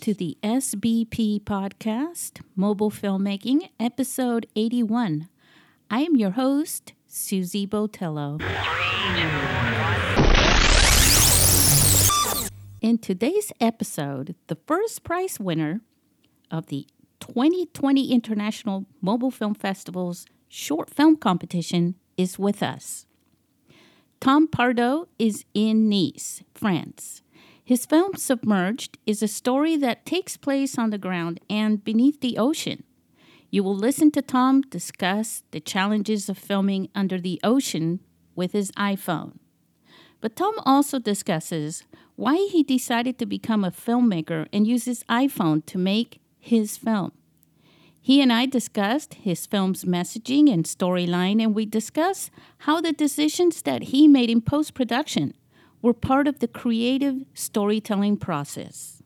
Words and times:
to 0.00 0.14
the 0.14 0.38
SBP 0.42 1.42
podcast, 1.42 2.40
Mobile 2.56 2.90
Filmmaking, 2.90 3.68
episode 3.78 4.46
81. 4.56 5.28
I 5.90 6.00
am 6.00 6.16
your 6.16 6.30
host, 6.30 6.94
Susie 7.06 7.66
Botello. 7.66 8.40
In 12.80 12.96
today's 12.96 13.52
episode, 13.60 14.34
the 14.46 14.56
first 14.66 15.04
prize 15.04 15.38
winner 15.38 15.82
of 16.50 16.68
the 16.68 16.86
2020 17.20 18.10
International 18.10 18.86
Mobile 19.02 19.30
Film 19.30 19.54
Festival's 19.54 20.24
short 20.48 20.88
film 20.88 21.18
competition 21.18 21.94
is 22.16 22.38
with 22.38 22.62
us. 22.62 23.04
Tom 24.18 24.48
Pardo 24.48 25.08
is 25.18 25.44
in 25.52 25.90
Nice, 25.90 26.42
France. 26.54 27.20
His 27.70 27.86
film 27.86 28.16
Submerged 28.16 28.98
is 29.06 29.22
a 29.22 29.28
story 29.28 29.76
that 29.76 30.04
takes 30.04 30.36
place 30.36 30.76
on 30.76 30.90
the 30.90 30.98
ground 30.98 31.38
and 31.48 31.84
beneath 31.84 32.20
the 32.20 32.36
ocean. 32.36 32.82
You 33.48 33.62
will 33.62 33.76
listen 33.76 34.10
to 34.10 34.22
Tom 34.22 34.62
discuss 34.62 35.44
the 35.52 35.60
challenges 35.60 36.28
of 36.28 36.36
filming 36.36 36.88
under 36.96 37.20
the 37.20 37.38
ocean 37.44 38.00
with 38.34 38.50
his 38.50 38.72
iPhone. 38.72 39.34
But 40.20 40.34
Tom 40.34 40.56
also 40.66 40.98
discusses 40.98 41.84
why 42.16 42.48
he 42.50 42.64
decided 42.64 43.20
to 43.20 43.24
become 43.24 43.62
a 43.62 43.70
filmmaker 43.70 44.48
and 44.52 44.66
use 44.66 44.86
his 44.86 45.04
iPhone 45.04 45.64
to 45.66 45.78
make 45.78 46.20
his 46.40 46.76
film. 46.76 47.12
He 48.00 48.20
and 48.20 48.32
I 48.32 48.46
discussed 48.46 49.14
his 49.14 49.46
film's 49.46 49.84
messaging 49.84 50.52
and 50.52 50.64
storyline, 50.64 51.40
and 51.40 51.54
we 51.54 51.66
discuss 51.66 52.32
how 52.66 52.80
the 52.80 52.92
decisions 52.92 53.62
that 53.62 53.84
he 53.94 54.08
made 54.08 54.28
in 54.28 54.40
post 54.40 54.74
production 54.74 55.34
were 55.82 55.94
part 55.94 56.26
of 56.26 56.40
the 56.40 56.48
creative 56.48 57.24
storytelling 57.34 58.16
process. 58.16 59.02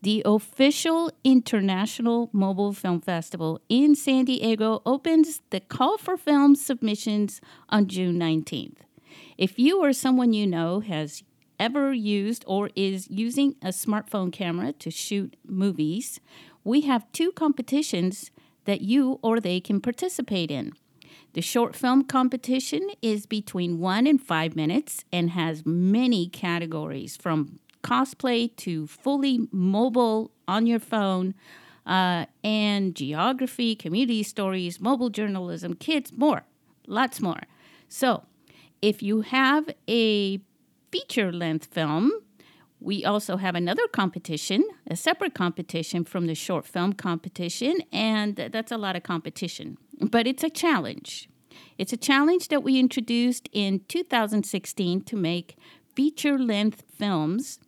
The 0.00 0.22
official 0.24 1.10
International 1.24 2.30
Mobile 2.32 2.72
Film 2.72 3.00
Festival 3.00 3.60
in 3.68 3.96
San 3.96 4.26
Diego 4.26 4.80
opens 4.86 5.40
the 5.50 5.60
call 5.60 5.98
for 5.98 6.16
film 6.16 6.54
submissions 6.54 7.40
on 7.68 7.88
June 7.88 8.16
19th. 8.16 8.78
If 9.36 9.58
you 9.58 9.82
or 9.82 9.92
someone 9.92 10.32
you 10.32 10.46
know 10.46 10.80
has 10.80 11.24
ever 11.58 11.92
used 11.92 12.44
or 12.46 12.70
is 12.76 13.08
using 13.10 13.56
a 13.62 13.68
smartphone 13.68 14.32
camera 14.32 14.72
to 14.74 14.90
shoot 14.90 15.36
movies, 15.44 16.20
we 16.62 16.82
have 16.82 17.10
two 17.12 17.32
competitions 17.32 18.30
that 18.64 18.82
you 18.82 19.18
or 19.22 19.40
they 19.40 19.60
can 19.60 19.80
participate 19.80 20.50
in. 20.50 20.72
The 21.34 21.42
short 21.42 21.76
film 21.76 22.04
competition 22.04 22.90
is 23.02 23.26
between 23.26 23.78
one 23.78 24.06
and 24.06 24.20
five 24.20 24.56
minutes 24.56 25.04
and 25.12 25.30
has 25.30 25.64
many 25.66 26.26
categories 26.26 27.16
from 27.16 27.58
cosplay 27.82 28.54
to 28.56 28.86
fully 28.86 29.48
mobile 29.52 30.30
on 30.46 30.66
your 30.66 30.80
phone 30.80 31.34
uh, 31.86 32.26
and 32.42 32.94
geography, 32.94 33.74
community 33.74 34.22
stories, 34.22 34.80
mobile 34.80 35.10
journalism, 35.10 35.74
kids, 35.74 36.12
more, 36.12 36.44
lots 36.86 37.20
more. 37.20 37.40
So, 37.88 38.24
if 38.82 39.02
you 39.02 39.22
have 39.22 39.68
a 39.88 40.40
feature 40.92 41.32
length 41.32 41.66
film, 41.66 42.12
we 42.80 43.04
also 43.04 43.36
have 43.36 43.54
another 43.54 43.86
competition, 43.88 44.64
a 44.86 44.96
separate 44.96 45.34
competition 45.34 46.04
from 46.04 46.26
the 46.26 46.34
short 46.34 46.66
film 46.66 46.92
competition, 46.92 47.78
and 47.92 48.36
that's 48.36 48.72
a 48.72 48.78
lot 48.78 48.96
of 48.96 49.02
competition, 49.02 49.76
but 50.00 50.26
it's 50.26 50.44
a 50.44 50.50
challenge. 50.50 51.28
It's 51.76 51.92
a 51.92 51.96
challenge 51.96 52.48
that 52.48 52.62
we 52.62 52.78
introduced 52.78 53.48
in 53.52 53.80
2016 53.88 55.02
to 55.02 55.16
make 55.16 55.56
feature 55.94 56.38
length 56.38 56.84
films. 56.96 57.58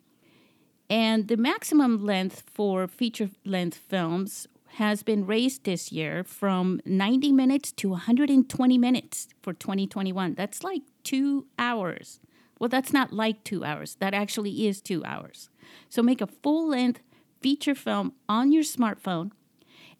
And 0.88 1.28
the 1.28 1.36
maximum 1.36 2.04
length 2.04 2.44
for 2.52 2.86
feature 2.86 3.30
length 3.44 3.78
films 3.78 4.46
has 4.74 5.02
been 5.02 5.26
raised 5.26 5.64
this 5.64 5.90
year 5.90 6.22
from 6.22 6.80
90 6.84 7.32
minutes 7.32 7.72
to 7.72 7.90
120 7.90 8.78
minutes 8.78 9.28
for 9.42 9.52
2021. 9.52 10.34
That's 10.34 10.62
like 10.62 10.82
two 11.02 11.46
hours. 11.58 12.20
Well, 12.60 12.68
that's 12.68 12.92
not 12.92 13.12
like 13.12 13.42
two 13.42 13.64
hours. 13.64 13.96
That 13.96 14.14
actually 14.14 14.68
is 14.68 14.80
two 14.80 15.04
hours. 15.04 15.48
So 15.88 16.00
make 16.02 16.20
a 16.20 16.28
full 16.28 16.68
length 16.68 17.00
feature 17.40 17.74
film 17.74 18.12
on 18.28 18.52
your 18.52 18.62
smartphone 18.62 19.32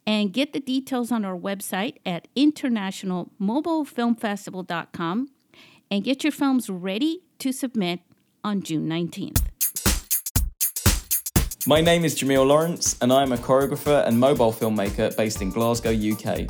and 0.05 0.31
get 0.31 0.53
the 0.53 0.59
details 0.59 1.11
on 1.11 1.25
our 1.25 1.37
website 1.37 1.95
at 2.05 2.27
internationalmobilefilmfestival.com 2.37 5.29
and 5.89 6.03
get 6.03 6.23
your 6.23 6.31
films 6.31 6.69
ready 6.69 7.23
to 7.39 7.51
submit 7.51 8.01
on 8.43 8.61
June 8.61 8.87
19th. 8.87 9.41
My 11.67 11.81
name 11.81 12.05
is 12.05 12.19
Jamil 12.19 12.47
Lawrence, 12.47 12.97
and 13.01 13.13
I 13.13 13.21
am 13.21 13.31
a 13.31 13.37
choreographer 13.37 14.03
and 14.07 14.19
mobile 14.19 14.51
filmmaker 14.51 15.15
based 15.15 15.43
in 15.43 15.51
Glasgow, 15.51 15.91
UK. 15.91 16.49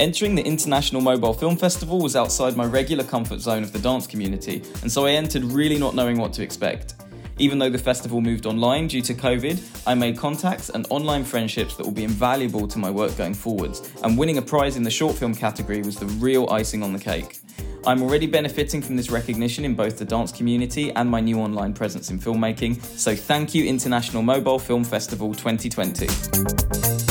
Entering 0.00 0.34
the 0.34 0.42
International 0.42 1.02
Mobile 1.02 1.34
Film 1.34 1.58
Festival 1.58 1.98
was 1.98 2.16
outside 2.16 2.56
my 2.56 2.64
regular 2.64 3.04
comfort 3.04 3.38
zone 3.38 3.62
of 3.62 3.70
the 3.70 3.78
dance 3.78 4.06
community, 4.06 4.62
and 4.80 4.90
so 4.90 5.04
I 5.04 5.10
entered 5.10 5.44
really 5.44 5.76
not 5.76 5.94
knowing 5.94 6.16
what 6.16 6.32
to 6.32 6.42
expect. 6.42 6.94
Even 7.36 7.58
though 7.58 7.68
the 7.68 7.76
festival 7.76 8.22
moved 8.22 8.46
online 8.46 8.88
due 8.88 9.02
to 9.02 9.12
COVID, 9.12 9.82
I 9.86 9.92
made 9.92 10.16
contacts 10.16 10.70
and 10.70 10.86
online 10.88 11.22
friendships 11.22 11.76
that 11.76 11.84
will 11.84 11.92
be 11.92 12.04
invaluable 12.04 12.66
to 12.66 12.78
my 12.78 12.90
work 12.90 13.14
going 13.18 13.34
forwards, 13.34 13.92
and 14.02 14.16
winning 14.16 14.38
a 14.38 14.42
prize 14.42 14.78
in 14.78 14.84
the 14.84 14.90
short 14.90 15.16
film 15.16 15.34
category 15.34 15.82
was 15.82 15.96
the 15.96 16.06
real 16.06 16.48
icing 16.48 16.82
on 16.82 16.94
the 16.94 16.98
cake. 16.98 17.38
I'm 17.86 18.02
already 18.02 18.26
benefiting 18.26 18.80
from 18.80 18.96
this 18.96 19.10
recognition 19.10 19.66
in 19.66 19.74
both 19.74 19.98
the 19.98 20.06
dance 20.06 20.32
community 20.32 20.92
and 20.92 21.10
my 21.10 21.20
new 21.20 21.38
online 21.38 21.74
presence 21.74 22.08
in 22.08 22.18
filmmaking, 22.18 22.82
so 22.82 23.14
thank 23.14 23.54
you 23.54 23.66
International 23.66 24.22
Mobile 24.22 24.58
Film 24.58 24.82
Festival 24.82 25.34
2020. 25.34 27.09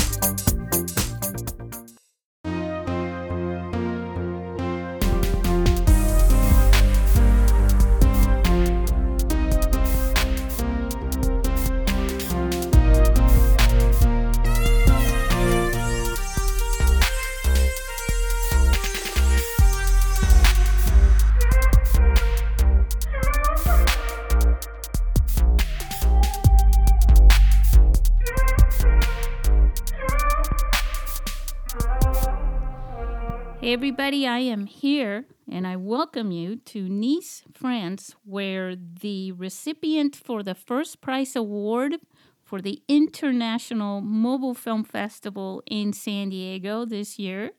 Everybody, 33.99 34.25
I 34.25 34.39
am 34.39 34.65
here 34.65 35.25
and 35.51 35.67
I 35.67 35.75
welcome 35.75 36.31
you 36.31 36.55
to 36.55 36.87
Nice, 36.87 37.43
France, 37.51 38.15
where 38.23 38.73
the 38.73 39.33
recipient 39.33 40.15
for 40.15 40.41
the 40.41 40.55
first 40.55 41.01
prize 41.01 41.35
award 41.35 41.97
for 42.41 42.61
the 42.61 42.81
International 42.87 43.99
Mobile 43.99 44.53
Film 44.53 44.85
Festival 44.85 45.61
in 45.65 45.91
San 45.91 46.29
Diego 46.29 46.85
this 46.85 47.19
year 47.19 47.51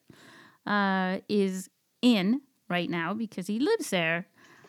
uh, 0.66 1.18
is 1.28 1.68
in 2.00 2.40
right 2.70 2.88
now 2.88 3.12
because 3.12 3.46
he 3.46 3.58
lives 3.58 3.90
there. 3.90 4.26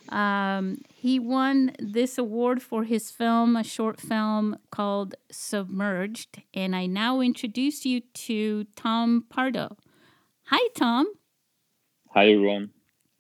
Um, 0.09 0.79
he 0.93 1.19
won 1.19 1.71
this 1.79 2.17
award 2.17 2.61
for 2.61 2.83
his 2.83 3.11
film, 3.11 3.55
a 3.55 3.63
short 3.63 4.01
film 4.01 4.57
called 4.71 5.15
Submerged. 5.31 6.41
And 6.53 6.75
I 6.75 6.85
now 6.85 7.21
introduce 7.21 7.85
you 7.85 8.01
to 8.01 8.65
Tom 8.75 9.23
Pardo. 9.29 9.77
Hi, 10.47 10.67
Tom. 10.75 11.07
Hi, 12.13 12.27
everyone. 12.27 12.71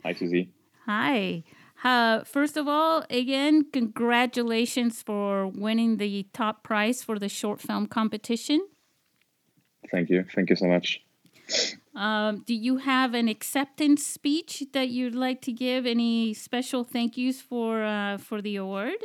Hi, 0.03 0.11
Susie. 0.11 0.51
Hi. 0.85 1.43
Uh, 1.81 2.25
first 2.25 2.57
of 2.57 2.67
all, 2.67 3.05
again, 3.09 3.65
congratulations 3.71 5.01
for 5.01 5.47
winning 5.47 5.95
the 5.95 6.27
top 6.33 6.61
prize 6.61 7.01
for 7.01 7.17
the 7.17 7.29
short 7.29 7.61
film 7.61 7.87
competition. 7.87 8.67
Thank 9.89 10.09
you. 10.09 10.25
Thank 10.35 10.49
you 10.49 10.57
so 10.57 10.67
much. 10.67 11.01
Um, 11.95 12.43
do 12.45 12.53
you 12.53 12.77
have 12.77 13.13
an 13.13 13.29
acceptance 13.29 14.05
speech 14.05 14.63
that 14.73 14.89
you'd 14.89 15.15
like 15.15 15.41
to 15.43 15.53
give? 15.53 15.85
Any 15.85 16.33
special 16.33 16.83
thank 16.83 17.15
yous 17.15 17.39
for 17.39 17.85
uh, 17.85 18.17
for 18.17 18.41
the 18.41 18.57
award? 18.57 18.99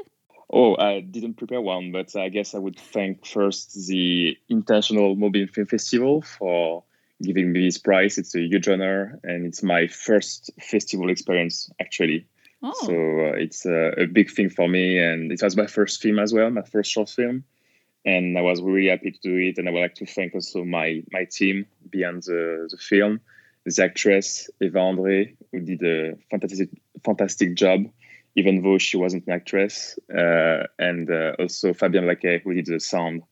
Oh, 0.52 0.76
I 0.76 1.00
didn't 1.00 1.34
prepare 1.34 1.60
one, 1.60 1.92
but 1.92 2.14
I 2.16 2.28
guess 2.28 2.54
I 2.54 2.58
would 2.58 2.78
thank 2.78 3.24
first 3.24 3.86
the 3.86 4.36
International 4.48 5.14
Mobile 5.14 5.46
Film 5.46 5.66
Festival 5.66 6.22
for 6.22 6.84
giving 7.22 7.52
me 7.52 7.64
this 7.64 7.78
prize. 7.78 8.18
It's 8.18 8.34
a 8.34 8.40
huge 8.40 8.68
honor, 8.68 9.18
and 9.22 9.46
it's 9.46 9.62
my 9.62 9.86
first 9.86 10.50
festival 10.60 11.10
experience 11.10 11.70
actually. 11.80 12.26
Oh. 12.62 12.72
So 12.80 12.92
uh, 12.92 13.36
it's 13.36 13.66
a, 13.66 14.02
a, 14.02 14.06
big 14.06 14.30
thing 14.30 14.48
for 14.48 14.68
me, 14.68 14.98
and 14.98 15.30
it 15.30 15.42
was 15.42 15.56
my 15.56 15.66
first 15.66 16.00
film 16.00 16.18
as 16.18 16.32
well, 16.32 16.50
my 16.50 16.62
first 16.62 16.90
short 16.90 17.10
film, 17.10 17.44
and 18.04 18.36
I 18.36 18.40
was 18.40 18.62
really 18.62 18.88
happy 18.88 19.12
to 19.12 19.18
do 19.22 19.36
it. 19.36 19.58
And 19.58 19.68
I 19.68 19.72
would 19.72 19.80
like 19.80 19.94
to 19.96 20.06
thank 20.06 20.34
also 20.34 20.64
my 20.64 21.02
my 21.12 21.24
team 21.24 21.66
behind 21.88 22.22
the, 22.24 22.68
the 22.70 22.78
film, 22.78 23.20
the 23.64 23.82
actress 23.82 24.48
Eva 24.60 24.78
Andre, 24.78 25.34
who 25.52 25.60
did 25.60 25.82
a 25.82 26.16
fantastic 26.30 26.70
fantastic 27.04 27.54
job, 27.54 27.84
even 28.34 28.62
though 28.62 28.78
she 28.78 28.96
wasn't 28.96 29.26
an 29.26 29.34
actress, 29.34 29.98
uh, 30.10 30.64
and 30.78 31.10
uh, 31.10 31.32
also 31.38 31.72
Fabien 31.72 32.06
Laquet, 32.06 32.42
who 32.42 32.54
did 32.54 32.66
the 32.66 32.80
sound 32.80 33.22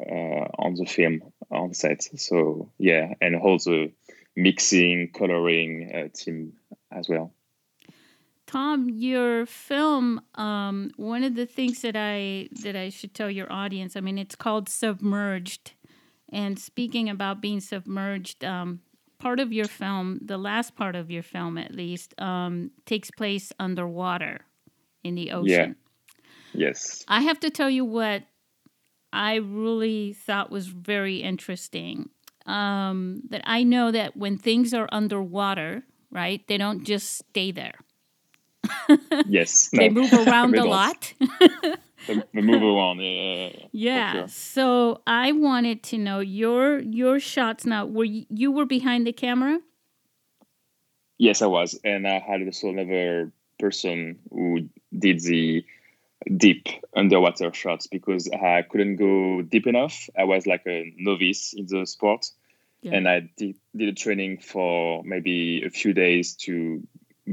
uh, 0.00 0.46
on 0.58 0.74
the 0.74 0.86
film 0.86 1.31
on 1.52 1.74
set. 1.74 2.02
So 2.18 2.70
yeah, 2.78 3.14
and 3.20 3.36
all 3.36 3.58
the 3.58 3.92
mixing, 4.36 5.10
coloring 5.12 5.90
uh, 5.94 6.08
team 6.14 6.54
as 6.90 7.08
well. 7.08 7.32
Tom, 8.46 8.90
your 8.90 9.46
film, 9.46 10.20
um, 10.34 10.90
one 10.96 11.24
of 11.24 11.34
the 11.36 11.46
things 11.46 11.80
that 11.82 11.96
I 11.96 12.48
that 12.62 12.76
I 12.76 12.90
should 12.90 13.14
tell 13.14 13.30
your 13.30 13.50
audience, 13.50 13.96
I 13.96 14.00
mean, 14.00 14.18
it's 14.18 14.34
called 14.34 14.68
Submerged. 14.68 15.72
And 16.30 16.58
speaking 16.58 17.10
about 17.10 17.42
being 17.42 17.60
submerged, 17.60 18.42
um, 18.42 18.80
part 19.18 19.38
of 19.38 19.52
your 19.52 19.66
film, 19.66 20.18
the 20.22 20.38
last 20.38 20.74
part 20.74 20.96
of 20.96 21.10
your 21.10 21.22
film 21.22 21.58
at 21.58 21.74
least, 21.74 22.18
um, 22.20 22.70
takes 22.86 23.10
place 23.10 23.52
underwater 23.58 24.40
in 25.04 25.14
the 25.14 25.32
ocean. 25.32 25.76
Yeah. 26.54 26.68
Yes. 26.68 27.04
I 27.08 27.20
have 27.20 27.40
to 27.40 27.50
tell 27.50 27.70
you 27.70 27.84
what 27.84 28.22
I 29.12 29.36
really 29.36 30.12
thought 30.12 30.50
was 30.50 30.66
very 30.68 31.16
interesting. 31.16 32.10
Um, 32.46 33.22
that 33.30 33.42
I 33.44 33.62
know 33.62 33.92
that 33.92 34.16
when 34.16 34.36
things 34.36 34.74
are 34.74 34.88
underwater, 34.90 35.84
right, 36.10 36.46
they 36.48 36.58
don't 36.58 36.84
just 36.84 37.18
stay 37.18 37.52
there. 37.52 37.74
yes. 39.26 39.68
they 39.72 39.88
move 39.88 40.12
around 40.26 40.56
a 40.56 40.64
lot. 40.64 41.12
they, 42.06 42.22
they 42.34 42.40
move 42.40 42.62
around. 42.62 43.00
Yeah. 43.00 43.50
Yeah. 43.72 44.12
Sure. 44.12 44.28
So 44.28 45.02
I 45.06 45.32
wanted 45.32 45.82
to 45.84 45.98
know 45.98 46.20
your 46.20 46.80
your 46.80 47.20
shots. 47.20 47.64
Now, 47.64 47.86
were 47.86 48.04
you, 48.04 48.26
you 48.28 48.50
were 48.50 48.66
behind 48.66 49.06
the 49.06 49.12
camera? 49.12 49.60
Yes, 51.18 51.42
I 51.42 51.46
was, 51.46 51.78
and 51.84 52.08
I 52.08 52.18
had 52.18 52.42
also 52.42 52.70
another 52.70 53.30
person 53.60 54.18
who 54.30 54.68
did 54.98 55.20
the 55.20 55.64
deep 56.36 56.68
underwater 56.94 57.52
shots 57.52 57.86
because 57.86 58.28
I 58.30 58.62
couldn't 58.62 58.96
go 58.96 59.42
deep 59.42 59.66
enough. 59.66 60.08
I 60.18 60.24
was 60.24 60.46
like 60.46 60.62
a 60.66 60.92
novice 60.96 61.54
in 61.56 61.66
the 61.66 61.86
sport, 61.86 62.26
yeah. 62.82 62.94
and 62.94 63.08
I 63.08 63.28
did, 63.36 63.56
did 63.76 63.88
a 63.88 63.92
training 63.92 64.38
for 64.38 65.02
maybe 65.04 65.62
a 65.64 65.70
few 65.70 65.92
days 65.92 66.34
to 66.42 66.82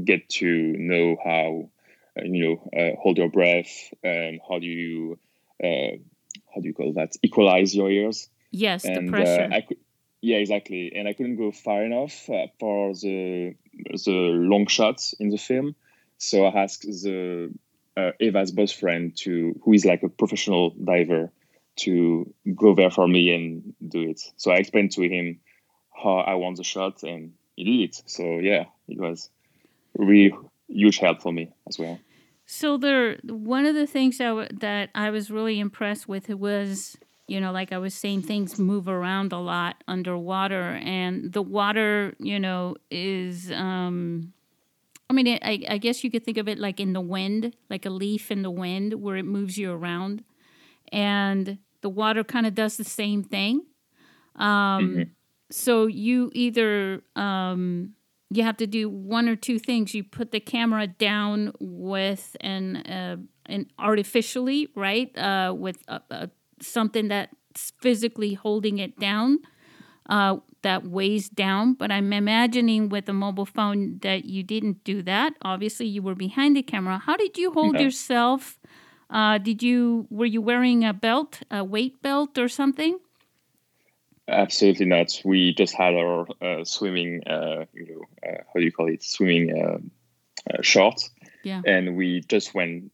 get 0.04 0.28
to 0.28 0.46
know 0.46 1.16
how 1.22 1.70
uh, 2.18 2.24
you 2.24 2.44
know 2.72 2.80
uh, 2.80 2.96
hold 3.00 3.18
your 3.18 3.30
breath 3.30 3.92
and 4.02 4.40
how 4.48 4.58
do 4.58 4.66
you 4.66 5.18
uh, 5.62 5.96
how 6.54 6.60
do 6.60 6.68
you 6.68 6.74
call 6.74 6.92
that 6.94 7.12
equalize 7.22 7.74
your 7.74 7.90
ears. 7.90 8.28
Yes, 8.50 8.84
and, 8.84 9.08
the 9.08 9.10
pressure. 9.10 9.48
I 9.52 9.60
could, 9.60 9.78
yeah, 10.20 10.36
exactly. 10.38 10.92
And 10.94 11.08
I 11.08 11.12
couldn't 11.12 11.36
go 11.36 11.52
far 11.52 11.84
enough 11.84 12.28
uh, 12.28 12.46
for 12.58 12.92
the 12.94 13.54
the 14.04 14.10
long 14.10 14.66
shots 14.66 15.14
in 15.18 15.30
the 15.30 15.38
film, 15.38 15.74
so 16.18 16.44
I 16.44 16.62
asked 16.62 16.82
the 16.82 17.52
uh, 17.96 18.12
Eva's 18.20 18.52
best 18.52 18.78
friend 18.78 19.16
to 19.18 19.60
who 19.64 19.72
is 19.72 19.84
like 19.84 20.02
a 20.02 20.08
professional 20.08 20.70
diver 20.70 21.30
to 21.76 22.32
go 22.54 22.74
there 22.74 22.90
for 22.90 23.06
me 23.08 23.34
and 23.34 23.74
do 23.86 24.10
it. 24.10 24.20
So 24.36 24.50
I 24.50 24.56
explained 24.56 24.92
to 24.92 25.02
him 25.02 25.40
how 25.94 26.18
I 26.18 26.34
want 26.34 26.56
the 26.56 26.64
shot 26.64 27.02
and 27.02 27.32
he 27.56 27.64
did 27.64 27.90
it. 27.90 28.02
So 28.06 28.38
yeah, 28.38 28.64
it 28.88 28.98
was 28.98 29.30
really 29.96 30.34
huge 30.68 30.98
help 30.98 31.22
for 31.22 31.32
me 31.32 31.52
as 31.68 31.78
well. 31.78 31.98
So 32.46 32.76
there, 32.76 33.16
one 33.22 33.64
of 33.64 33.74
the 33.74 33.86
things 33.86 34.18
that 34.18 34.60
that 34.60 34.90
I 34.94 35.10
was 35.10 35.30
really 35.30 35.60
impressed 35.60 36.08
with 36.08 36.28
was, 36.30 36.96
you 37.28 37.40
know, 37.40 37.52
like 37.52 37.72
I 37.72 37.78
was 37.78 37.94
saying, 37.94 38.22
things 38.22 38.58
move 38.58 38.88
around 38.88 39.32
a 39.32 39.38
lot 39.38 39.84
underwater, 39.86 40.80
and 40.82 41.32
the 41.32 41.42
water, 41.42 42.14
you 42.18 42.40
know, 42.40 42.74
is 42.90 43.52
um, 43.52 44.32
I 45.10 45.12
mean, 45.12 45.26
I, 45.42 45.64
I 45.68 45.78
guess 45.78 46.04
you 46.04 46.10
could 46.10 46.24
think 46.24 46.38
of 46.38 46.48
it 46.48 46.56
like 46.56 46.78
in 46.78 46.92
the 46.92 47.00
wind, 47.00 47.56
like 47.68 47.84
a 47.84 47.90
leaf 47.90 48.30
in 48.30 48.42
the 48.42 48.50
wind 48.50 48.94
where 48.94 49.16
it 49.16 49.24
moves 49.24 49.58
you 49.58 49.72
around. 49.72 50.22
And 50.92 51.58
the 51.80 51.88
water 51.88 52.22
kind 52.22 52.46
of 52.46 52.54
does 52.54 52.76
the 52.76 52.84
same 52.84 53.24
thing. 53.24 53.62
Um, 54.36 54.46
mm-hmm. 54.46 55.02
So 55.50 55.86
you 55.86 56.30
either 56.32 57.02
um, 57.16 57.94
you 58.30 58.44
have 58.44 58.56
to 58.58 58.68
do 58.68 58.88
one 58.88 59.28
or 59.28 59.34
two 59.34 59.58
things. 59.58 59.94
You 59.94 60.04
put 60.04 60.30
the 60.30 60.38
camera 60.38 60.86
down 60.86 61.52
with 61.58 62.36
an 62.40 62.76
uh, 62.76 63.16
an 63.46 63.66
artificially 63.80 64.68
right 64.76 65.16
uh, 65.18 65.52
with 65.56 65.82
something 66.60 67.08
that's 67.08 67.72
physically 67.80 68.34
holding 68.34 68.78
it 68.78 68.96
down, 69.00 69.40
uh, 70.10 70.36
that 70.62 70.84
weighs 70.84 71.28
down. 71.30 71.74
But 71.74 71.90
I'm 71.90 72.12
imagining 72.12 72.90
with 72.90 73.08
a 73.08 73.14
mobile 73.14 73.46
phone 73.46 73.98
that 74.02 74.26
you 74.26 74.42
didn't 74.42 74.84
do 74.84 75.02
that. 75.04 75.32
Obviously, 75.40 75.86
you 75.86 76.02
were 76.02 76.14
behind 76.14 76.56
the 76.56 76.62
camera. 76.62 76.98
How 76.98 77.16
did 77.16 77.38
you 77.38 77.52
hold 77.52 77.80
yourself? 77.80 78.58
Uh, 79.08 79.38
did 79.38 79.62
you 79.62 80.06
were 80.10 80.26
you 80.26 80.42
wearing 80.42 80.84
a 80.84 80.92
belt, 80.92 81.40
a 81.50 81.64
weight 81.64 82.02
belt, 82.02 82.36
or 82.36 82.48
something? 82.48 82.98
Absolutely 84.28 84.86
not. 84.86 85.20
We 85.24 85.54
just 85.54 85.74
had 85.74 85.94
our 85.94 86.26
uh, 86.40 86.64
swimming, 86.64 87.22
uh, 87.26 87.64
you 87.72 87.86
know, 87.90 88.28
uh, 88.28 88.42
how 88.46 88.60
do 88.60 88.64
you 88.64 88.70
call 88.70 88.88
it, 88.88 89.02
swimming 89.02 89.50
uh, 89.50 89.78
uh, 90.48 90.62
shorts. 90.62 91.10
Yeah. 91.42 91.62
And 91.66 91.96
we 91.96 92.20
just 92.20 92.54
went 92.54 92.92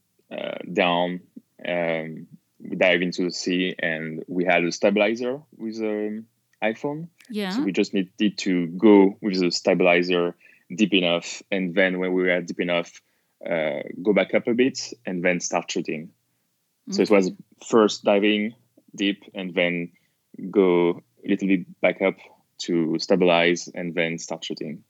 down, 0.73 1.21
um, 1.67 2.27
we 2.59 2.75
dive 2.75 3.01
into 3.01 3.23
the 3.25 3.31
sea, 3.31 3.75
and 3.77 4.23
we 4.27 4.45
had 4.45 4.63
a 4.63 4.71
stabilizer 4.71 5.41
with 5.55 5.79
um, 5.79 6.25
iPhone. 6.63 7.09
Yeah. 7.29 7.51
So 7.51 7.61
we 7.61 7.71
just 7.71 7.93
needed 7.93 8.37
to 8.39 8.67
go 8.67 9.17
with 9.21 9.39
the 9.39 9.51
stabilizer 9.51 10.35
deep 10.75 10.93
enough, 10.93 11.41
and 11.51 11.73
then 11.75 11.99
when 11.99 12.13
we 12.13 12.23
were 12.23 12.41
deep 12.41 12.59
enough, 12.59 13.01
uh, 13.45 13.81
go 14.03 14.13
back 14.13 14.33
up 14.33 14.47
a 14.47 14.53
bit, 14.53 14.79
and 15.05 15.23
then 15.23 15.39
start 15.39 15.69
shooting. 15.71 16.09
Okay. 16.89 16.95
So 16.95 17.01
it 17.03 17.09
was 17.09 17.31
first 17.67 18.03
diving 18.03 18.53
deep, 18.95 19.23
and 19.33 19.53
then 19.53 19.91
go 20.51 21.01
a 21.25 21.29
little 21.29 21.47
bit 21.47 21.81
back 21.81 22.01
up 22.01 22.15
to 22.59 22.97
stabilize, 22.99 23.69
and 23.73 23.93
then 23.93 24.17
start 24.17 24.43
shooting. 24.43 24.83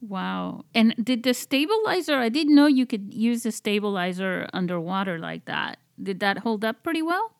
Wow. 0.00 0.64
And 0.74 0.94
did 1.02 1.22
the 1.22 1.34
stabilizer, 1.34 2.16
I 2.16 2.28
didn't 2.28 2.54
know 2.54 2.66
you 2.66 2.86
could 2.86 3.12
use 3.12 3.42
the 3.42 3.52
stabilizer 3.52 4.48
underwater 4.52 5.18
like 5.18 5.46
that. 5.46 5.78
Did 6.00 6.20
that 6.20 6.38
hold 6.38 6.64
up 6.64 6.84
pretty 6.84 7.02
well? 7.02 7.34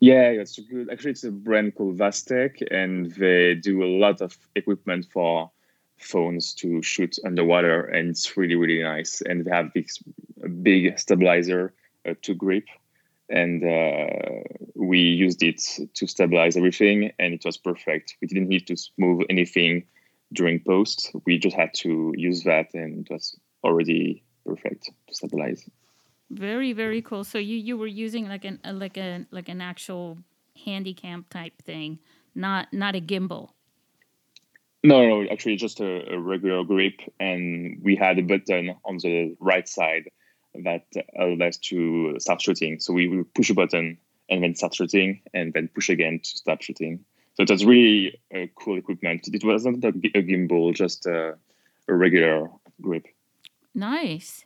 Yeah, 0.00 0.28
it's 0.28 0.58
good. 0.58 0.90
Actually, 0.90 1.12
it's 1.12 1.24
a 1.24 1.30
brand 1.30 1.74
called 1.74 1.96
Vastec, 1.96 2.62
and 2.70 3.10
they 3.12 3.54
do 3.54 3.82
a 3.82 3.90
lot 3.98 4.20
of 4.20 4.36
equipment 4.54 5.06
for 5.10 5.50
phones 5.98 6.52
to 6.54 6.82
shoot 6.82 7.18
underwater, 7.24 7.80
and 7.86 8.10
it's 8.10 8.36
really, 8.36 8.56
really 8.56 8.82
nice. 8.82 9.22
And 9.22 9.44
they 9.44 9.50
have 9.50 9.72
this 9.74 9.98
big 10.62 10.98
stabilizer 10.98 11.72
uh, 12.06 12.14
to 12.22 12.34
grip, 12.34 12.66
and 13.30 13.64
uh, 13.64 14.42
we 14.74 14.98
used 15.00 15.42
it 15.42 15.62
to 15.94 16.06
stabilize 16.06 16.56
everything, 16.58 17.12
and 17.18 17.32
it 17.32 17.44
was 17.44 17.56
perfect. 17.56 18.16
We 18.20 18.28
didn't 18.28 18.48
need 18.48 18.66
to 18.66 18.76
move 18.98 19.22
anything 19.30 19.84
during 20.32 20.60
post. 20.60 21.10
We 21.24 21.38
just 21.38 21.56
had 21.56 21.72
to 21.76 22.12
use 22.16 22.44
that, 22.44 22.74
and 22.74 23.06
it 23.06 23.12
was 23.12 23.34
already 23.64 24.22
perfect 24.44 24.90
to 25.08 25.14
stabilize. 25.14 25.66
Very 26.30 26.72
very 26.72 27.02
cool. 27.02 27.24
So 27.24 27.38
you 27.38 27.56
you 27.56 27.76
were 27.76 27.86
using 27.86 28.28
like 28.28 28.44
an 28.44 28.60
like 28.64 28.96
a 28.96 29.26
like 29.30 29.48
an 29.48 29.60
actual 29.60 30.18
handycam 30.66 31.28
type 31.28 31.62
thing, 31.62 31.98
not 32.34 32.72
not 32.72 32.96
a 32.96 33.00
gimbal. 33.00 33.50
No, 34.82 35.04
no, 35.08 35.28
actually 35.30 35.56
just 35.56 35.80
a, 35.80 36.14
a, 36.14 36.20
regular 36.20 36.62
grip, 36.62 37.00
and 37.18 37.80
we 37.82 37.96
had 37.96 38.18
a 38.20 38.22
button 38.22 38.76
on 38.84 38.98
the 38.98 39.36
right 39.40 39.68
side 39.68 40.10
that 40.62 40.84
allowed 41.18 41.42
us 41.42 41.56
to 41.56 42.14
start 42.20 42.40
shooting. 42.40 42.78
So 42.78 42.92
we 42.92 43.08
would 43.08 43.34
push 43.34 43.50
a 43.50 43.54
button 43.54 43.98
and 44.28 44.44
then 44.44 44.54
start 44.54 44.74
shooting, 44.74 45.22
and 45.34 45.52
then 45.52 45.68
push 45.74 45.88
again 45.88 46.20
to 46.22 46.28
stop 46.28 46.62
shooting. 46.62 47.04
So 47.34 47.42
it 47.42 47.50
was 47.50 47.64
really 47.64 48.20
a 48.32 48.50
cool 48.54 48.78
equipment. 48.78 49.28
It 49.32 49.44
wasn't 49.44 49.84
a, 49.84 49.88
a 49.88 50.22
gimbal, 50.22 50.74
just 50.74 51.04
a, 51.06 51.36
a 51.88 51.94
regular 51.94 52.48
grip. 52.80 53.06
Nice. 53.74 54.45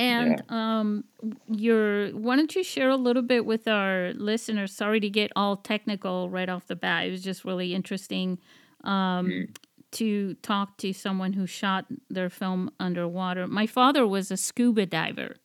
And 0.00 0.42
yeah. 0.50 0.78
um, 0.80 1.04
your 1.46 2.08
why 2.12 2.36
don't 2.36 2.54
you 2.56 2.64
share 2.64 2.88
a 2.88 2.96
little 2.96 3.22
bit 3.22 3.44
with 3.44 3.68
our 3.68 4.14
listeners? 4.14 4.72
Sorry 4.72 4.98
to 4.98 5.10
get 5.10 5.30
all 5.36 5.56
technical 5.56 6.30
right 6.30 6.48
off 6.48 6.66
the 6.66 6.74
bat. 6.74 7.06
It 7.06 7.10
was 7.10 7.22
just 7.22 7.44
really 7.44 7.74
interesting 7.74 8.38
um, 8.82 9.28
mm. 9.28 9.56
to 9.92 10.34
talk 10.36 10.78
to 10.78 10.94
someone 10.94 11.34
who 11.34 11.46
shot 11.46 11.84
their 12.08 12.30
film 12.30 12.70
underwater. 12.80 13.46
My 13.46 13.66
father 13.66 14.06
was 14.06 14.30
a 14.30 14.38
scuba 14.38 14.86
diver. 14.86 15.36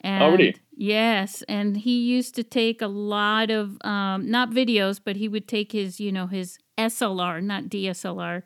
And 0.00 0.22
oh, 0.22 0.30
really? 0.30 0.54
Yes, 0.76 1.42
and 1.48 1.76
he 1.76 1.98
used 1.98 2.36
to 2.36 2.44
take 2.44 2.80
a 2.80 2.86
lot 2.86 3.50
of 3.50 3.78
um, 3.84 4.30
not 4.30 4.50
videos, 4.50 5.00
but 5.04 5.16
he 5.16 5.26
would 5.26 5.48
take 5.48 5.72
his, 5.72 5.98
you 5.98 6.12
know, 6.12 6.28
his 6.28 6.58
SLR, 6.78 7.42
not 7.42 7.64
DSLR, 7.64 8.42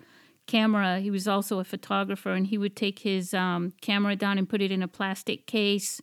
camera. 0.50 1.00
He 1.00 1.10
was 1.10 1.28
also 1.28 1.60
a 1.60 1.64
photographer, 1.64 2.32
and 2.32 2.46
he 2.46 2.58
would 2.58 2.74
take 2.74 3.00
his 3.00 3.32
um, 3.32 3.72
camera 3.80 4.16
down 4.16 4.36
and 4.36 4.48
put 4.48 4.60
it 4.60 4.72
in 4.72 4.82
a 4.82 4.88
plastic 4.88 5.46
case 5.46 6.00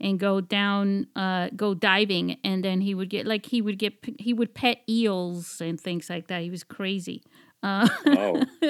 and 0.00 0.18
go 0.18 0.40
down, 0.40 1.08
uh, 1.16 1.50
go 1.54 1.74
diving, 1.74 2.38
and 2.44 2.64
then 2.64 2.80
he 2.80 2.94
would 2.94 3.10
get 3.10 3.26
like 3.26 3.46
he 3.46 3.60
would 3.60 3.78
get 3.78 3.94
he 4.18 4.32
would 4.32 4.54
pet 4.54 4.78
eels 4.88 5.60
and 5.60 5.80
things 5.80 6.08
like 6.08 6.28
that. 6.28 6.42
He 6.42 6.50
was 6.50 6.64
crazy. 6.64 7.22
Uh, 7.62 7.88
oh, 8.06 8.42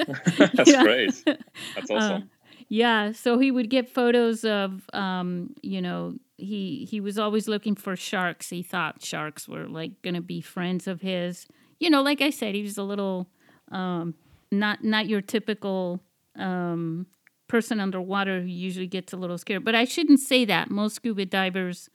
that's 0.53 0.75
great. 0.75 1.13
That's 1.75 1.89
uh, 1.89 1.93
awesome. 1.93 2.23
Uh, 2.23 2.25
yeah, 2.67 3.11
so 3.11 3.37
he 3.37 3.51
would 3.51 3.69
get 3.69 3.89
photos 3.89 4.45
of, 4.45 4.89
um, 4.93 5.53
you 5.61 5.81
know, 5.81 6.15
he 6.37 6.87
he 6.89 6.99
was 6.99 7.17
always 7.17 7.47
looking 7.47 7.75
for 7.75 7.95
sharks. 7.95 8.49
He 8.49 8.63
thought 8.63 9.03
sharks 9.03 9.47
were 9.47 9.67
like 9.67 10.01
going 10.01 10.13
to 10.15 10.21
be 10.21 10.41
friends 10.41 10.87
of 10.87 11.01
his. 11.01 11.47
You 11.79 11.89
know, 11.89 12.01
like 12.01 12.21
I 12.21 12.29
said, 12.29 12.55
he 12.55 12.63
was 12.63 12.77
a 12.77 12.83
little 12.83 13.29
um, 13.71 14.15
not 14.51 14.83
not 14.83 15.07
your 15.07 15.21
typical 15.21 16.01
um, 16.35 17.05
person 17.47 17.79
underwater 17.79 18.41
who 18.41 18.47
usually 18.47 18.87
gets 18.87 19.13
a 19.13 19.17
little 19.17 19.37
scared. 19.37 19.63
But 19.63 19.75
I 19.75 19.85
shouldn't 19.85 20.19
say 20.19 20.45
that. 20.45 20.69
Most 20.69 20.95
scuba 20.95 21.25
divers 21.25 21.89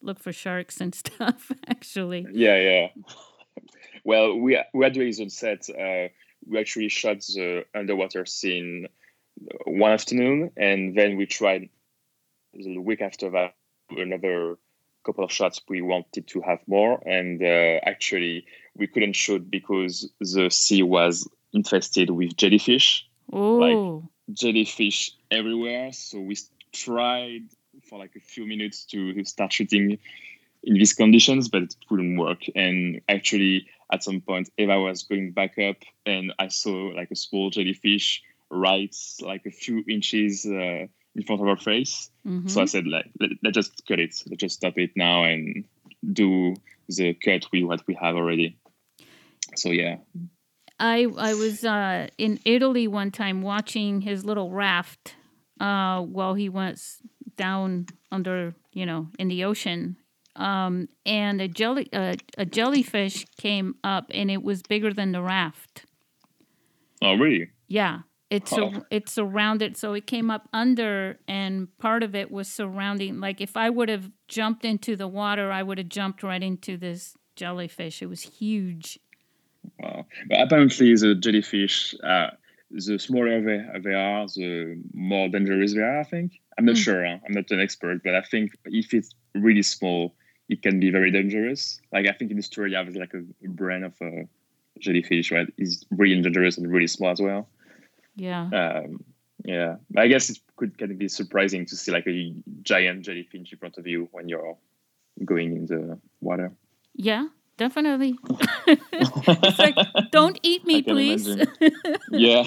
look 0.00 0.18
for 0.18 0.32
sharks 0.32 0.80
and 0.80 0.94
stuff. 1.02 1.50
Actually, 1.68 2.26
yeah, 2.32 2.56
yeah. 2.56 2.88
well, 4.04 4.38
we 4.38 4.62
we 4.74 4.84
had 4.84 4.92
doing 4.92 5.14
on 5.20 5.30
set. 5.30 5.68
Uh, 5.70 6.08
we 6.46 6.58
actually 6.58 6.88
shot 6.88 7.20
the 7.20 7.64
underwater 7.74 8.26
scene 8.26 8.86
one 9.64 9.92
afternoon, 9.92 10.50
and 10.56 10.96
then 10.96 11.16
we 11.16 11.26
tried 11.26 11.68
the 12.52 12.78
week 12.78 13.00
after 13.00 13.30
that 13.30 13.54
another 13.90 14.56
couple 15.04 15.24
of 15.24 15.32
shots 15.32 15.60
we 15.68 15.82
wanted 15.82 16.26
to 16.28 16.40
have 16.42 16.60
more 16.66 17.02
and 17.06 17.42
uh, 17.42 17.80
actually 17.84 18.44
we 18.76 18.86
couldn't 18.86 19.14
shoot 19.14 19.50
because 19.50 20.08
the 20.20 20.48
sea 20.48 20.82
was 20.82 21.28
infested 21.52 22.10
with 22.10 22.36
jellyfish 22.36 23.06
oh 23.32 23.56
like 23.56 24.02
jellyfish 24.36 25.12
everywhere 25.30 25.92
so 25.92 26.20
we 26.20 26.36
tried 26.72 27.42
for 27.88 27.98
like 27.98 28.14
a 28.16 28.20
few 28.20 28.46
minutes 28.46 28.84
to 28.84 29.24
start 29.24 29.52
shooting 29.52 29.98
in 30.62 30.74
these 30.74 30.92
conditions 30.92 31.48
but 31.48 31.62
it 31.62 31.76
wouldn't 31.90 32.18
work 32.18 32.42
and 32.54 33.00
actually 33.08 33.66
at 33.92 34.02
some 34.02 34.20
point 34.20 34.48
eva 34.58 34.80
was 34.80 35.02
going 35.02 35.32
back 35.32 35.58
up 35.58 35.76
and 36.06 36.32
i 36.38 36.48
saw 36.48 36.92
like 36.94 37.10
a 37.10 37.16
small 37.16 37.50
jellyfish 37.50 38.22
right 38.50 38.94
like 39.20 39.44
a 39.46 39.50
few 39.50 39.82
inches 39.88 40.46
uh, 40.46 40.86
in 41.14 41.22
front 41.24 41.42
of 41.42 41.48
our 41.48 41.56
face. 41.56 42.10
Mm-hmm. 42.26 42.48
So 42.48 42.62
I 42.62 42.64
said, 42.66 42.86
like, 42.86 43.10
let, 43.20 43.30
let's 43.42 43.54
just 43.54 43.86
cut 43.86 43.98
it. 43.98 44.14
Let's 44.28 44.40
just 44.40 44.56
stop 44.56 44.78
it 44.78 44.92
now 44.96 45.24
and 45.24 45.64
do 46.12 46.54
the 46.88 47.14
cut 47.14 47.46
with 47.52 47.64
what 47.64 47.86
we 47.86 47.94
have 47.94 48.16
already. 48.16 48.58
So 49.56 49.70
yeah. 49.70 49.96
I 50.82 51.06
I 51.16 51.34
was 51.34 51.64
uh, 51.64 52.08
in 52.18 52.40
Italy 52.44 52.88
one 52.88 53.12
time 53.12 53.40
watching 53.40 54.00
his 54.00 54.24
little 54.24 54.50
raft 54.50 55.14
uh, 55.60 56.02
while 56.02 56.34
he 56.34 56.48
was 56.48 56.98
down 57.36 57.86
under, 58.10 58.56
you 58.72 58.84
know, 58.84 59.06
in 59.18 59.28
the 59.28 59.44
ocean. 59.44 59.96
Um, 60.34 60.88
and 61.06 61.40
a 61.40 61.46
jelly 61.46 61.88
uh, 61.92 62.16
a 62.36 62.44
jellyfish 62.44 63.26
came 63.38 63.76
up 63.84 64.06
and 64.12 64.28
it 64.30 64.42
was 64.42 64.62
bigger 64.62 64.92
than 64.92 65.12
the 65.12 65.22
raft. 65.22 65.86
Oh 67.00 67.14
really? 67.14 67.50
Yeah. 67.68 68.00
It's 68.28 68.52
oh. 68.54 68.84
it's 68.90 69.12
surrounded, 69.12 69.76
so 69.76 69.92
it 69.92 70.06
came 70.06 70.30
up 70.30 70.48
under, 70.54 71.18
and 71.28 71.68
part 71.76 72.02
of 72.02 72.14
it 72.14 72.30
was 72.30 72.48
surrounding. 72.48 73.20
Like 73.20 73.42
if 73.42 73.58
I 73.58 73.68
would 73.68 73.90
have 73.90 74.10
jumped 74.26 74.64
into 74.64 74.96
the 74.96 75.06
water, 75.06 75.52
I 75.52 75.62
would 75.62 75.76
have 75.76 75.90
jumped 75.90 76.22
right 76.22 76.42
into 76.42 76.78
this 76.78 77.14
jellyfish. 77.36 78.00
It 78.00 78.06
was 78.06 78.22
huge. 78.22 78.98
Wow! 79.78 80.06
But 80.28 80.40
apparently, 80.40 80.94
the 80.94 81.14
jellyfish, 81.14 81.94
uh, 82.02 82.30
the 82.70 82.98
smaller 82.98 83.40
they, 83.40 83.80
they 83.80 83.94
are, 83.94 84.26
the 84.26 84.82
more 84.94 85.28
dangerous 85.28 85.74
they 85.74 85.80
are. 85.80 86.00
I 86.00 86.04
think. 86.04 86.40
I'm 86.58 86.64
not 86.64 86.76
mm. 86.76 86.84
sure. 86.84 87.06
Huh? 87.06 87.18
I'm 87.26 87.32
not 87.32 87.50
an 87.50 87.60
expert, 87.60 88.02
but 88.04 88.14
I 88.14 88.22
think 88.22 88.52
if 88.66 88.92
it's 88.92 89.10
really 89.34 89.62
small, 89.62 90.14
it 90.48 90.62
can 90.62 90.80
be 90.80 90.90
very 90.90 91.10
dangerous. 91.10 91.80
Like 91.92 92.06
I 92.08 92.12
think 92.12 92.30
in 92.30 92.38
Australia, 92.38 92.82
there's 92.84 92.96
like 92.96 93.14
a, 93.14 93.48
brand 93.48 93.84
of 93.84 93.94
a 94.02 94.28
jellyfish, 94.78 95.32
right? 95.32 95.46
Is 95.58 95.84
really 95.90 96.20
dangerous 96.20 96.58
and 96.58 96.70
really 96.70 96.86
small 96.86 97.10
as 97.10 97.20
well. 97.20 97.48
Yeah. 98.16 98.48
Um, 98.52 99.04
yeah. 99.44 99.76
I 99.96 100.08
guess 100.08 100.30
it 100.30 100.38
could 100.56 100.76
kind 100.78 100.92
of 100.92 100.98
be 100.98 101.08
surprising 101.08 101.66
to 101.66 101.76
see 101.76 101.90
like 101.90 102.06
a 102.06 102.34
giant 102.62 103.04
jellyfish 103.04 103.52
in 103.52 103.58
front 103.58 103.78
of 103.78 103.86
you 103.86 104.08
when 104.12 104.28
you're 104.28 104.56
going 105.24 105.56
in 105.56 105.66
the 105.66 105.98
water. 106.20 106.52
Yeah, 106.94 107.28
definitely. 107.62 108.18
it's 108.66 109.58
like, 109.58 109.76
don't 110.10 110.38
eat 110.42 110.66
me, 110.66 110.82
please. 110.82 111.26
yeah. 112.10 112.44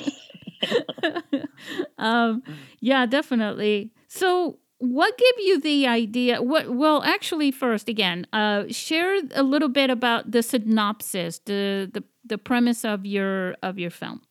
um, 1.98 2.44
yeah, 2.82 3.06
definitely. 3.06 3.92
So, 4.08 4.60
what 4.80 5.18
gave 5.18 5.38
you 5.48 5.62
the 5.62 5.88
idea? 5.88 6.42
What? 6.42 6.64
Well, 6.82 7.02
actually, 7.04 7.52
first, 7.52 7.88
again, 7.88 8.28
uh, 8.34 8.66
share 8.70 9.20
a 9.34 9.44
little 9.44 9.70
bit 9.70 9.90
about 9.90 10.32
the 10.32 10.42
synopsis, 10.44 11.40
the 11.46 11.90
the 11.96 12.04
the 12.26 12.38
premise 12.38 12.84
of 12.84 13.06
your 13.06 13.56
of 13.64 13.80
your 13.80 13.92
film. 13.92 14.22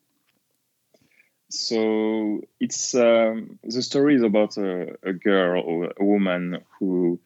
So 1.51 2.41
it's 2.59 2.95
um, 2.95 3.59
the 3.63 3.83
story 3.83 4.17
is 4.17 4.23
about 4.23 4.57
a, 4.57 4.97
a 5.03 5.13
girl 5.13 5.63
or 5.63 5.93
a 5.99 6.05
woman 6.05 6.59
who 6.79 7.21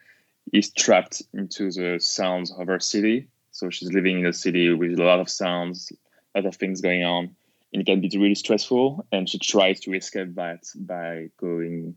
is 0.52 0.70
trapped 0.70 1.22
into 1.32 1.70
the 1.70 1.98
sounds 2.00 2.52
of 2.52 2.66
her 2.66 2.80
city. 2.80 3.28
So 3.58 3.70
she's 3.70 3.92
living 3.92 4.20
in 4.20 4.26
a 4.26 4.32
city 4.32 4.72
with 4.72 5.00
a 5.00 5.02
lot 5.02 5.18
of 5.18 5.28
sounds, 5.28 5.90
a 6.32 6.38
lot 6.38 6.46
of 6.46 6.54
things 6.54 6.80
going 6.80 7.02
on. 7.02 7.34
And 7.72 7.82
it 7.82 7.86
can 7.86 8.00
be 8.00 8.08
really 8.16 8.36
stressful. 8.36 9.04
And 9.10 9.28
she 9.28 9.40
tries 9.40 9.80
to 9.80 9.94
escape 9.94 10.36
that 10.36 10.62
by 10.76 11.30
going 11.38 11.96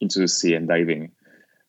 into 0.00 0.18
the 0.18 0.26
sea 0.26 0.54
and 0.54 0.66
diving. 0.66 1.12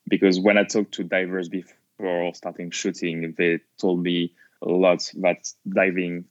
Because 0.10 0.40
when 0.40 0.58
I 0.58 0.64
talked 0.64 0.96
to 0.96 1.04
divers 1.04 1.50
before 1.50 2.34
starting 2.34 2.72
shooting, 2.72 3.36
they 3.38 3.60
told 3.78 4.02
me 4.02 4.34
a 4.64 4.70
lot 4.70 5.08
that 5.18 5.48
diving, 5.70 6.26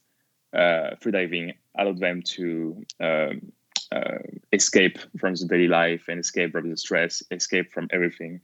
uh, 0.52 0.96
free 1.00 1.12
diving, 1.12 1.52
allowed 1.78 2.00
them 2.00 2.22
to 2.22 2.84
um, 2.98 3.52
uh, 3.92 4.18
escape 4.52 4.98
from 5.16 5.36
the 5.36 5.46
daily 5.46 5.68
life 5.68 6.06
and 6.08 6.18
escape 6.18 6.50
from 6.50 6.68
the 6.68 6.76
stress, 6.76 7.22
escape 7.30 7.70
from 7.72 7.86
everything. 7.92 8.40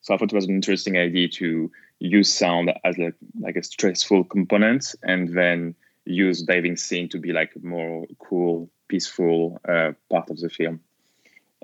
So 0.00 0.12
I 0.12 0.16
thought 0.16 0.32
it 0.32 0.34
was 0.34 0.48
an 0.48 0.56
interesting 0.56 0.98
idea 0.98 1.28
to 1.28 1.70
use 2.02 2.32
sound 2.32 2.72
as 2.84 2.98
like, 2.98 3.14
like 3.40 3.56
a 3.56 3.62
stressful 3.62 4.24
component 4.24 4.94
and 5.02 5.36
then 5.36 5.74
use 6.04 6.42
diving 6.42 6.76
scene 6.76 7.08
to 7.08 7.18
be 7.18 7.32
like 7.32 7.52
a 7.54 7.64
more 7.64 8.06
cool, 8.18 8.70
peaceful 8.88 9.60
uh, 9.68 9.92
part 10.10 10.30
of 10.30 10.38
the 10.38 10.48
film. 10.48 10.80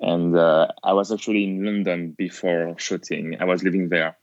And 0.00 0.37
uh, 0.37 0.68
I 0.85 0.92
was 0.92 1.11
actually 1.12 1.45
in 1.45 1.64
London 1.64 2.12
before 2.12 2.75
shooting. 2.78 3.37
I 3.40 3.45
was 3.45 3.64
living 3.64 3.88
there. 3.88 4.16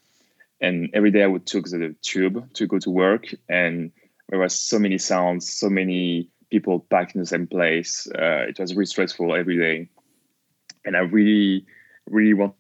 And 0.62 0.90
every 0.94 1.12
day 1.12 1.24
I 1.24 1.28
would 1.28 1.46
take 1.46 1.66
the 1.66 1.94
tube 2.02 2.54
to 2.54 2.66
go 2.66 2.80
to 2.80 2.90
work. 2.90 3.36
And 3.50 3.92
there 4.30 4.40
was 4.40 4.58
so 4.58 4.80
many 4.80 4.98
sounds, 4.98 5.52
so 5.52 5.70
many 5.70 6.30
people 6.50 6.80
packed 6.80 7.16
in 7.16 7.22
the 7.22 7.28
same 7.28 7.48
place. 7.48 8.08
Uh, 8.08 8.46
it 8.48 8.60
was 8.60 8.74
really 8.74 8.86
stressful 8.86 9.36
every 9.36 9.58
day, 9.58 9.90
and 10.86 10.96
I 10.96 11.00
really, 11.00 11.66
really 12.08 12.34
want 12.34 12.56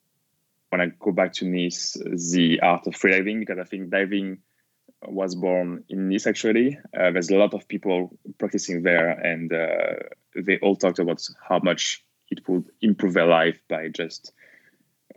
when 0.75 0.89
I 0.89 0.94
go 1.00 1.13
back 1.13 1.32
to 1.34 1.46
Nice 1.46 1.94
the 1.94 2.60
art 2.62 2.86
of 2.86 2.96
freediving 2.96 3.39
because 3.39 3.60
I 3.60 3.63
think 3.63 3.89
diving 3.89 4.39
was 5.08 5.34
born 5.34 5.86
in 5.88 6.10
Nice. 6.10 6.27
Actually, 6.27 6.77
uh, 6.98 7.12
there's 7.12 7.29
a 7.29 7.38
lot 7.38 7.53
of 7.53 7.65
people 7.70 8.17
practicing 8.39 8.84
there, 8.84 9.12
and 9.12 9.53
uh, 9.53 9.96
they 10.36 10.58
all 10.58 10.75
talked 10.75 11.00
about 11.00 11.22
how 11.48 11.60
much 11.60 12.03
it 12.29 12.46
would 12.50 12.65
improve 12.82 13.13
their 13.13 13.27
life 13.27 13.58
by 13.70 13.88
just 13.88 14.34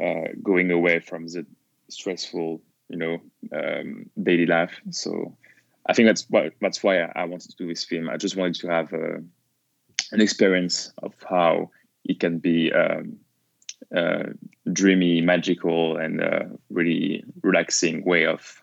uh, 0.01 0.29
going 0.45 0.71
away 0.71 1.01
from 1.01 1.27
the 1.27 1.45
stressful, 1.89 2.63
you 2.89 2.99
know, 2.99 3.19
um, 3.53 4.09
daily 4.23 4.47
life. 4.47 4.81
So 4.91 5.37
I 5.87 5.93
think 5.93 6.07
that's 6.07 6.25
what 6.31 6.53
that's 6.61 6.85
why 6.85 7.01
I, 7.01 7.25
wanted 7.25 7.51
to 7.51 7.57
do 7.57 7.67
this 7.67 7.85
film. 7.85 8.09
I 8.09 8.17
just 8.17 8.37
wanted 8.37 8.61
to 8.61 8.69
have 8.69 8.93
uh, 8.93 9.19
an 10.13 10.21
experience 10.21 10.93
of 11.03 11.15
how 11.29 11.71
it 12.05 12.21
can 12.21 12.39
be 12.39 12.73
um, 12.73 13.19
dreamy, 14.73 15.21
magical, 15.21 15.97
and 15.97 16.23
uh, 16.23 16.45
really 16.71 17.25
relaxing 17.43 18.05
way 18.05 18.27
of 18.27 18.63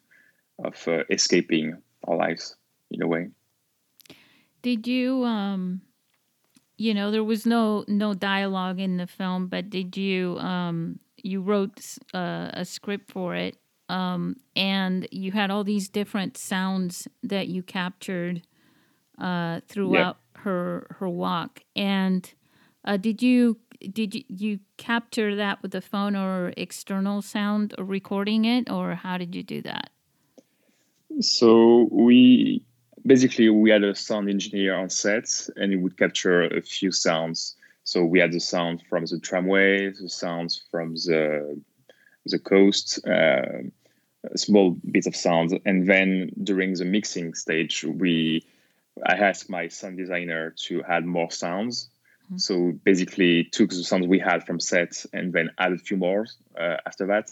of 0.64 0.88
uh, 0.88 1.04
escaping 1.10 1.78
our 2.08 2.16
lives 2.16 2.56
in 2.92 3.02
a 3.02 3.08
way. 3.08 3.28
Did 4.62 4.88
you, 4.88 5.26
um, 5.26 5.82
you 6.78 6.94
know, 6.94 7.12
there 7.12 7.24
was 7.24 7.46
no 7.46 7.84
no 7.88 8.14
dialogue 8.14 8.80
in 8.80 8.98
the 8.98 9.08
film, 9.08 9.48
but 9.48 9.70
did 9.70 9.98
you 9.98 10.38
um, 10.40 11.00
you 11.22 11.42
wrote 11.42 11.98
uh, 12.14 12.50
a 12.54 12.66
script 12.66 13.12
for 13.12 13.36
it? 13.36 13.58
um, 13.90 14.38
and 14.56 15.08
you 15.12 15.32
had 15.32 15.52
all 15.52 15.64
these 15.64 15.90
different 15.90 16.38
sounds 16.38 17.08
that 17.24 17.48
you 17.48 17.62
captured 17.64 18.42
uh, 19.20 19.62
throughout 19.68 20.18
yep. 20.36 20.44
her 20.44 20.88
her 21.00 21.10
walk. 21.10 21.62
And 21.76 22.32
uh, 22.84 22.98
did 22.98 23.22
you 23.22 23.58
did 23.92 24.16
you, 24.16 24.24
you 24.28 24.60
capture 24.78 25.36
that 25.36 25.62
with 25.62 25.72
the 25.72 25.82
phone 25.82 26.16
or 26.16 26.54
external 26.58 27.22
sound 27.22 27.74
or 27.78 27.86
recording 27.86 28.46
it, 28.46 28.70
or 28.70 28.96
how 28.96 29.18
did 29.18 29.36
you 29.36 29.44
do 29.44 29.62
that? 29.62 29.90
So 31.22 31.88
we 31.92 32.64
basically 33.06 33.50
we 33.50 33.70
had 33.70 33.84
a 33.84 33.96
sound 33.96 34.30
engineer 34.30 34.76
on 34.76 34.90
set, 34.90 35.48
and 35.56 35.72
he 35.72 35.78
would 35.78 35.98
capture 35.98 36.44
a 36.44 36.62
few 36.62 36.92
sounds. 36.92 37.56
So 37.84 38.04
we 38.04 38.20
had 38.20 38.32
the 38.32 38.40
sound 38.40 38.84
from 38.90 39.06
the 39.06 39.20
tramway, 39.20 39.92
the 39.92 40.10
sounds 40.10 40.64
from 40.72 40.96
the 40.96 41.62
the 42.26 42.40
coast, 42.40 43.06
uh, 43.08 43.62
small 44.36 44.72
bits 44.92 45.06
of 45.06 45.16
sound, 45.16 45.60
and 45.66 45.88
then 45.88 46.32
during 46.44 46.74
the 46.74 46.86
mixing 46.86 47.36
stage, 47.36 47.84
we 47.84 48.46
I 49.06 49.16
asked 49.16 49.50
my 49.50 49.68
sound 49.68 49.98
designer 49.98 50.54
to 50.68 50.84
add 50.84 51.06
more 51.06 51.32
sounds. 51.32 51.90
Mm-hmm. 52.26 52.38
So 52.38 52.74
basically, 52.84 53.46
took 53.46 53.70
the 53.70 53.84
sounds 53.84 54.08
we 54.08 54.20
had 54.20 54.46
from 54.46 54.60
set 54.60 55.06
and 55.14 55.32
then 55.32 55.50
added 55.58 55.80
a 55.80 55.84
few 55.84 55.98
more 55.98 56.26
uh, 56.60 56.78
after 56.86 57.06
that. 57.08 57.30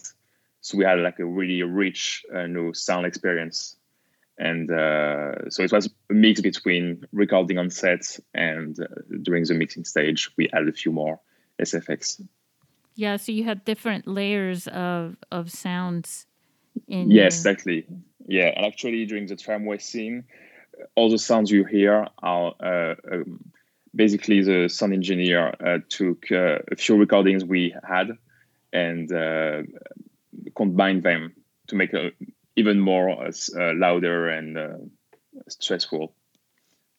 so 0.64 0.78
we 0.78 0.86
had 0.86 1.00
like 1.00 1.20
a 1.20 1.26
really 1.26 1.62
rich 1.62 2.24
uh, 2.34 2.48
new 2.48 2.74
sound 2.74 3.06
experience 3.06 3.76
and 4.38 4.72
uh, 4.72 5.50
so 5.50 5.62
it 5.62 5.72
was 5.72 5.88
a 6.10 6.14
mix 6.14 6.42
between 6.42 7.06
recording 7.12 7.58
on 7.60 7.70
set 7.70 8.20
and 8.34 8.80
uh, 8.80 8.86
during 9.22 9.44
the 9.44 9.54
mixing 9.54 9.86
stage 9.86 10.32
we 10.38 10.50
added 10.54 10.70
a 10.70 10.72
few 10.72 10.92
more 10.92 11.20
sfx 11.62 12.20
yeah 12.96 13.18
so 13.18 13.32
you 13.32 13.44
had 13.44 13.64
different 13.66 14.08
layers 14.08 14.68
of 14.70 15.18
of 15.32 15.52
sounds 15.52 16.26
in 16.88 17.12
yes 17.12 17.16
your- 17.16 17.26
exactly 17.26 17.86
yeah 18.28 18.52
and 18.56 18.66
actually 18.66 19.06
during 19.06 19.28
the 19.28 19.36
tramway 19.36 19.78
scene 19.78 20.24
all 20.96 21.10
the 21.10 21.20
sounds 21.20 21.52
you 21.52 21.64
hear 21.66 22.08
are 22.24 22.56
uh, 22.60 22.96
um, 23.12 23.40
basically 23.96 24.42
the 24.42 24.68
sound 24.70 24.94
engineer 24.94 25.54
uh, 25.66 25.80
took 25.90 26.32
uh, 26.32 26.60
a 26.72 26.76
few 26.76 26.98
recordings 26.98 27.46
we 27.46 27.76
had 27.88 28.18
and 28.72 29.12
uh, 29.12 29.62
combined 30.56 31.04
them 31.04 31.34
to 31.68 31.76
make 31.76 31.94
a 31.94 32.12
even 32.56 32.80
more 32.80 33.10
uh, 33.10 33.32
uh, 33.58 33.74
louder 33.74 34.30
and 34.30 34.58
uh, 34.58 34.78
stressful. 35.48 36.14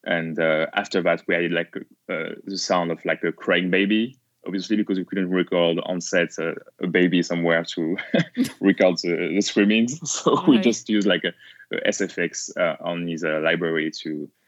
And 0.03 0.39
uh, 0.39 0.67
after 0.73 1.01
that, 1.03 1.23
we 1.27 1.35
added 1.35 1.51
like 1.51 1.75
uh, 2.09 2.35
the 2.45 2.57
sound 2.57 2.91
of 2.91 3.03
like 3.05 3.23
a 3.23 3.31
crying 3.31 3.71
baby, 3.71 4.17
obviously 4.45 4.75
because 4.77 4.97
we 4.97 5.05
couldn't 5.05 5.29
record 5.29 5.79
on 5.85 6.01
set 6.01 6.37
uh, 6.37 6.53
a 6.81 6.87
baby 6.87 7.23
somewhere 7.23 7.63
to 7.75 7.97
record 8.59 8.97
the, 8.97 9.31
the 9.33 9.41
screamings. 9.41 9.99
So 10.05 10.43
we 10.47 10.59
just 10.59 10.89
used 10.89 11.07
like 11.07 11.23
a, 11.23 11.33
a 11.75 11.89
SFX 11.89 12.55
uh, 12.57 12.75
on 12.83 13.07
his 13.07 13.23
uh, 13.23 13.39
library 13.43 13.91
to 14.03 14.29
uh, 14.29 14.44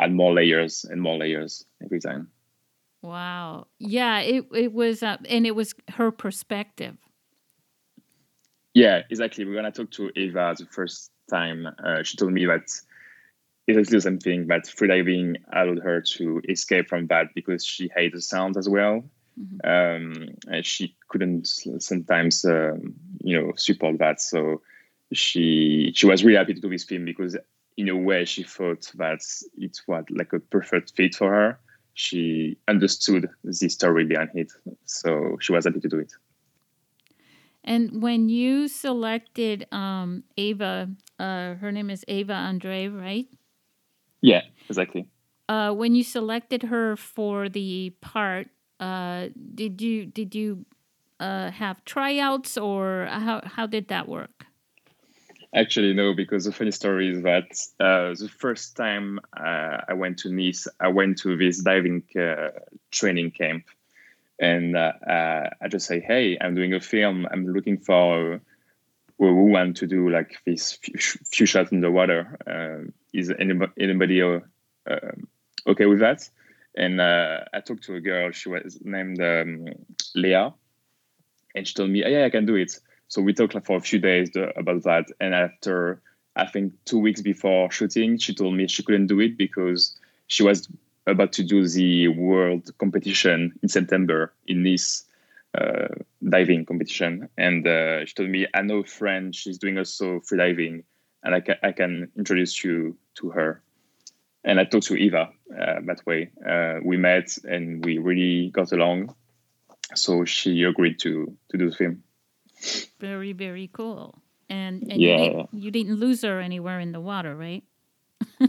add 0.00 0.12
more 0.12 0.32
layers 0.32 0.84
and 0.84 1.00
more 1.00 1.18
layers 1.18 1.66
every 1.84 2.00
time. 2.00 2.28
wow 3.02 3.66
yeah 3.78 4.20
it 4.20 4.44
it 4.54 4.72
was 4.72 5.02
uh, 5.02 5.16
and 5.28 5.46
it 5.46 5.54
was 5.54 5.74
her 5.88 6.10
perspective 6.10 6.96
Yeah, 8.74 9.02
exactly. 9.10 9.44
We're 9.44 9.54
gonna 9.54 9.72
talk 9.72 9.90
to 9.92 10.10
Eva 10.16 10.54
the 10.58 10.66
first 10.66 11.10
time, 11.28 11.66
uh, 11.84 12.02
she 12.02 12.16
told 12.16 12.32
me 12.32 12.46
that 12.46 12.68
exactly 13.66 13.96
the 13.96 14.00
same 14.00 14.18
thing. 14.18 14.46
That 14.48 14.64
freediving 14.66 15.36
allowed 15.52 15.80
her 15.80 16.00
to 16.16 16.40
escape 16.48 16.88
from 16.88 17.06
that 17.08 17.34
because 17.34 17.64
she 17.64 17.90
hated 17.94 18.14
the 18.14 18.22
sound 18.22 18.56
as 18.56 18.68
well, 18.68 19.04
um, 19.64 20.28
and 20.46 20.64
she 20.64 20.96
couldn't 21.08 21.46
sometimes, 21.46 22.44
um, 22.44 22.94
you 23.22 23.40
know, 23.40 23.52
support 23.56 23.98
that. 23.98 24.20
So 24.20 24.62
she 25.12 25.92
she 25.94 26.06
was 26.06 26.24
really 26.24 26.38
happy 26.38 26.54
to 26.54 26.60
do 26.60 26.70
this 26.70 26.84
film 26.84 27.04
because, 27.04 27.36
in 27.76 27.88
a 27.88 27.96
way, 27.96 28.24
she 28.24 28.42
thought 28.42 28.90
that 28.96 29.20
it 29.56 29.78
was 29.86 30.04
like 30.10 30.32
a 30.32 30.40
perfect 30.40 30.92
fit 30.96 31.14
for 31.14 31.30
her. 31.30 31.60
She 31.94 32.58
understood 32.68 33.28
the 33.44 33.68
story 33.68 34.04
behind 34.04 34.30
it, 34.34 34.52
so 34.84 35.36
she 35.40 35.52
was 35.52 35.64
happy 35.64 35.80
to 35.80 35.88
do 35.88 35.98
it. 35.98 36.12
And 37.62 38.02
when 38.02 38.28
you 38.28 38.68
selected 38.68 39.66
um, 39.72 40.24
Ava, 40.36 40.88
uh, 41.18 41.54
her 41.54 41.70
name 41.70 41.90
is 41.90 42.04
Ava 42.08 42.32
Andre, 42.32 42.88
right? 42.88 43.26
Yeah, 44.22 44.42
exactly. 44.68 45.08
Uh, 45.48 45.72
when 45.72 45.94
you 45.94 46.04
selected 46.04 46.64
her 46.64 46.96
for 46.96 47.48
the 47.48 47.90
part, 48.00 48.48
uh, 48.78 49.28
did 49.54 49.82
you 49.82 50.06
did 50.06 50.34
you 50.34 50.64
uh, 51.18 51.50
have 51.50 51.84
tryouts 51.84 52.56
or 52.56 53.06
how 53.10 53.42
how 53.44 53.66
did 53.66 53.88
that 53.88 54.08
work? 54.08 54.39
Actually, 55.52 55.92
no, 55.94 56.14
because 56.14 56.44
the 56.44 56.52
funny 56.52 56.70
story 56.70 57.10
is 57.10 57.22
that 57.22 57.50
uh, 57.80 58.14
the 58.14 58.30
first 58.38 58.76
time 58.76 59.18
uh, 59.36 59.78
I 59.88 59.94
went 59.94 60.18
to 60.20 60.30
Nice, 60.30 60.68
I 60.78 60.88
went 60.88 61.18
to 61.18 61.36
this 61.36 61.60
diving 61.60 62.04
uh, 62.16 62.50
training 62.92 63.32
camp. 63.32 63.64
And 64.38 64.76
uh, 64.76 64.92
uh, 65.06 65.50
I 65.60 65.68
just 65.68 65.86
say, 65.86 66.00
hey, 66.00 66.38
I'm 66.40 66.54
doing 66.54 66.72
a 66.72 66.80
film. 66.80 67.26
I'm 67.30 67.46
looking 67.52 67.78
for 67.78 68.34
a 68.34 68.40
woman 69.18 69.74
to 69.74 69.86
do 69.86 70.08
like 70.08 70.38
this 70.46 70.78
few, 71.32 71.46
shots 71.46 71.72
in 71.72 71.80
the 71.80 71.90
water. 71.90 72.38
Uh, 72.46 72.90
is 73.12 73.32
anybody, 73.36 73.72
anybody 73.78 74.22
uh, 74.22 74.38
okay 75.66 75.86
with 75.86 75.98
that? 75.98 76.28
And 76.76 77.00
uh, 77.00 77.40
I 77.52 77.60
talked 77.60 77.82
to 77.84 77.96
a 77.96 78.00
girl. 78.00 78.30
She 78.30 78.48
was 78.48 78.78
named 78.82 79.20
um, 79.20 79.66
Leah. 80.14 80.54
And 81.56 81.66
she 81.66 81.74
told 81.74 81.90
me, 81.90 82.04
yeah, 82.06 82.24
I 82.24 82.30
can 82.30 82.46
do 82.46 82.54
it. 82.54 82.78
So 83.10 83.20
we 83.20 83.34
talked 83.34 83.56
for 83.66 83.76
a 83.76 83.80
few 83.80 83.98
days 83.98 84.30
uh, 84.36 84.52
about 84.56 84.84
that. 84.84 85.06
And 85.20 85.34
after, 85.34 86.00
I 86.36 86.46
think, 86.46 86.72
two 86.84 86.98
weeks 86.98 87.20
before 87.20 87.68
shooting, 87.72 88.18
she 88.18 88.32
told 88.32 88.54
me 88.54 88.68
she 88.68 88.84
couldn't 88.84 89.08
do 89.08 89.18
it 89.18 89.36
because 89.36 89.98
she 90.28 90.44
was 90.44 90.68
about 91.08 91.32
to 91.32 91.42
do 91.42 91.66
the 91.66 92.06
world 92.06 92.70
competition 92.78 93.58
in 93.64 93.68
September 93.68 94.32
in 94.46 94.62
Nice, 94.62 95.02
uh, 95.58 95.88
diving 96.22 96.64
competition. 96.64 97.28
And 97.36 97.66
uh, 97.66 98.04
she 98.06 98.14
told 98.14 98.30
me, 98.30 98.46
I 98.54 98.62
know 98.62 98.78
a 98.78 98.84
friend, 98.84 99.34
she's 99.34 99.58
doing 99.58 99.76
also 99.76 100.20
freediving, 100.20 100.84
and 101.24 101.34
I 101.34 101.40
can, 101.40 101.56
I 101.64 101.72
can 101.72 102.12
introduce 102.16 102.62
you 102.62 102.96
to 103.16 103.30
her. 103.30 103.60
And 104.44 104.60
I 104.60 104.64
talked 104.64 104.86
to 104.86 104.94
Eva 104.94 105.30
uh, 105.52 105.80
that 105.84 106.06
way. 106.06 106.30
Uh, 106.48 106.78
we 106.84 106.96
met 106.96 107.36
and 107.42 107.84
we 107.84 107.98
really 107.98 108.50
got 108.50 108.70
along. 108.70 109.16
So 109.96 110.24
she 110.24 110.62
agreed 110.62 111.00
to, 111.00 111.36
to 111.50 111.58
do 111.58 111.70
the 111.70 111.76
film. 111.76 112.04
Very 113.00 113.32
very 113.32 113.68
cool. 113.72 114.18
And 114.48 114.82
and 114.90 115.00
Yeah. 115.00 115.16
you, 115.16 115.30
didn't, 115.30 115.48
you 115.52 115.70
didn't 115.70 115.94
lose 116.00 116.22
her 116.22 116.40
anywhere 116.40 116.80
in 116.80 116.92
the 116.92 117.00
water, 117.00 117.34
right? 117.36 117.64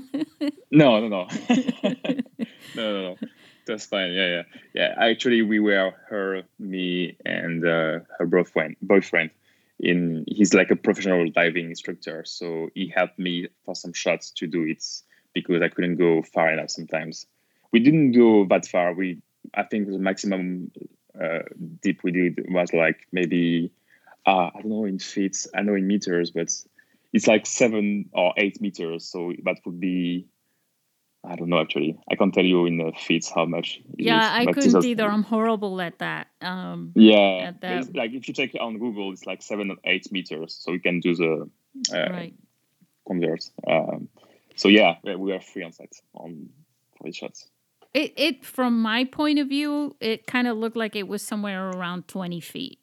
No, 0.72 1.00
no, 1.02 1.08
no. 1.10 1.28
no, 2.76 2.94
no, 2.94 3.02
no. 3.02 3.18
That's 3.68 3.86
fine. 3.86 4.14
Yeah, 4.14 4.28
yeah, 4.28 4.44
yeah. 4.74 4.96
Actually, 4.98 5.42
we 5.42 5.60
were 5.60 5.92
her, 6.08 6.44
me, 6.60 7.18
and 7.26 7.64
uh, 7.66 8.00
her 8.18 8.26
boyfriend. 8.26 8.78
Boyfriend. 8.82 9.32
In 9.80 10.26
he's 10.28 10.54
like 10.54 10.72
a 10.72 10.76
professional 10.76 11.30
diving 11.32 11.66
instructor, 11.70 12.24
so 12.26 12.70
he 12.76 12.88
helped 12.96 13.18
me 13.20 13.48
for 13.66 13.76
some 13.76 13.94
shots 13.94 14.32
to 14.38 14.48
do 14.48 14.64
it 14.64 14.84
because 15.34 15.62
I 15.62 15.70
couldn't 15.70 15.98
go 15.98 16.22
far 16.22 16.54
enough. 16.54 16.70
Sometimes 16.70 17.26
we 17.72 17.80
didn't 17.80 18.12
go 18.14 18.46
that 18.50 18.66
far. 18.68 18.94
We, 18.94 19.22
I 19.54 19.64
think, 19.64 19.88
the 19.90 19.98
maximum 19.98 20.72
uh, 21.20 21.40
deep 21.82 22.04
we 22.04 22.12
did 22.12 22.46
was 22.50 22.72
like 22.74 23.08
maybe, 23.12 23.72
uh, 24.32 24.50
I 24.56 24.62
don't 24.62 24.70
know 24.70 24.86
in 24.86 25.00
feet. 25.00 25.46
I 25.56 25.62
know 25.62 25.76
in 25.76 25.88
meters, 25.88 26.32
but 26.32 26.50
it's 27.14 27.28
like 27.28 27.46
seven 27.46 28.10
or 28.14 28.34
eight 28.38 28.62
meters. 28.62 29.06
So 29.06 29.34
that 29.44 29.58
would 29.66 29.80
be 29.80 30.28
I 31.24 31.36
don't 31.36 31.50
know 31.50 31.60
actually. 31.60 32.00
I 32.10 32.16
can't 32.16 32.34
tell 32.34 32.44
you 32.46 32.66
in 32.66 32.78
the 32.78 32.92
feet 32.98 33.30
how 33.34 33.46
much. 33.46 33.80
Yeah, 33.98 34.42
is, 34.42 34.48
I 34.48 34.52
couldn't 34.52 34.86
either. 34.86 35.08
I'm 35.08 35.24
horrible 35.24 35.80
at 35.82 36.00
that. 36.00 36.28
Um, 36.42 36.94
Yeah, 36.96 37.50
at 37.50 37.62
that- 37.62 37.96
like 37.96 38.12
if 38.14 38.28
you 38.28 38.34
check 38.34 38.52
on 38.60 38.80
Google, 38.80 39.12
it's 39.12 39.26
like 39.26 39.42
seven 39.42 39.70
or 39.70 39.78
eight 39.86 40.12
meters, 40.12 40.56
so 40.60 40.72
you 40.72 40.80
can 40.80 41.00
do 41.00 41.16
the 41.16 41.50
uh, 41.94 42.10
right. 42.12 42.34
convert. 43.08 43.44
Um, 43.68 44.10
so 44.56 44.68
yeah, 44.68 44.96
we- 45.04 45.32
are 45.34 45.42
free 45.42 45.64
on 45.64 45.74
set 45.74 45.94
on 46.16 46.50
for 46.98 47.04
these 47.06 47.18
shots. 47.18 47.48
It 47.94 48.14
it 48.16 48.46
from 48.46 48.82
my 48.82 49.04
point 49.04 49.38
of 49.38 49.48
view, 49.50 49.96
it 50.00 50.26
kind 50.26 50.48
of 50.48 50.58
looked 50.58 50.78
like 50.78 50.96
it 50.96 51.08
was 51.08 51.22
somewhere 51.22 51.70
around 51.70 52.08
twenty 52.08 52.40
feet. 52.40 52.80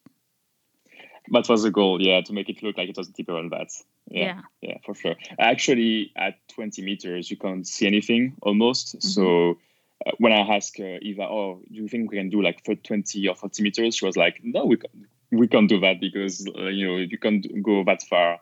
That 1.32 1.48
was 1.48 1.62
the 1.62 1.70
goal, 1.70 2.00
yeah, 2.00 2.20
to 2.22 2.32
make 2.32 2.48
it 2.48 2.62
look 2.62 2.76
like 2.78 2.88
it 2.88 2.96
was 2.96 3.08
deeper 3.08 3.34
than 3.34 3.50
that. 3.50 3.68
Yeah, 4.10 4.24
Yeah. 4.24 4.40
yeah, 4.62 4.76
for 4.84 4.94
sure. 4.94 5.14
Actually, 5.38 6.12
at 6.16 6.34
20 6.48 6.82
meters, 6.82 7.30
you 7.30 7.36
can't 7.36 7.66
see 7.66 7.86
anything 7.86 8.34
almost. 8.42 9.02
So 9.02 9.58
uh, 10.06 10.12
when 10.18 10.32
I 10.32 10.40
asked 10.56 10.80
uh, 10.80 10.98
Eva, 11.02 11.22
"Oh, 11.22 11.60
do 11.70 11.74
you 11.74 11.88
think 11.88 12.10
we 12.10 12.16
can 12.16 12.30
do 12.30 12.40
like 12.42 12.64
for 12.64 12.74
20 12.74 13.26
or 13.28 13.34
40 13.34 13.62
meters?" 13.62 13.96
She 13.96 14.06
was 14.06 14.16
like, 14.16 14.40
"No, 14.42 14.64
we 14.64 14.76
can't. 14.76 14.94
We 15.30 15.46
can't 15.46 15.68
do 15.68 15.78
that 15.80 16.00
because 16.00 16.46
uh, 16.58 16.68
you 16.68 16.86
know 16.86 16.96
you 16.96 17.18
can't 17.18 17.46
go 17.62 17.84
that 17.84 18.02
far 18.02 18.38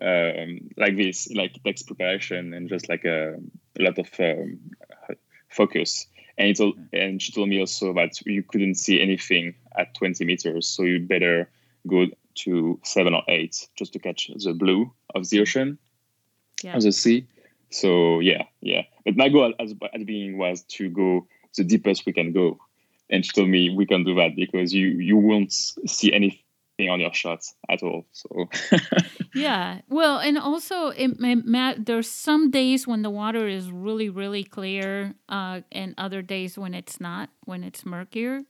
um, 0.00 0.68
like 0.76 0.96
this. 0.96 1.28
Like 1.34 1.56
it 1.56 1.64
takes 1.64 1.82
preparation 1.82 2.54
and 2.54 2.68
just 2.68 2.88
like 2.88 3.04
a, 3.04 3.34
a 3.78 3.82
lot 3.82 3.98
of 3.98 4.08
um, 4.20 4.58
focus." 5.48 6.06
And 6.36 6.50
it, 6.50 6.60
al- 6.60 6.74
and 6.92 7.20
she 7.20 7.32
told 7.32 7.48
me 7.48 7.58
also 7.58 7.92
that 7.94 8.20
you 8.24 8.42
couldn't 8.44 8.76
see 8.76 9.00
anything 9.00 9.54
at 9.76 9.94
20 9.94 10.24
meters, 10.24 10.68
so 10.68 10.84
you 10.84 11.00
better 11.00 11.50
go 11.88 12.06
to 12.44 12.78
seven 12.84 13.14
or 13.14 13.22
eight 13.28 13.68
just 13.76 13.92
to 13.94 13.98
catch 13.98 14.30
the 14.44 14.52
blue 14.52 14.92
of 15.14 15.28
the 15.30 15.40
ocean 15.40 15.78
Yeah. 16.62 16.76
of 16.76 16.82
the 16.82 16.92
sea. 16.92 17.26
So 17.70 18.20
yeah, 18.20 18.42
yeah. 18.60 18.82
But 19.04 19.16
my 19.16 19.28
goal 19.28 19.52
as, 19.58 19.72
at 19.72 19.78
the 19.98 20.04
beginning 20.04 20.38
was 20.38 20.62
to 20.76 20.88
go 20.88 21.26
the 21.56 21.64
deepest 21.64 22.06
we 22.06 22.12
can 22.12 22.32
go, 22.32 22.58
and 23.10 23.24
she 23.24 23.32
told 23.32 23.48
me 23.48 23.70
we 23.70 23.84
can 23.86 24.04
do 24.04 24.14
that 24.16 24.36
because 24.36 24.72
you 24.72 24.88
you 24.88 25.16
won't 25.16 25.52
see 25.52 26.12
anything 26.12 26.88
on 26.88 27.00
your 27.00 27.12
shots 27.12 27.54
at 27.68 27.82
all. 27.82 28.06
So 28.12 28.48
Yeah. 29.34 29.80
Well, 29.88 30.18
and 30.18 30.38
also 30.38 30.88
it, 30.88 31.10
it 31.20 31.44
ma- 31.46 31.74
there's 31.76 32.08
some 32.10 32.50
days 32.50 32.86
when 32.86 33.02
the 33.02 33.10
water 33.10 33.46
is 33.48 33.70
really 33.70 34.08
really 34.08 34.44
clear, 34.44 35.14
uh, 35.28 35.60
and 35.72 35.94
other 35.98 36.22
days 36.22 36.56
when 36.56 36.74
it's 36.74 37.00
not, 37.00 37.28
when 37.44 37.62
it's 37.64 37.84
murkier. 37.84 38.42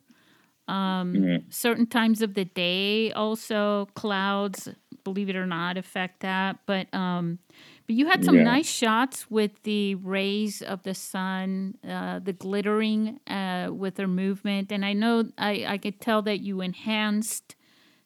Um, 0.68 1.22
Mhm. 1.22 1.44
Certain 1.50 1.86
times 1.86 2.22
of 2.22 2.34
the 2.34 2.44
day, 2.44 3.10
also 3.12 3.86
clouds, 3.94 4.68
believe 5.04 5.28
it 5.30 5.36
or 5.36 5.46
not, 5.46 5.76
affect 5.78 6.20
that. 6.20 6.58
But 6.66 6.92
um, 6.94 7.38
but 7.86 7.96
you 7.96 8.06
had 8.06 8.24
some 8.24 8.36
Yeah. 8.36 8.44
nice 8.44 8.68
shots 8.70 9.30
with 9.30 9.62
the 9.62 9.94
rays 9.96 10.62
of 10.62 10.82
the 10.82 10.94
sun, 10.94 11.76
uh, 11.88 12.20
the 12.20 12.32
glittering 12.34 13.20
uh, 13.26 13.70
with 13.72 13.96
their 13.96 14.08
movement, 14.08 14.70
and 14.72 14.84
I 14.84 14.92
know 14.92 15.30
I 15.38 15.64
I 15.66 15.78
could 15.78 16.00
tell 16.00 16.22
that 16.22 16.40
you 16.40 16.60
enhanced 16.60 17.56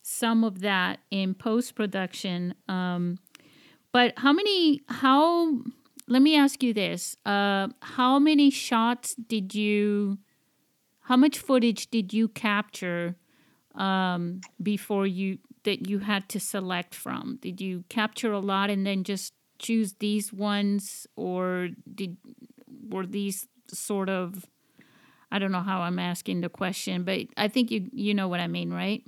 some 0.03 0.45
of 0.45 0.61
that 0.61 1.01
in 1.11 1.35
post 1.35 1.75
production. 1.75 2.55
Um, 2.69 3.19
but 3.93 4.15
how 4.19 4.33
many? 4.33 4.83
How? 4.89 5.59
Let 6.09 6.23
me 6.23 6.37
ask 6.37 6.63
you 6.63 6.73
this: 6.75 7.17
uh, 7.27 7.69
How 7.81 8.19
many 8.19 8.51
shots 8.51 9.15
did 9.15 9.55
you? 9.55 10.19
How 11.13 11.19
much 11.19 11.39
footage 11.39 11.91
did 11.91 12.15
you 12.15 12.27
capture 12.27 13.17
um, 13.75 14.41
before 14.63 15.07
you 15.07 15.41
that 15.65 15.87
you 15.87 15.99
had 15.99 16.27
to 16.31 16.41
select 16.41 16.95
from? 16.95 17.39
Did 17.43 17.61
you 17.61 17.85
capture 17.91 18.33
a 18.33 18.39
lot 18.39 18.71
and 18.71 18.87
then 18.87 19.05
just 19.05 19.35
choose 19.59 19.93
these 19.99 20.33
ones, 20.33 21.07
or 21.15 21.69
did 21.95 22.17
were 22.89 23.05
these 23.05 23.47
sort 23.69 24.09
of? 24.09 24.47
I 25.31 25.39
don't 25.39 25.53
know 25.53 25.61
how 25.61 25.83
I'm 25.83 25.99
asking 25.99 26.41
the 26.41 26.49
question, 26.49 27.05
but 27.05 27.27
I 27.37 27.47
think 27.47 27.71
you 27.71 27.91
you 27.93 28.15
know 28.15 28.29
what 28.29 28.41
I 28.41 28.47
mean, 28.47 28.73
right? 28.73 29.05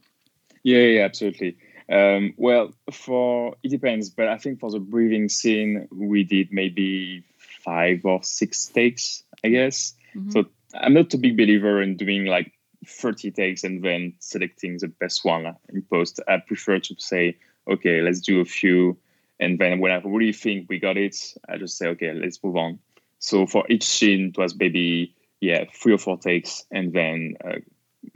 Yeah, 0.62 0.80
yeah, 0.80 1.04
absolutely. 1.06 1.56
Um, 1.88 2.34
well, 2.36 2.74
for 2.92 3.56
it 3.62 3.70
depends, 3.70 4.10
but 4.10 4.28
I 4.28 4.36
think 4.36 4.60
for 4.60 4.70
the 4.70 4.78
breathing 4.78 5.30
scene, 5.30 5.88
we 5.90 6.22
did 6.22 6.52
maybe 6.52 7.24
five 7.64 8.04
or 8.04 8.22
six 8.22 8.66
takes, 8.66 9.22
I 9.42 9.48
guess. 9.48 9.94
Mm-hmm. 10.14 10.32
So 10.32 10.44
I'm 10.80 10.94
not 10.94 11.14
a 11.14 11.18
big 11.18 11.36
believer 11.36 11.82
in 11.82 11.96
doing 11.96 12.26
like 12.26 12.52
30 12.86 13.30
takes 13.30 13.64
and 13.64 13.82
then 13.82 14.14
selecting 14.18 14.78
the 14.78 14.88
best 14.88 15.24
one 15.24 15.54
in 15.68 15.82
post. 15.82 16.20
I 16.28 16.38
prefer 16.38 16.78
to 16.78 16.94
say, 16.98 17.36
okay, 17.68 18.00
let's 18.00 18.20
do 18.20 18.40
a 18.40 18.44
few. 18.44 18.96
And 19.40 19.58
then 19.58 19.80
when 19.80 19.92
I 19.92 20.00
really 20.04 20.32
think 20.32 20.68
we 20.68 20.78
got 20.78 20.96
it, 20.96 21.16
I 21.48 21.56
just 21.56 21.76
say, 21.76 21.88
okay, 21.88 22.12
let's 22.12 22.42
move 22.42 22.56
on. 22.56 22.78
So 23.18 23.46
for 23.46 23.64
each 23.68 23.84
scene, 23.84 24.28
it 24.28 24.38
was 24.38 24.54
maybe, 24.56 25.14
yeah, 25.40 25.64
three 25.74 25.94
or 25.94 25.98
four 25.98 26.18
takes 26.18 26.64
and 26.70 26.92
then 26.92 27.36
uh, 27.44 27.56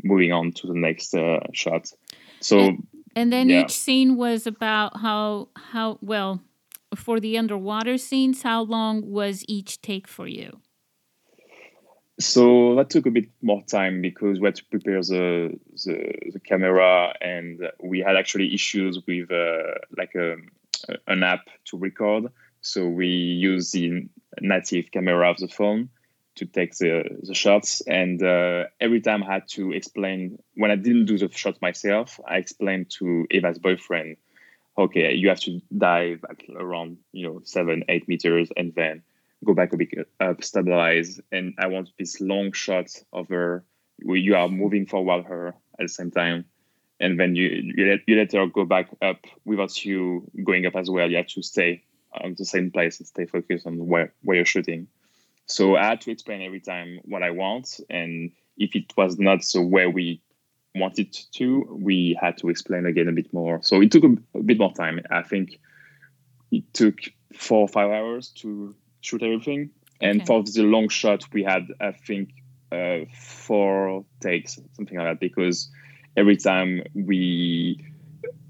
moving 0.05 0.33
on 0.33 0.53
to 0.53 0.66
the 0.66 0.75
next 0.75 1.14
uh, 1.14 1.40
shot. 1.53 1.90
So, 2.40 2.59
and, 2.59 2.87
and 3.16 3.33
then 3.33 3.49
yeah. 3.49 3.62
each 3.62 3.73
scene 3.73 4.16
was 4.16 4.47
about 4.47 4.99
how, 4.99 5.49
how, 5.57 5.99
well, 6.03 6.42
for 6.94 7.21
the 7.21 7.37
underwater 7.37 7.99
scenes, 7.99 8.42
how 8.42 8.62
long 8.62 9.11
was 9.11 9.44
each 9.49 9.81
take 9.83 10.07
for 10.07 10.27
you? 10.27 10.61
So 12.18 12.74
that 12.74 12.90
took 12.90 13.07
a 13.07 13.11
bit 13.11 13.28
more 13.42 13.62
time 13.62 14.02
because 14.02 14.40
we 14.40 14.46
had 14.46 14.57
to 14.57 14.64
prepare 14.66 15.00
the 15.02 15.59
the, 15.85 16.14
the 16.33 16.40
camera 16.40 17.14
and 17.20 17.70
we 17.83 18.00
had 18.00 18.16
actually 18.16 18.52
issues 18.54 19.00
with 19.07 19.31
uh, 19.31 19.74
like 19.96 20.14
a, 20.14 20.37
an 21.07 21.22
app 21.22 21.48
to 21.66 21.78
record. 21.78 22.33
So 22.61 22.88
we 22.88 23.07
used 23.07 23.72
the 23.72 24.09
native 24.40 24.90
camera 24.90 25.31
of 25.31 25.37
the 25.37 25.48
phone 25.48 25.90
to 26.35 26.46
take 26.46 26.76
the, 26.78 27.04
the 27.22 27.35
shots. 27.35 27.83
And 27.83 28.22
uh, 28.22 28.64
every 28.81 29.00
time 29.00 29.22
i 29.22 29.33
had 29.35 29.48
to 29.48 29.72
explain 29.72 30.38
when 30.54 30.70
i 30.70 30.76
didn't 30.76 31.07
do 31.07 31.18
the 31.18 31.31
shot 31.33 31.61
myself 31.61 32.20
i 32.26 32.37
explained 32.37 32.90
to 32.98 33.26
eva's 33.31 33.59
boyfriend 33.59 34.16
okay 34.76 35.14
you 35.14 35.28
have 35.28 35.40
to 35.40 35.61
dive 35.76 36.24
at 36.31 36.40
around 36.57 36.98
you 37.12 37.26
know 37.26 37.40
seven 37.44 37.85
eight 37.88 38.07
meters 38.09 38.48
and 38.57 38.72
then 38.74 39.02
go 39.44 39.55
back 39.55 39.72
a 39.72 39.77
bit 39.77 39.90
up, 40.20 40.42
stabilize, 40.42 41.20
and 41.31 41.55
I 41.59 41.66
want 41.68 41.90
this 41.98 42.20
long 42.20 42.53
shot 42.53 42.90
of 43.12 43.29
her 43.29 43.64
where 44.03 44.16
you 44.16 44.37
are 44.37 44.48
moving 44.48 44.87
forward 44.87 45.24
her 45.27 45.48
at 45.48 45.85
the 45.85 45.88
same 45.88 46.11
time, 46.11 46.44
and 47.01 47.18
then 47.18 47.35
you 47.37 47.48
you 47.77 47.87
let, 47.90 48.01
you 48.07 48.16
let 48.16 48.33
her 48.33 48.46
go 48.46 48.64
back 48.64 48.88
up 49.03 49.24
without 49.44 49.85
you 49.85 50.31
going 50.44 50.66
up 50.66 50.77
as 50.77 50.90
well. 50.90 51.11
You 51.11 51.16
have 51.18 51.29
to 51.29 51.42
stay 51.42 51.85
on 52.12 52.35
the 52.37 52.44
same 52.44 52.70
place 52.70 52.98
and 52.98 53.07
stay 53.07 53.27
focused 53.27 53.66
on 53.66 53.87
where 53.87 54.12
where 54.22 54.37
you're 54.37 54.44
shooting. 54.44 54.88
So 55.46 55.77
I 55.77 55.85
had 55.85 56.01
to 56.03 56.11
explain 56.11 56.42
every 56.42 56.61
time 56.61 57.01
what 57.05 57.22
I 57.22 57.31
want, 57.31 57.81
and 57.88 58.33
if 58.57 58.74
it 58.74 58.92
was 58.96 59.18
not 59.18 59.44
so 59.44 59.62
where 59.62 59.88
we 59.88 60.20
wanted 60.74 61.16
to, 61.33 61.66
we 61.70 62.18
had 62.20 62.37
to 62.38 62.48
explain 62.48 62.87
again 62.87 63.09
a 63.09 63.12
bit 63.12 63.33
more. 63.33 63.61
So 63.62 63.81
it 63.81 63.90
took 63.90 64.05
a, 64.05 64.38
a 64.38 64.42
bit 64.42 64.59
more 64.59 64.72
time. 64.72 65.01
I 65.11 65.22
think 65.22 65.61
it 66.51 66.72
took 66.72 66.98
four 67.33 67.61
or 67.61 67.68
five 67.68 67.90
hours 67.90 68.29
to 68.38 68.74
shoot 69.09 69.23
everything. 69.23 69.71
And 70.01 70.21
okay. 70.21 70.27
for 70.27 70.42
the 70.42 70.62
long 70.62 70.88
shot, 70.88 71.25
we 71.33 71.42
had, 71.42 71.66
I 71.81 71.92
think, 71.92 72.31
uh, 72.71 73.07
four 73.12 74.05
takes, 74.21 74.59
something 74.77 74.97
like 74.97 75.07
that, 75.07 75.21
because 75.21 75.71
every 76.16 76.37
time 76.37 76.83
we, 76.94 77.85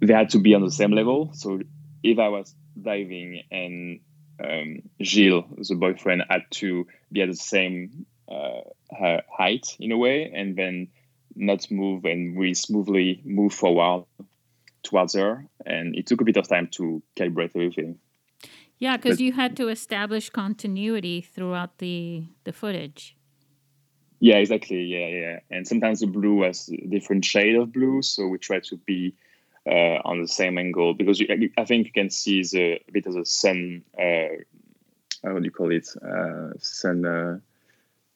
they 0.00 0.12
had 0.12 0.30
to 0.30 0.38
be 0.38 0.54
on 0.54 0.62
the 0.62 0.70
same 0.70 0.92
level. 0.92 1.30
So 1.32 1.60
if 2.02 2.18
I 2.18 2.28
was 2.28 2.54
diving 2.80 3.42
and 3.50 4.00
um, 4.44 4.82
Gilles, 5.02 5.68
the 5.68 5.74
boyfriend, 5.74 6.22
had 6.28 6.42
to 6.50 6.86
be 7.10 7.22
at 7.22 7.28
the 7.28 7.34
same 7.34 8.06
uh, 8.30 8.60
height 9.38 9.76
in 9.80 9.92
a 9.92 9.96
way, 9.96 10.30
and 10.34 10.56
then 10.56 10.88
not 11.34 11.70
move 11.70 12.04
and 12.04 12.36
we 12.36 12.52
smoothly 12.52 13.22
move 13.24 13.54
forward 13.54 14.04
towards 14.82 15.14
her. 15.14 15.44
And 15.64 15.96
it 15.96 16.06
took 16.06 16.20
a 16.20 16.24
bit 16.24 16.36
of 16.36 16.48
time 16.48 16.68
to 16.72 17.02
calibrate 17.16 17.54
everything. 17.54 17.98
Yeah, 18.78 18.96
because 18.96 19.20
you 19.20 19.32
had 19.32 19.56
to 19.56 19.68
establish 19.68 20.30
continuity 20.30 21.20
throughout 21.20 21.78
the 21.78 22.24
the 22.44 22.52
footage. 22.52 23.16
Yeah, 24.20 24.36
exactly. 24.36 24.82
Yeah, 24.82 25.08
yeah. 25.08 25.40
And 25.50 25.66
sometimes 25.66 26.00
the 26.00 26.06
blue 26.06 26.42
has 26.42 26.68
a 26.68 26.86
different 26.88 27.24
shade 27.24 27.56
of 27.56 27.72
blue, 27.72 28.02
so 28.02 28.26
we 28.26 28.38
try 28.38 28.60
to 28.60 28.76
be 28.76 29.14
uh, 29.66 29.98
on 30.04 30.20
the 30.20 30.28
same 30.28 30.58
angle 30.58 30.94
because 30.94 31.20
you, 31.20 31.26
I 31.56 31.64
think 31.64 31.86
you 31.86 31.92
can 31.92 32.10
see 32.10 32.42
the 32.42 32.80
a 32.88 32.92
bit 32.92 33.06
of 33.06 33.14
the 33.14 33.24
sun. 33.24 33.82
Uh, 33.98 34.42
how 35.24 35.38
do 35.38 35.44
you 35.44 35.50
call 35.50 35.72
it? 35.72 35.88
Uh, 36.00 36.50
sun 36.58 37.04
uh, 37.04 37.38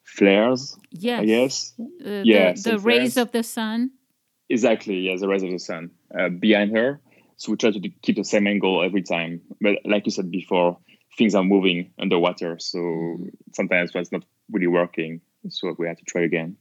flares. 0.03 0.77
Yes. 0.91 1.21
I 1.21 1.25
guess. 1.25 1.73
Uh, 1.79 2.21
yeah. 2.23 2.53
The, 2.53 2.71
the 2.71 2.79
rays 2.79 3.17
of 3.17 3.31
the 3.31 3.43
sun. 3.43 3.91
Exactly. 4.49 4.99
Yeah, 4.99 5.15
the 5.17 5.27
rays 5.27 5.43
of 5.43 5.51
the 5.51 5.59
sun 5.59 5.91
uh, 6.17 6.29
behind 6.29 6.75
her. 6.75 7.01
So 7.43 7.51
we 7.51 7.57
try 7.57 7.71
to 7.71 7.89
keep 8.01 8.15
the 8.15 8.23
same 8.23 8.47
angle 8.47 8.81
every 8.81 9.01
time. 9.01 9.41
But 9.59 9.79
like 9.83 10.05
you 10.05 10.13
said 10.13 10.31
before, 10.31 10.77
things 11.17 11.35
are 11.35 11.43
moving 11.43 11.91
underwater. 11.99 12.57
So 12.57 13.17
sometimes 13.53 13.91
that's 13.91 14.13
not 14.13 14.23
really 14.49 14.67
working. 14.67 15.19
So 15.49 15.75
we 15.77 15.85
have 15.87 15.97
to 15.97 16.05
try 16.05 16.21
again. 16.21 16.55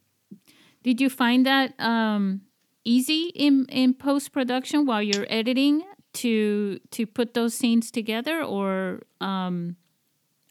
Did 0.82 1.00
you 1.00 1.08
find 1.08 1.46
that 1.46 1.78
um, 1.78 2.40
easy 2.82 3.30
in, 3.32 3.66
in 3.68 3.94
post 3.94 4.32
production 4.32 4.84
while 4.84 5.00
you're 5.00 5.26
editing 5.28 5.84
to 6.14 6.80
to 6.90 7.06
put 7.06 7.34
those 7.34 7.54
scenes 7.54 7.92
together, 7.92 8.42
or 8.42 9.02
um, 9.20 9.76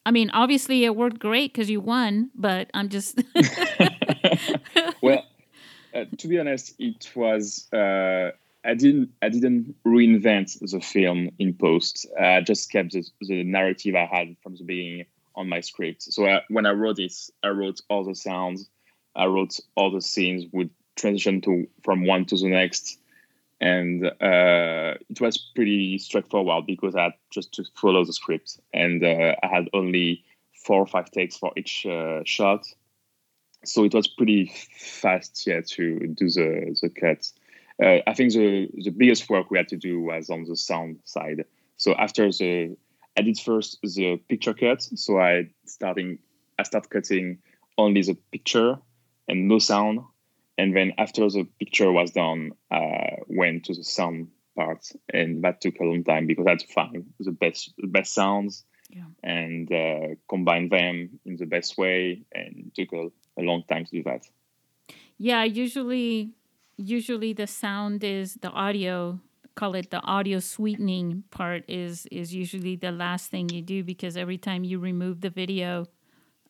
I 0.05 0.11
mean, 0.11 0.29
obviously 0.29 0.85
it 0.85 0.95
worked 0.95 1.19
great 1.19 1.51
because 1.51 1.69
you 1.69 1.81
won, 1.81 2.31
but 2.33 2.71
I'm 2.73 2.87
just 2.87 3.21
well. 5.01 5.25
Uh, 5.93 6.05
to 6.17 6.29
be 6.29 6.39
honest, 6.39 6.73
it 6.79 7.11
was 7.17 7.67
uh, 7.73 8.31
I 8.63 8.75
didn't 8.75 9.09
I 9.21 9.29
didn't 9.29 9.75
reinvent 9.85 10.59
the 10.59 10.79
film 10.79 11.29
in 11.39 11.53
post. 11.53 12.05
I 12.19 12.41
just 12.41 12.71
kept 12.71 12.91
the, 12.91 13.03
the 13.21 13.43
narrative 13.43 13.95
I 13.95 14.05
had 14.05 14.35
from 14.43 14.55
the 14.55 14.63
beginning 14.63 15.05
on 15.35 15.49
my 15.49 15.61
script. 15.61 16.03
So 16.03 16.27
I, 16.27 16.41
when 16.49 16.65
I 16.65 16.71
wrote 16.71 16.99
it, 16.99 17.13
I 17.43 17.49
wrote 17.49 17.81
all 17.89 18.03
the 18.03 18.15
sounds, 18.15 18.69
I 19.15 19.25
wrote 19.25 19.59
all 19.75 19.91
the 19.91 20.01
scenes 20.01 20.45
would 20.51 20.69
transition 20.95 21.41
to 21.41 21.67
from 21.83 22.05
one 22.05 22.25
to 22.25 22.37
the 22.37 22.49
next, 22.49 22.99
and 23.59 24.05
uh, 24.05 24.97
it 25.09 25.19
was 25.19 25.37
pretty 25.55 25.97
straightforward 25.97 26.65
because 26.67 26.95
I 26.95 27.03
had 27.03 27.13
just 27.31 27.53
to 27.53 27.63
follow 27.75 28.05
the 28.05 28.13
script, 28.13 28.59
and 28.73 29.03
uh, 29.03 29.35
I 29.41 29.47
had 29.47 29.69
only 29.73 30.23
four 30.53 30.81
or 30.81 30.87
five 30.87 31.09
takes 31.09 31.37
for 31.37 31.51
each 31.57 31.85
uh, 31.87 32.21
shot, 32.25 32.67
so 33.65 33.85
it 33.85 33.93
was 33.93 34.07
pretty 34.07 34.51
fast, 34.77 35.47
yeah, 35.47 35.61
to 35.65 36.07
do 36.07 36.29
the 36.29 36.77
the 36.81 36.89
cuts 36.89 37.33
uh, 37.81 37.99
I 38.05 38.13
think 38.13 38.33
the 38.33 38.69
the 38.73 38.91
biggest 38.91 39.29
work 39.29 39.49
we 39.49 39.57
had 39.57 39.69
to 39.69 39.77
do 39.77 40.01
was 40.01 40.29
on 40.29 40.43
the 40.43 40.55
sound 40.55 40.99
side. 41.03 41.45
So 41.77 41.93
after 41.95 42.31
the 42.31 42.77
I 43.17 43.21
did 43.21 43.39
first 43.39 43.79
the 43.81 44.17
picture 44.29 44.53
cut. 44.53 44.81
So 44.83 45.19
I 45.19 45.49
starting 45.65 46.19
I 46.59 46.63
start 46.63 46.89
cutting 46.89 47.39
only 47.77 48.01
the 48.01 48.15
picture 48.31 48.77
and 49.27 49.47
no 49.47 49.59
sound. 49.59 50.01
And 50.57 50.75
then 50.75 50.93
after 50.97 51.27
the 51.29 51.47
picture 51.59 51.91
was 51.91 52.11
done, 52.11 52.51
I 52.69 53.17
went 53.27 53.65
to 53.65 53.73
the 53.73 53.83
sound 53.83 54.27
part, 54.55 54.85
and 55.11 55.43
that 55.43 55.61
took 55.61 55.79
a 55.79 55.83
long 55.83 56.03
time 56.03 56.27
because 56.27 56.45
I 56.45 56.51
had 56.51 56.59
to 56.59 56.67
find 56.67 57.05
the 57.19 57.31
best 57.31 57.73
the 57.77 57.87
best 57.87 58.13
sounds 58.13 58.63
yeah. 58.89 59.05
and 59.23 59.71
uh, 59.71 60.15
combine 60.29 60.69
them 60.69 61.19
in 61.25 61.37
the 61.37 61.45
best 61.45 61.77
way, 61.77 62.23
and 62.33 62.71
took 62.75 62.93
a, 62.93 63.07
a 63.39 63.41
long 63.41 63.63
time 63.67 63.85
to 63.85 63.91
do 63.91 64.03
that. 64.03 64.27
Yeah, 65.17 65.43
usually 65.43 66.31
usually 66.81 67.33
the 67.33 67.47
sound 67.47 68.03
is 68.03 68.35
the 68.41 68.49
audio 68.49 69.19
call 69.55 69.75
it 69.75 69.89
the 69.91 70.01
audio 70.03 70.39
sweetening 70.39 71.23
part 71.29 71.63
is 71.67 72.05
is 72.11 72.33
usually 72.33 72.75
the 72.75 72.91
last 72.91 73.29
thing 73.29 73.49
you 73.49 73.61
do 73.61 73.83
because 73.83 74.15
every 74.15 74.37
time 74.37 74.63
you 74.63 74.79
remove 74.79 75.21
the 75.21 75.29
video 75.29 75.85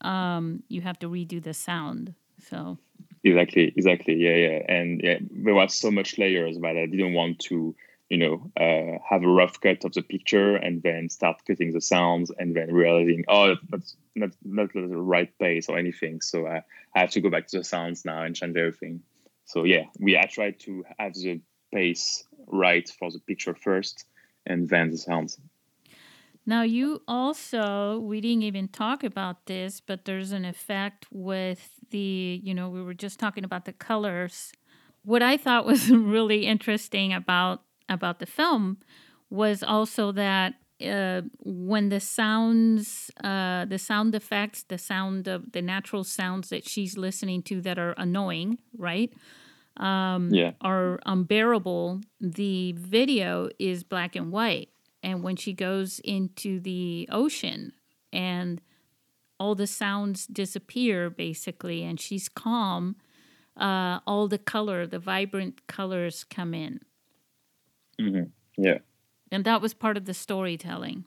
um, 0.01 0.63
you 0.67 0.81
have 0.81 0.97
to 0.97 1.07
redo 1.07 1.41
the 1.41 1.53
sound. 1.53 2.15
So. 2.49 2.79
Exactly 3.23 3.71
exactly. 3.75 4.15
Yeah 4.15 4.35
yeah. 4.35 4.59
And 4.67 5.01
yeah 5.03 5.17
there 5.29 5.53
was 5.53 5.75
so 5.75 5.91
much 5.91 6.17
layers 6.17 6.57
but 6.57 6.75
i 6.77 6.85
didn't 6.87 7.13
want 7.13 7.37
to 7.39 7.75
you 8.09 8.17
know 8.17 8.51
uh, 8.59 8.97
have 9.07 9.23
a 9.23 9.27
rough 9.27 9.61
cut 9.61 9.85
of 9.85 9.93
the 9.93 10.01
picture 10.01 10.55
and 10.55 10.81
then 10.81 11.07
start 11.09 11.37
cutting 11.47 11.71
the 11.71 11.81
sounds 11.81 12.31
and 12.37 12.55
then 12.55 12.73
realizing 12.73 13.23
oh 13.27 13.55
that's 13.69 13.95
not 14.15 14.31
not 14.43 14.73
the 14.73 14.87
right 14.87 15.31
pace 15.39 15.69
or 15.69 15.77
anything. 15.77 16.21
So 16.21 16.47
I, 16.47 16.63
I 16.95 16.99
have 16.99 17.11
to 17.11 17.21
go 17.21 17.29
back 17.29 17.47
to 17.47 17.59
the 17.59 17.63
sounds 17.63 18.05
now 18.05 18.23
and 18.23 18.35
change 18.35 18.57
everything 18.57 19.01
so 19.45 19.63
yeah, 19.63 19.85
we 19.99 20.17
I 20.17 20.25
tried 20.25 20.59
to 20.61 20.83
have 20.99 21.13
the 21.13 21.41
pace 21.73 22.23
right 22.47 22.87
for 22.99 23.11
the 23.11 23.19
picture 23.19 23.55
first 23.55 24.05
and 24.45 24.67
then 24.69 24.91
the 24.91 24.97
sounds. 24.97 25.37
Now, 26.45 26.63
you 26.63 27.03
also, 27.07 27.99
we 27.99 28.19
didn't 28.19 28.43
even 28.43 28.67
talk 28.67 29.03
about 29.03 29.45
this, 29.45 29.79
but 29.79 30.05
there's 30.05 30.31
an 30.31 30.43
effect 30.43 31.05
with 31.11 31.69
the, 31.91 32.41
you 32.43 32.53
know, 32.53 32.67
we 32.69 32.81
were 32.81 32.95
just 32.95 33.19
talking 33.19 33.43
about 33.43 33.65
the 33.65 33.73
colors. 33.73 34.51
What 35.03 35.21
I 35.21 35.37
thought 35.37 35.65
was 35.65 35.89
really 35.91 36.45
interesting 36.47 37.13
about 37.13 37.63
about 37.89 38.19
the 38.19 38.25
film 38.25 38.77
was 39.29 39.63
also 39.63 40.11
that 40.13 40.53
uh, 40.83 41.21
when 41.39 41.89
the 41.89 41.99
sounds, 41.99 43.11
uh, 43.23 43.65
the 43.65 43.77
sound 43.77 44.15
effects, 44.15 44.63
the 44.63 44.77
sound 44.77 45.27
of 45.27 45.51
the 45.51 45.61
natural 45.61 46.03
sounds 46.03 46.49
that 46.49 46.67
she's 46.67 46.97
listening 46.97 47.43
to 47.43 47.61
that 47.61 47.79
are 47.79 47.93
annoying, 47.97 48.59
right? 48.77 49.13
Um, 49.77 50.29
yeah. 50.31 50.51
Are 50.61 50.99
unbearable. 51.05 52.01
The 52.19 52.73
video 52.73 53.49
is 53.57 53.83
black 53.83 54.15
and 54.15 54.31
white, 54.31 54.69
and 55.01 55.23
when 55.23 55.35
she 55.35 55.53
goes 55.53 55.99
into 55.99 56.59
the 56.59 57.07
ocean 57.11 57.73
and 58.11 58.61
all 59.39 59.55
the 59.55 59.67
sounds 59.67 60.27
disappear 60.27 61.09
basically, 61.09 61.83
and 61.83 61.99
she's 61.99 62.29
calm, 62.29 62.97
uh, 63.57 63.99
all 64.05 64.27
the 64.27 64.37
color, 64.37 64.85
the 64.85 64.99
vibrant 64.99 65.65
colors 65.67 66.23
come 66.23 66.53
in. 66.53 66.81
Mm-hmm. 67.99 68.23
Yeah 68.57 68.79
and 69.31 69.45
that 69.45 69.61
was 69.61 69.73
part 69.73 69.97
of 69.97 70.05
the 70.05 70.13
storytelling. 70.13 71.05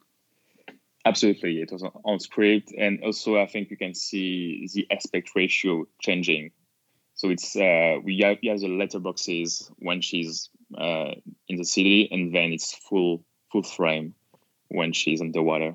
Absolutely, 1.07 1.61
it 1.61 1.71
was 1.71 1.85
on 2.05 2.19
script, 2.19 2.73
and 2.77 3.05
also 3.05 3.39
I 3.39 3.47
think 3.47 3.71
you 3.71 3.77
can 3.77 3.95
see 3.95 4.67
the 4.73 4.87
aspect 4.91 5.31
ratio 5.37 5.87
changing. 6.01 6.51
So 7.15 7.29
it's 7.29 7.55
uh, 7.55 7.99
we 8.03 8.21
have, 8.25 8.39
we 8.43 8.49
have 8.49 8.61
the 8.61 8.69
letterboxes 8.69 9.71
when 9.79 10.01
she's 10.01 10.49
uh, 10.77 11.13
in 11.47 11.57
the 11.59 11.65
city, 11.65 12.09
and 12.11 12.35
then 12.35 12.53
it's 12.53 12.75
full 12.75 13.23
full 13.53 13.63
frame 13.63 14.15
when 14.69 14.93
she's 14.95 15.21
underwater. 15.21 15.75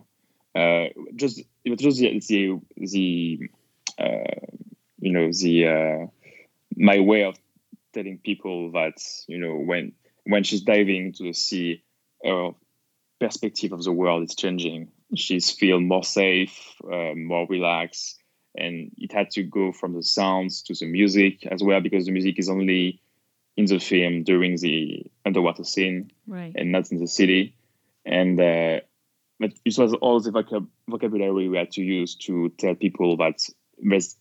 Uh, 0.56 0.88
just 1.16 1.44
it 1.64 1.70
was 1.70 1.80
just 1.80 2.00
the 2.00 2.20
the, 2.28 2.60
the 2.78 3.40
uh, 4.00 4.46
you 5.00 5.14
know 5.14 5.32
the 5.32 5.68
uh, 5.68 6.08
my 6.76 7.00
way 7.00 7.24
of 7.24 7.38
telling 7.94 8.18
people 8.18 8.72
that 8.72 8.98
you 9.28 9.38
know 9.38 9.56
when 9.56 9.92
when 10.24 10.44
she's 10.44 10.62
diving 10.62 11.08
into 11.08 11.24
the 11.24 11.34
sea 11.34 11.84
her 12.24 12.52
perspective 13.20 13.72
of 13.72 13.84
the 13.84 13.92
world 13.92 14.24
is 14.24 14.36
changing. 14.36 14.90
She's 15.16 15.52
feel 15.52 15.80
more 15.80 16.04
safe, 16.04 16.58
uh, 16.84 17.14
more 17.16 17.48
relaxed, 17.50 18.20
and 18.56 18.92
it 18.98 19.12
had 19.12 19.32
to 19.32 19.44
go 19.44 19.72
from 19.72 19.94
the 19.94 20.04
sounds 20.04 20.62
to 20.64 20.74
the 20.74 20.86
music 20.86 21.46
as 21.46 21.64
well 21.64 21.82
because 21.82 22.06
the 22.06 22.12
music 22.12 22.40
is 22.40 22.50
only 22.50 23.02
in 23.58 23.66
the 23.66 23.80
film 23.80 24.24
during 24.24 24.56
the 24.58 25.06
underwater 25.26 25.64
scene 25.64 26.12
right. 26.28 26.54
and 26.56 26.72
not 26.72 26.92
in 26.92 27.00
the 27.00 27.08
city. 27.08 27.56
And 28.06 28.40
uh, 28.40 28.80
but 29.40 29.52
it 29.66 29.78
was 29.78 29.94
all 29.96 30.20
the 30.20 30.32
vocab- 30.32 30.68
vocabulary 30.90 31.50
we 31.50 31.58
had 31.58 31.72
to 31.72 31.82
use 31.82 32.16
to 32.16 32.50
tell 32.58 32.76
people 32.76 33.18
that 33.18 33.40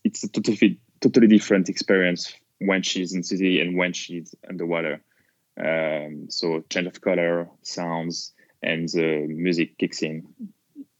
it's 0.03 0.23
a 0.23 0.29
totally 0.29 0.79
totally 1.01 1.27
different 1.27 1.69
experience 1.69 2.33
when 2.59 2.83
she's 2.83 3.13
in 3.13 3.23
city 3.23 3.61
and 3.61 3.77
when 3.77 3.93
she's 3.93 4.35
underwater. 4.47 5.01
Um, 5.59 6.29
so 6.29 6.63
change 6.69 6.87
of 6.87 7.01
color, 7.01 7.49
sounds, 7.63 8.33
and 8.63 8.87
the 8.89 9.25
music 9.27 9.77
kicks 9.77 10.01
in 10.01 10.27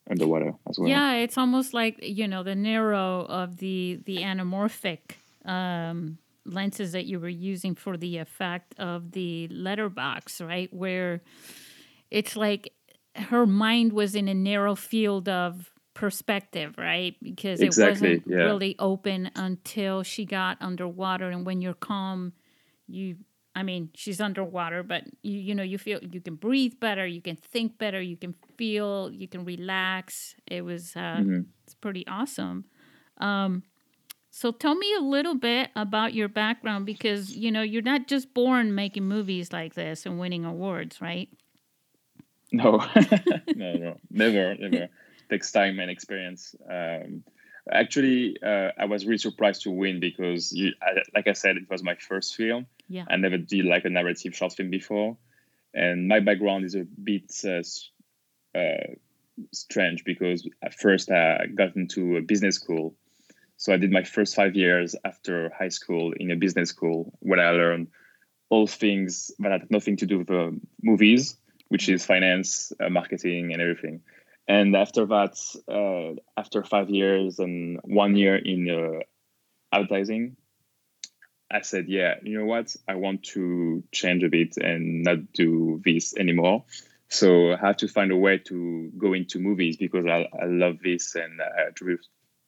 underwater 0.09 0.53
as 0.67 0.79
well. 0.79 0.89
Yeah, 0.89 1.13
it's 1.15 1.37
almost 1.37 1.73
like 1.73 1.97
you 2.01 2.27
know 2.27 2.43
the 2.43 2.55
narrow 2.55 3.25
of 3.29 3.57
the 3.57 3.99
the 4.05 4.17
anamorphic 4.17 4.99
um, 5.45 6.17
lenses 6.45 6.91
that 6.91 7.05
you 7.05 7.19
were 7.19 7.29
using 7.29 7.75
for 7.75 7.95
the 7.95 8.17
effect 8.17 8.77
of 8.79 9.11
the 9.11 9.47
letterbox, 9.49 10.41
right? 10.41 10.73
Where 10.73 11.21
it's 12.11 12.35
like 12.35 12.73
her 13.15 13.45
mind 13.45 13.93
was 13.93 14.15
in 14.15 14.27
a 14.27 14.33
narrow 14.33 14.75
field 14.75 15.29
of 15.29 15.71
perspective, 15.93 16.75
right? 16.77 17.15
Because 17.21 17.61
exactly, 17.61 18.13
it 18.13 18.25
wasn't 18.25 18.39
yeah. 18.39 18.45
really 18.45 18.75
open 18.79 19.31
until 19.35 20.03
she 20.03 20.25
got 20.25 20.57
underwater, 20.59 21.29
and 21.29 21.45
when 21.45 21.61
you're 21.61 21.73
calm, 21.73 22.33
you 22.87 23.17
I 23.55 23.63
mean, 23.63 23.89
she's 23.95 24.21
underwater, 24.21 24.83
but 24.83 25.03
you 25.21 25.39
you 25.39 25.55
know 25.55 25.63
you 25.63 25.77
feel 25.77 25.99
you 26.01 26.21
can 26.21 26.35
breathe 26.35 26.79
better, 26.79 27.05
you 27.05 27.21
can 27.21 27.35
think 27.35 27.77
better, 27.77 28.01
you 28.01 28.15
can 28.15 28.35
feel, 28.57 29.11
you 29.11 29.27
can 29.27 29.43
relax. 29.43 30.35
It 30.47 30.61
was 30.61 30.95
uh, 30.95 31.17
mm-hmm. 31.17 31.41
it's 31.63 31.75
pretty 31.75 32.05
awesome. 32.07 32.65
Um, 33.17 33.63
so 34.31 34.51
tell 34.51 34.75
me 34.75 34.93
a 34.95 35.01
little 35.01 35.35
bit 35.35 35.71
about 35.75 36.13
your 36.13 36.29
background 36.29 36.85
because 36.85 37.35
you 37.35 37.51
know 37.51 37.61
you're 37.61 37.81
not 37.81 38.07
just 38.07 38.33
born 38.33 38.75
making 38.75 39.03
movies 39.03 39.51
like 39.51 39.73
this 39.73 40.05
and 40.05 40.19
winning 40.19 40.45
awards, 40.45 41.01
right? 41.01 41.29
No, 42.51 42.77
no, 43.55 43.73
no, 43.73 43.97
never, 44.09 44.55
never. 44.55 44.89
Takes 45.29 45.51
time 45.51 45.79
and 45.79 45.91
experience. 45.91 46.55
Um, 46.67 47.23
actually, 47.71 48.37
uh, 48.41 48.71
I 48.77 48.85
was 48.85 49.05
really 49.05 49.19
surprised 49.19 49.63
to 49.63 49.71
win 49.71 49.99
because, 49.99 50.51
you, 50.51 50.73
I, 50.81 51.01
like 51.13 51.27
I 51.27 51.33
said, 51.33 51.57
it 51.57 51.69
was 51.69 51.83
my 51.83 51.95
first 51.95 52.35
film 52.35 52.65
yeah. 52.89 53.05
I 53.09 53.15
never 53.15 53.37
did 53.37 53.65
like 53.65 53.85
a 53.85 53.89
narrative 53.89 54.35
short 54.35 54.53
film 54.53 54.69
before, 54.69 55.17
and 55.73 56.07
my 56.07 56.19
background 56.19 56.65
is 56.65 56.75
a 56.75 56.83
bit 56.83 57.31
uh, 57.45 57.61
uh, 58.57 58.93
strange 59.53 60.03
because 60.03 60.47
at 60.61 60.73
first 60.73 61.11
I 61.11 61.45
got 61.55 61.75
into 61.75 62.17
a 62.17 62.21
business 62.21 62.55
school. 62.55 62.95
So 63.57 63.73
I 63.73 63.77
did 63.77 63.91
my 63.91 64.03
first 64.03 64.35
five 64.35 64.55
years 64.55 64.95
after 65.05 65.51
high 65.57 65.69
school 65.69 66.13
in 66.13 66.31
a 66.31 66.35
business 66.35 66.69
school 66.69 67.13
where 67.19 67.39
I 67.39 67.51
learned 67.51 67.87
all 68.49 68.67
things 68.67 69.31
that 69.39 69.51
had 69.51 69.69
nothing 69.69 69.97
to 69.97 70.05
do 70.05 70.19
with 70.19 70.31
uh, 70.31 70.51
movies, 70.81 71.37
which 71.67 71.87
is 71.87 72.05
finance, 72.05 72.73
uh, 72.79 72.89
marketing, 72.89 73.53
and 73.53 73.61
everything. 73.61 74.01
And 74.47 74.75
after 74.75 75.05
that, 75.05 75.37
uh, 75.67 76.19
after 76.35 76.63
five 76.63 76.89
years 76.89 77.37
and 77.37 77.79
one 77.83 78.15
year 78.15 78.35
in 78.35 78.67
uh, 78.67 79.03
advertising, 79.71 80.35
I 81.51 81.61
said, 81.61 81.87
yeah, 81.87 82.15
you 82.23 82.37
know 82.37 82.45
what? 82.45 82.75
I 82.87 82.95
want 82.95 83.23
to 83.33 83.83
change 83.91 84.23
a 84.23 84.29
bit 84.29 84.57
and 84.57 85.03
not 85.03 85.33
do 85.33 85.81
this 85.83 86.15
anymore. 86.15 86.65
So 87.07 87.53
I 87.53 87.57
have 87.57 87.77
to 87.77 87.87
find 87.87 88.11
a 88.11 88.17
way 88.17 88.37
to 88.37 88.91
go 88.97 89.13
into 89.13 89.39
movies 89.39 89.77
because 89.77 90.05
I, 90.05 90.27
I 90.39 90.45
love 90.45 90.77
this 90.83 91.15
and 91.15 91.41
I, 91.41 91.71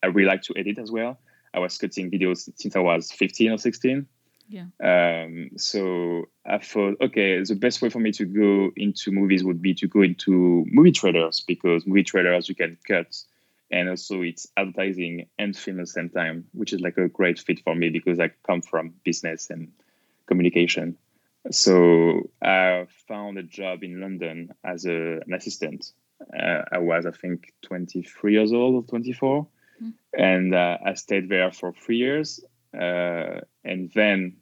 I 0.03 0.07
really 0.07 0.27
like 0.27 0.43
to 0.43 0.53
edit 0.55 0.77
as 0.77 0.91
well. 0.91 1.19
I 1.53 1.59
was 1.59 1.77
cutting 1.77 2.11
videos 2.11 2.49
since 2.55 2.75
I 2.75 2.79
was 2.79 3.11
15 3.11 3.51
or 3.53 3.57
16. 3.57 4.07
Yeah. 4.47 4.65
Um, 4.83 5.51
so 5.57 6.25
I 6.45 6.59
thought, 6.59 6.97
okay, 7.01 7.41
the 7.41 7.55
best 7.55 7.81
way 7.81 7.89
for 7.89 7.99
me 7.99 8.11
to 8.13 8.25
go 8.25 8.71
into 8.75 9.11
movies 9.11 9.43
would 9.43 9.61
be 9.61 9.73
to 9.75 9.87
go 9.87 10.01
into 10.01 10.65
movie 10.67 10.91
trailers 10.91 11.39
because 11.39 11.87
movie 11.87 12.03
trailers 12.03 12.49
you 12.49 12.55
can 12.55 12.77
cut 12.85 13.15
and 13.71 13.89
also 13.89 14.21
it's 14.21 14.47
advertising 14.57 15.27
and 15.39 15.55
film 15.55 15.79
at 15.79 15.83
the 15.83 15.87
same 15.87 16.09
time, 16.09 16.45
which 16.53 16.73
is 16.73 16.81
like 16.81 16.97
a 16.97 17.07
great 17.07 17.39
fit 17.39 17.61
for 17.63 17.73
me 17.73 17.89
because 17.89 18.19
I 18.19 18.31
come 18.45 18.61
from 18.61 18.93
business 19.03 19.49
and 19.49 19.71
communication. 20.27 20.97
So 21.49 22.29
I 22.41 22.87
found 23.07 23.37
a 23.37 23.43
job 23.43 23.83
in 23.83 24.01
London 24.01 24.49
as 24.63 24.85
a, 24.85 25.21
an 25.25 25.33
assistant. 25.33 25.91
Uh, 26.37 26.61
I 26.71 26.77
was, 26.77 27.05
I 27.05 27.11
think, 27.11 27.53
23 27.63 28.33
years 28.33 28.53
old 28.53 28.75
or 28.75 28.87
24, 28.87 29.47
mm. 29.81 29.93
and 30.15 30.53
uh, 30.53 30.77
I 30.85 30.93
stayed 30.93 31.29
there 31.29 31.51
for 31.51 31.73
three 31.73 31.97
years. 31.97 32.43
Uh, 32.79 33.41
and 33.63 33.91
then 33.95 34.37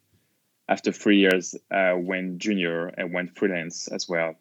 after 0.68 0.92
three 0.92 1.20
years, 1.20 1.56
I 1.72 1.94
went 1.94 2.40
junior 2.40 2.88
and 2.88 3.14
went 3.14 3.38
freelance 3.38 3.88
as 3.88 4.10
well. 4.10 4.36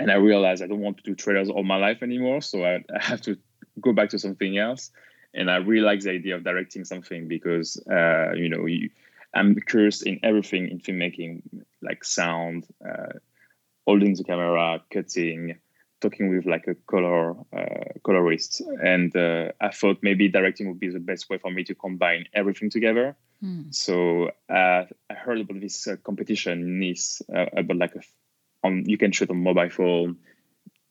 And 0.00 0.10
I 0.10 0.14
realized 0.14 0.62
I 0.62 0.66
don't 0.66 0.80
want 0.80 0.98
to 0.98 1.02
do 1.04 1.14
trailers 1.14 1.48
all 1.48 1.62
my 1.62 1.76
life 1.76 2.02
anymore, 2.02 2.40
so 2.40 2.64
I, 2.64 2.84
I 2.94 3.02
have 3.02 3.20
to 3.22 3.38
go 3.80 3.92
back 3.92 4.10
to 4.10 4.18
something 4.18 4.58
else. 4.58 4.90
And 5.34 5.50
I 5.50 5.56
really 5.56 5.82
like 5.82 6.00
the 6.00 6.10
idea 6.10 6.36
of 6.36 6.44
directing 6.44 6.84
something 6.84 7.28
because 7.28 7.76
uh, 7.90 8.32
you 8.34 8.48
know 8.48 8.66
you, 8.66 8.90
I'm 9.34 9.54
curious 9.56 10.02
in 10.02 10.20
everything 10.22 10.68
in 10.68 10.80
filmmaking, 10.80 11.42
like 11.82 12.04
sound, 12.04 12.66
uh, 12.84 13.18
holding 13.86 14.14
the 14.14 14.24
camera, 14.24 14.82
cutting, 14.90 15.58
talking 16.00 16.34
with 16.34 16.46
like 16.46 16.66
a 16.66 16.74
color 16.74 17.32
uh, 17.52 17.92
colorist, 18.04 18.62
and 18.82 19.14
uh, 19.16 19.52
I 19.60 19.70
thought 19.70 19.98
maybe 20.02 20.28
directing 20.28 20.68
would 20.68 20.80
be 20.80 20.88
the 20.88 21.00
best 21.00 21.28
way 21.28 21.38
for 21.38 21.50
me 21.50 21.64
to 21.64 21.74
combine 21.74 22.26
everything 22.34 22.70
together. 22.70 23.16
Hmm. 23.40 23.70
So 23.70 24.30
uh, 24.48 24.84
I 25.10 25.14
heard 25.14 25.40
about 25.40 25.60
this 25.60 25.86
uh, 25.86 25.96
competition 26.02 26.60
in 26.60 26.80
Nice 26.80 27.22
uh, 27.34 27.46
about 27.56 27.76
like 27.76 27.94
a, 27.94 28.00
on 28.64 28.84
you 28.86 28.98
can 28.98 29.12
shoot 29.12 29.30
on 29.30 29.42
mobile 29.42 29.70
phone, 29.70 30.16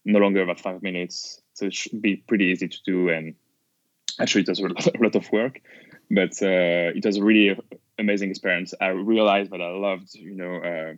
no 0.06 0.20
longer 0.20 0.42
about 0.42 0.60
five 0.60 0.82
minutes, 0.82 1.42
so 1.58 1.66
it 1.66 1.74
should 1.74 2.02
be 2.02 2.18
pretty 2.18 2.46
easy 2.46 2.68
to 2.68 2.78
do. 2.86 3.10
And 3.10 3.34
actually, 4.20 4.42
it 4.42 4.50
was 4.50 4.60
a 4.88 5.04
lot 5.04 5.16
of 5.16 5.32
work, 5.32 5.60
but 6.12 6.32
uh, 6.42 6.94
it 6.96 7.04
was 7.04 7.18
a 7.18 7.24
really 7.24 7.60
amazing 7.98 8.30
experience. 8.30 8.74
I 8.80 8.90
realized 8.90 9.52
that 9.52 9.62
I 9.62 9.72
loved, 9.72 10.14
you 10.14 10.36
know, 10.36 10.56
uh, 10.58 10.94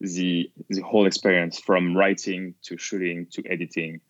the 0.00 0.50
the 0.70 0.80
whole 0.80 1.06
experience 1.06 1.58
from 1.58 1.96
writing 1.96 2.54
to 2.62 2.78
shooting 2.78 3.26
to 3.32 3.42
editing, 3.46 4.00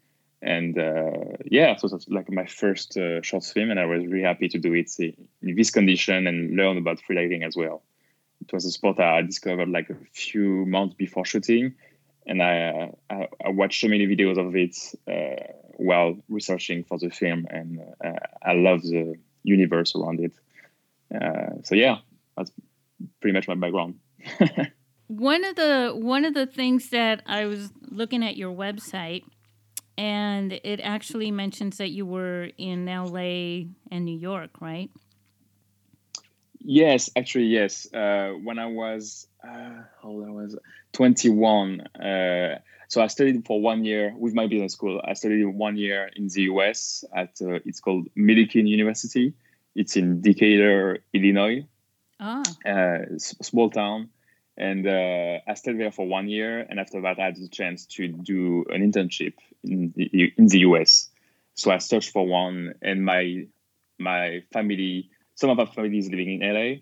and 0.41 0.79
uh, 0.79 1.37
yeah, 1.47 1.75
so 1.77 1.89
that's 1.89 2.07
like 2.09 2.31
my 2.31 2.47
first 2.47 2.97
uh, 2.97 3.21
short 3.23 3.45
film, 3.45 3.71
and 3.71 3.81
I 3.81 3.87
was 3.87 4.07
really 4.07 4.23
happy 4.23 4.49
to 4.51 4.59
do 4.59 4.75
it 4.75 4.91
in 4.99 5.57
this 5.57 5.71
condition 5.71 6.27
and 6.27 6.57
learn 6.57 6.79
about 6.79 7.01
freediving 7.09 7.45
as 7.45 7.57
well. 7.57 7.83
it 8.41 8.53
was 8.53 8.65
a 8.67 8.71
sport 8.71 9.01
I 9.01 9.23
discovered 9.23 9.71
like 9.71 9.91
a 9.91 9.97
few 10.13 10.65
months 10.67 10.95
before 10.95 11.25
shooting, 11.25 11.75
and 12.29 12.43
I 12.43 12.93
I, 13.11 13.29
I 13.45 13.49
watched 13.51 13.81
so 13.81 13.89
many 13.89 14.07
videos 14.07 14.39
of 14.39 14.55
it 14.55 14.77
uh, 15.11 15.53
while 15.77 16.17
researching 16.29 16.85
for 16.85 16.99
the 16.99 17.11
film, 17.11 17.47
and 17.51 17.81
uh, 18.05 18.13
I 18.43 18.53
love 18.53 18.83
the 18.83 19.17
universe 19.43 19.95
around 19.97 20.21
it. 20.21 20.33
Uh, 21.15 21.63
so 21.65 21.75
yeah, 21.75 21.99
that's 22.37 22.53
pretty 23.21 23.35
much 23.35 23.49
my 23.49 23.55
background. 23.55 23.99
one 25.09 25.45
of 25.45 25.57
the 25.57 25.93
one 25.95 26.25
of 26.25 26.35
the 26.35 26.47
things 26.47 26.91
that 26.91 27.23
I 27.27 27.47
was 27.47 27.71
looking 27.91 28.23
at 28.23 28.37
your 28.37 28.55
website 28.55 29.25
and 29.99 30.53
it 30.63 30.81
actually 30.81 31.33
mentions 31.33 31.79
that 31.79 31.91
you 31.91 32.07
were 32.07 32.51
in 32.57 32.87
LA 32.87 33.67
and 33.91 34.05
New 34.05 34.17
York, 34.17 34.51
right? 34.61 34.91
Yes, 36.61 37.11
actually, 37.17 37.47
yes. 37.47 37.93
Uh, 37.93 38.31
when 38.45 38.61
I 38.61 38.67
was 38.67 39.27
uh, 39.43 39.83
how 40.01 40.09
old 40.09 40.25
I 40.25 40.31
was 40.31 40.57
21, 40.93 41.81
uh, 41.81 42.59
so 42.89 43.03
I 43.03 43.07
studied 43.09 43.47
for 43.47 43.61
one 43.61 43.85
year 43.85 44.15
with 44.17 44.35
my 44.35 44.47
business 44.47 44.73
school. 44.73 45.01
I 45.05 45.15
studied 45.15 45.45
one 45.45 45.77
year 45.77 46.11
in 46.17 46.29
the 46.29 46.43
US 46.43 47.05
at 47.15 47.37
uh, 47.43 47.61
it's 47.65 47.81
called 47.81 48.09
Millikin 48.17 48.67
University. 48.67 49.35
It's 49.75 49.97
in 49.97 50.21
Decatur, 50.23 50.99
Illinois. 51.13 51.67
Ah. 52.21 52.43
Uh, 52.67 52.99
small 53.19 53.71
town 53.71 54.09
and 54.59 54.89
uh, 54.89 55.39
I 55.47 55.55
stayed 55.55 55.79
there 55.79 55.93
for 55.93 56.07
one 56.07 56.29
year, 56.29 56.67
and 56.69 56.81
after 56.81 57.01
that, 57.03 57.21
I 57.21 57.27
had 57.27 57.37
the 57.37 57.49
chance 57.49 57.87
to 57.87 58.09
do 58.09 58.65
an 58.71 58.83
internship 58.83 59.35
in 59.63 59.93
the, 59.95 60.33
in 60.37 60.49
the 60.49 60.59
US. 60.61 61.09
So 61.55 61.71
I 61.71 61.79
searched 61.79 62.11
for 62.11 62.27
one, 62.27 62.75
and 62.83 63.05
my 63.05 63.47
my 63.99 64.43
family, 64.53 65.11
some 65.37 65.51
of 65.51 65.61
our 65.61 65.67
family 65.67 65.99
is 65.99 66.11
living 66.11 66.41
in 66.41 66.55
LA 66.55 66.81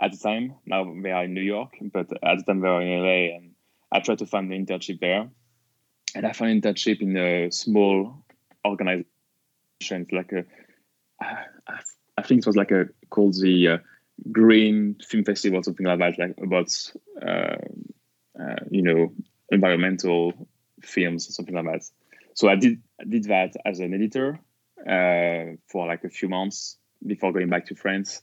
at 0.00 0.12
the 0.12 0.18
time. 0.18 0.54
Now 0.66 0.92
they 1.02 1.10
are 1.10 1.24
in 1.24 1.34
New 1.34 1.42
York, 1.42 1.74
but 1.92 2.10
at 2.22 2.38
the 2.38 2.44
time 2.44 2.60
they 2.60 2.68
were 2.68 2.82
in 2.82 3.02
LA, 3.02 3.36
and 3.36 3.52
I 3.92 4.00
tried 4.00 4.18
to 4.18 4.26
find 4.26 4.52
an 4.52 4.66
internship 4.66 5.00
there, 5.00 5.28
and 6.14 6.26
I 6.26 6.32
found 6.32 6.50
an 6.50 6.60
internship 6.60 7.00
in 7.00 7.16
a 7.16 7.50
small 7.50 8.24
organization, 8.64 9.04
like 10.12 10.32
a, 10.32 10.44
I 11.20 12.22
think 12.22 12.40
it 12.40 12.46
was 12.46 12.56
like 12.56 12.70
a 12.70 12.86
called 13.10 13.34
the 13.40 13.68
uh, 13.68 13.78
green 14.30 14.96
film 15.06 15.24
festival, 15.24 15.62
something 15.62 15.86
like 15.86 15.98
that, 15.98 16.18
like 16.18 16.34
about 16.42 16.70
uh, 17.20 17.56
uh, 18.40 18.56
you 18.70 18.82
know 18.82 19.12
environmental 19.50 20.48
films, 20.82 21.28
or 21.28 21.32
something 21.32 21.54
like 21.54 21.64
that. 21.64 21.90
So 22.34 22.48
I 22.48 22.56
did 22.56 22.80
I 23.00 23.04
did 23.04 23.24
that 23.24 23.54
as 23.64 23.80
an 23.80 23.94
editor 23.94 24.38
uh, 24.86 25.56
for 25.66 25.86
like 25.86 26.04
a 26.04 26.10
few 26.10 26.28
months 26.28 26.76
before 27.04 27.32
going 27.32 27.48
back 27.48 27.66
to 27.66 27.74
France. 27.74 28.22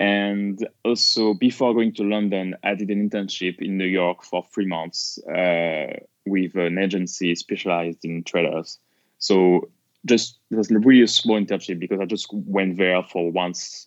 And 0.00 0.66
also 0.82 1.34
before 1.34 1.74
going 1.74 1.92
to 1.96 2.04
London, 2.04 2.56
I 2.64 2.74
did 2.74 2.88
an 2.88 3.10
internship 3.10 3.60
in 3.60 3.76
New 3.76 3.84
York 3.84 4.24
for 4.24 4.42
three 4.42 4.64
months 4.64 5.18
uh, 5.28 5.92
with 6.24 6.54
an 6.54 6.78
agency 6.78 7.34
specialized 7.34 8.02
in 8.02 8.24
trailers. 8.24 8.78
So 9.18 9.68
just 10.06 10.38
it 10.50 10.56
was 10.56 10.70
really 10.70 11.02
a 11.02 11.06
small 11.06 11.38
internship 11.38 11.78
because 11.78 12.00
I 12.00 12.06
just 12.06 12.28
went 12.32 12.78
there 12.78 13.02
for 13.02 13.30
once 13.30 13.86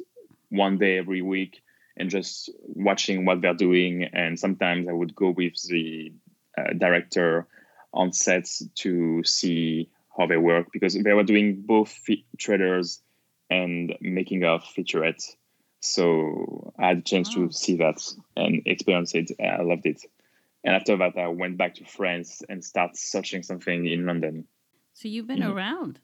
one 0.50 0.78
day 0.78 1.00
every 1.00 1.24
week 1.24 1.64
and 1.98 2.12
just 2.12 2.52
watching 2.60 3.26
what 3.26 3.42
they're 3.42 3.56
doing. 3.56 4.04
And 4.04 4.40
sometimes 4.40 4.88
I 4.88 4.94
would 4.94 5.16
go 5.16 5.32
with 5.32 5.60
the 5.68 6.14
uh, 6.56 6.74
director 6.78 7.48
on 7.92 8.14
sets 8.14 8.62
to 8.76 9.24
see 9.24 9.90
how 10.16 10.28
they 10.28 10.38
work 10.38 10.68
because 10.72 10.94
they 10.94 11.14
were 11.14 11.24
doing 11.24 11.64
both 11.66 11.90
fe- 11.90 12.26
trailers 12.38 13.02
and 13.50 13.96
making 14.00 14.44
of 14.44 14.64
featurettes. 14.64 15.36
So 15.84 16.74
I 16.80 16.88
had 16.88 17.00
a 17.00 17.02
chance 17.02 17.34
to 17.34 17.52
see 17.52 17.76
that 17.76 18.02
and 18.38 18.62
experience 18.66 19.14
it. 19.16 19.32
I 19.38 19.62
loved 19.64 19.86
it. 19.86 20.02
And 20.64 20.74
after 20.76 20.96
that, 20.96 21.18
I 21.18 21.28
went 21.28 21.58
back 21.58 21.76
to 21.76 21.86
France 21.86 22.42
and 22.48 22.64
started 22.64 22.98
searching 22.98 23.44
something 23.44 23.86
in 23.86 24.06
London. 24.06 24.48
So 24.94 25.10
you've 25.10 25.28
been 25.28 25.40
mm-hmm. 25.40 25.52
around. 25.52 26.00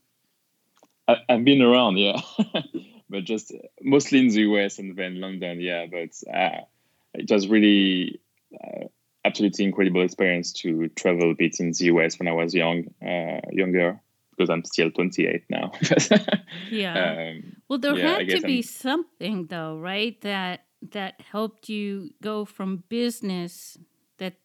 I, 1.07 1.19
have 1.29 1.45
been 1.45 1.61
around, 1.61 1.97
yeah. 1.97 2.19
but 3.09 3.23
just 3.23 3.53
mostly 3.81 4.19
in 4.19 4.27
the 4.27 4.41
US 4.41 4.79
and 4.79 4.97
then 4.97 5.21
London. 5.21 5.61
Yeah, 5.61 5.85
but 5.89 6.09
uh, 6.29 6.65
it 7.13 7.31
was 7.31 7.47
really 7.47 8.19
uh, 8.53 8.87
absolutely 9.23 9.63
incredible 9.63 10.03
experience 10.03 10.51
to 10.53 10.89
travel 10.89 11.31
a 11.31 11.35
bit 11.35 11.61
in 11.61 11.71
the 11.71 11.85
US 11.85 12.19
when 12.19 12.27
I 12.27 12.33
was 12.33 12.53
young, 12.53 12.93
uh, 13.01 13.39
younger. 13.49 14.01
Because 14.39 14.49
I'm 14.49 14.63
still 14.63 14.89
28 14.89 15.43
now. 15.49 15.73
yeah. 16.71 17.33
Um, 17.33 17.57
well, 17.67 17.77
there 17.77 17.97
yeah, 17.97 18.19
had 18.19 18.29
to 18.29 18.41
be 18.41 18.59
I'm... 18.59 18.63
something 18.63 19.47
though, 19.47 19.77
right? 19.77 20.19
That 20.21 20.61
that 20.93 21.19
helped 21.19 21.67
you 21.67 22.11
go 22.23 22.45
from 22.45 22.85
business 22.87 23.77
that 24.17 24.35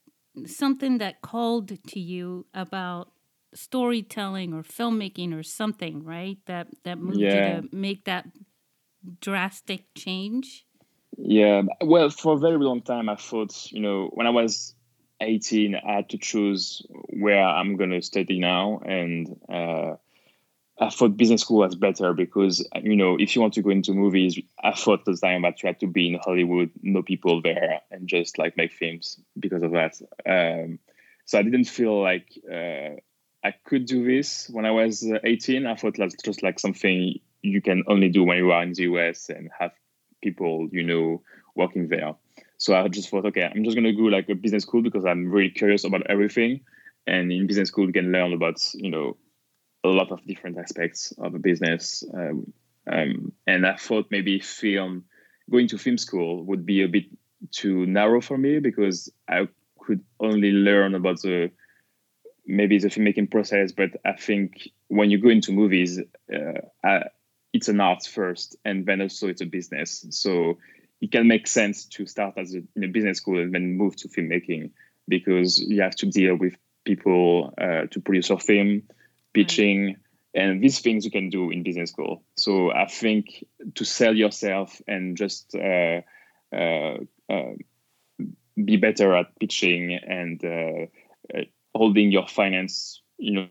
something 0.46 0.98
that 0.98 1.22
called 1.22 1.78
to 1.86 2.00
you 2.00 2.44
about 2.52 3.12
storytelling 3.54 4.52
or 4.52 4.64
filmmaking 4.64 5.32
or 5.32 5.44
something, 5.44 6.02
right? 6.02 6.38
That 6.46 6.66
that 6.82 6.98
moved 6.98 7.20
yeah. 7.20 7.56
you 7.56 7.62
to 7.62 7.76
make 7.76 8.04
that 8.06 8.26
drastic 9.20 9.94
change? 9.94 10.66
Yeah, 11.16 11.62
well, 11.80 12.10
for 12.10 12.34
a 12.34 12.38
very 12.38 12.58
long 12.58 12.82
time, 12.82 13.08
I 13.08 13.14
thought, 13.14 13.70
you 13.70 13.80
know, 13.80 14.10
when 14.12 14.26
I 14.26 14.30
was 14.30 14.73
18, 15.20 15.76
I 15.76 15.92
had 15.96 16.10
to 16.10 16.18
choose 16.18 16.82
where 16.88 17.42
I'm 17.42 17.76
going 17.76 17.90
to 17.90 18.02
study 18.02 18.38
now. 18.38 18.80
And 18.84 19.40
uh, 19.48 19.96
I 20.78 20.90
thought 20.90 21.16
business 21.16 21.42
school 21.42 21.58
was 21.58 21.74
better 21.74 22.12
because, 22.12 22.66
you 22.82 22.96
know, 22.96 23.16
if 23.18 23.34
you 23.34 23.42
want 23.42 23.54
to 23.54 23.62
go 23.62 23.70
into 23.70 23.94
movies, 23.94 24.38
I 24.62 24.72
thought 24.72 25.04
the 25.04 25.16
time 25.16 25.44
you 25.44 25.52
had 25.62 25.80
to 25.80 25.86
be 25.86 26.08
in 26.08 26.20
Hollywood, 26.22 26.70
know 26.82 27.02
people 27.02 27.42
there, 27.42 27.80
and 27.90 28.08
just 28.08 28.38
like 28.38 28.56
make 28.56 28.72
films 28.72 29.18
because 29.38 29.62
of 29.62 29.72
that. 29.72 30.00
Um, 30.26 30.78
so 31.26 31.38
I 31.38 31.42
didn't 31.42 31.64
feel 31.64 32.02
like 32.02 32.28
uh, 32.50 32.96
I 33.44 33.54
could 33.64 33.86
do 33.86 34.04
this 34.04 34.48
when 34.50 34.66
I 34.66 34.72
was 34.72 35.08
18. 35.24 35.66
I 35.66 35.76
thought 35.76 35.96
that's 35.96 36.16
just 36.22 36.42
like 36.42 36.58
something 36.58 37.20
you 37.42 37.60
can 37.60 37.84
only 37.86 38.08
do 38.08 38.24
when 38.24 38.38
you 38.38 38.50
are 38.50 38.62
in 38.62 38.72
the 38.72 38.82
US 38.84 39.28
and 39.28 39.50
have 39.58 39.72
people 40.22 40.68
you 40.72 40.82
know 40.82 41.22
working 41.54 41.88
there. 41.88 42.14
So 42.64 42.74
I 42.74 42.88
just 42.88 43.10
thought, 43.10 43.26
okay, 43.26 43.42
I'm 43.42 43.62
just 43.62 43.76
gonna 43.76 43.92
go 43.92 44.04
like 44.04 44.30
a 44.30 44.34
business 44.34 44.62
school 44.62 44.80
because 44.80 45.04
I'm 45.04 45.30
really 45.30 45.50
curious 45.50 45.84
about 45.84 46.06
everything. 46.06 46.62
And 47.06 47.30
in 47.30 47.46
business 47.46 47.68
school, 47.68 47.86
you 47.86 47.92
can 47.92 48.10
learn 48.10 48.32
about 48.32 48.58
you 48.72 48.90
know 48.90 49.18
a 49.84 49.88
lot 49.88 50.10
of 50.10 50.26
different 50.26 50.56
aspects 50.56 51.12
of 51.18 51.34
a 51.34 51.38
business. 51.38 52.02
Um, 52.14 52.54
um, 52.90 53.32
and 53.46 53.66
I 53.66 53.76
thought 53.76 54.06
maybe 54.10 54.40
film, 54.40 55.04
going 55.50 55.68
to 55.68 55.78
film 55.78 55.98
school 55.98 56.42
would 56.44 56.64
be 56.64 56.82
a 56.82 56.88
bit 56.88 57.04
too 57.50 57.84
narrow 57.84 58.22
for 58.22 58.38
me 58.38 58.60
because 58.60 59.12
I 59.28 59.46
could 59.78 60.02
only 60.18 60.50
learn 60.50 60.94
about 60.94 61.20
the 61.20 61.50
maybe 62.46 62.78
the 62.78 62.88
filmmaking 62.88 63.30
process. 63.30 63.72
But 63.72 63.90
I 64.06 64.12
think 64.14 64.70
when 64.88 65.10
you 65.10 65.18
go 65.18 65.28
into 65.28 65.52
movies, 65.52 66.00
uh, 66.34 66.60
I, 66.82 67.02
it's 67.52 67.68
an 67.68 67.80
art 67.80 68.04
first 68.04 68.56
and 68.64 68.84
then 68.84 69.00
also 69.00 69.28
it's 69.28 69.40
a 69.40 69.46
business 69.46 70.04
so 70.10 70.58
it 71.00 71.12
can 71.12 71.28
make 71.28 71.46
sense 71.46 71.84
to 71.84 72.06
start 72.06 72.34
as 72.36 72.54
a, 72.54 72.62
in 72.76 72.84
a 72.84 72.88
business 72.88 73.18
school 73.18 73.40
and 73.40 73.54
then 73.54 73.76
move 73.76 73.96
to 73.96 74.08
filmmaking 74.08 74.70
because 75.08 75.58
you 75.58 75.82
have 75.82 75.94
to 75.96 76.06
deal 76.06 76.36
with 76.36 76.56
people 76.84 77.52
uh, 77.58 77.86
to 77.90 78.00
produce 78.00 78.28
your 78.28 78.38
film 78.38 78.82
pitching 79.32 79.96
and 80.34 80.62
these 80.62 80.80
things 80.80 81.04
you 81.04 81.10
can 81.10 81.28
do 81.30 81.50
in 81.50 81.62
business 81.62 81.90
school. 81.90 82.22
So 82.36 82.72
i 82.72 82.86
think 82.86 83.44
to 83.74 83.84
sell 83.84 84.14
yourself 84.14 84.80
and 84.86 85.16
just 85.16 85.54
uh, 85.54 86.00
uh, 86.52 86.96
uh 87.28 87.52
be 88.56 88.76
better 88.76 89.16
at 89.16 89.38
pitching 89.40 89.94
and 89.94 90.44
uh, 90.44 90.86
uh, 91.36 91.44
holding 91.74 92.12
your 92.12 92.28
finance 92.28 93.02
you 93.18 93.32
know 93.32 93.48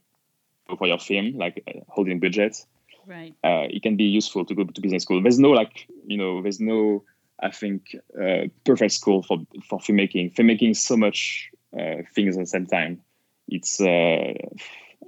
for 0.77 0.87
your 0.87 0.99
film 0.99 1.33
like 1.37 1.61
holding 1.89 2.21
budgets 2.21 2.65
right. 3.05 3.35
uh, 3.43 3.67
it 3.69 3.81
can 3.83 3.95
be 3.95 4.05
useful 4.05 4.45
to 4.45 4.55
go 4.55 4.63
to 4.63 4.81
business 4.81 5.03
school. 5.03 5.21
There's 5.21 5.39
no 5.39 5.51
like 5.51 5.87
you 6.05 6.17
know 6.17 6.41
there's 6.41 6.59
no 6.59 7.03
i 7.43 7.51
think 7.51 7.95
uh, 8.19 8.47
perfect 8.63 8.93
school 8.93 9.21
for 9.23 9.39
for 9.67 9.79
filmmaking. 9.79 10.33
Filmmaking 10.33 10.75
so 10.75 10.97
much 10.97 11.49
uh, 11.77 11.97
things 12.15 12.37
at 12.37 12.43
the 12.43 12.47
same 12.47 12.65
time. 12.65 13.01
It's 13.47 13.81
uh, 13.81 14.33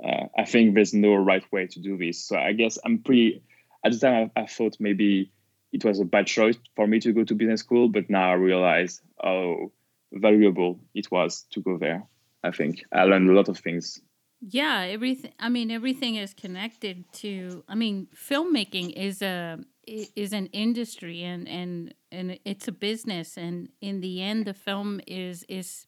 uh, 0.04 0.26
i 0.38 0.46
think 0.46 0.76
there's 0.76 0.94
no 0.94 1.16
right 1.16 1.46
way 1.52 1.68
to 1.68 1.80
do 1.80 1.98
this. 1.98 2.28
So 2.28 2.38
i 2.38 2.54
guess 2.54 2.78
i'm 2.86 3.00
pretty 3.00 3.42
at 3.84 3.92
the 3.92 4.00
time 4.00 4.32
I, 4.36 4.42
I, 4.42 4.46
thought 4.48 4.78
maybe 4.80 5.32
it 5.72 5.86
was 5.86 6.00
a 6.00 6.06
bad 6.06 6.28
choice 6.28 6.58
for 6.76 6.88
me 6.88 7.00
to 7.00 7.14
go 7.14 7.24
to 7.24 7.36
business 7.36 7.62
school 7.62 7.90
but 7.90 8.10
now 8.10 8.32
i 8.32 8.34
realize 8.34 9.02
how 9.22 9.72
valuable 10.12 10.80
it 10.94 11.12
was 11.12 11.46
to 11.52 11.62
go 11.62 11.78
there 11.78 12.04
i 12.44 12.52
think. 12.52 12.84
I 12.92 13.04
learned 13.04 13.30
a 13.30 13.34
lot 13.34 13.50
of 13.50 13.58
things 13.60 14.02
yeah, 14.42 14.82
everything. 14.82 15.32
I 15.40 15.50
mean, 15.50 15.72
everything 15.72 16.16
is 16.16 16.34
connected 16.34 17.12
to. 17.14 17.64
I 17.68 17.76
mean, 17.76 18.08
filmmaking 18.16 18.94
is 18.94 19.22
a 19.22 19.60
is 19.88 20.34
an 20.34 20.48
industry, 20.48 21.24
and 21.24 21.48
and 21.48 21.94
and 22.12 22.40
it's 22.46 22.68
a 22.68 22.72
business. 22.72 23.38
And 23.38 23.70
in 23.82 24.02
the 24.02 24.22
end, 24.22 24.46
the 24.46 24.54
film 24.54 25.02
is 25.08 25.44
is 25.48 25.86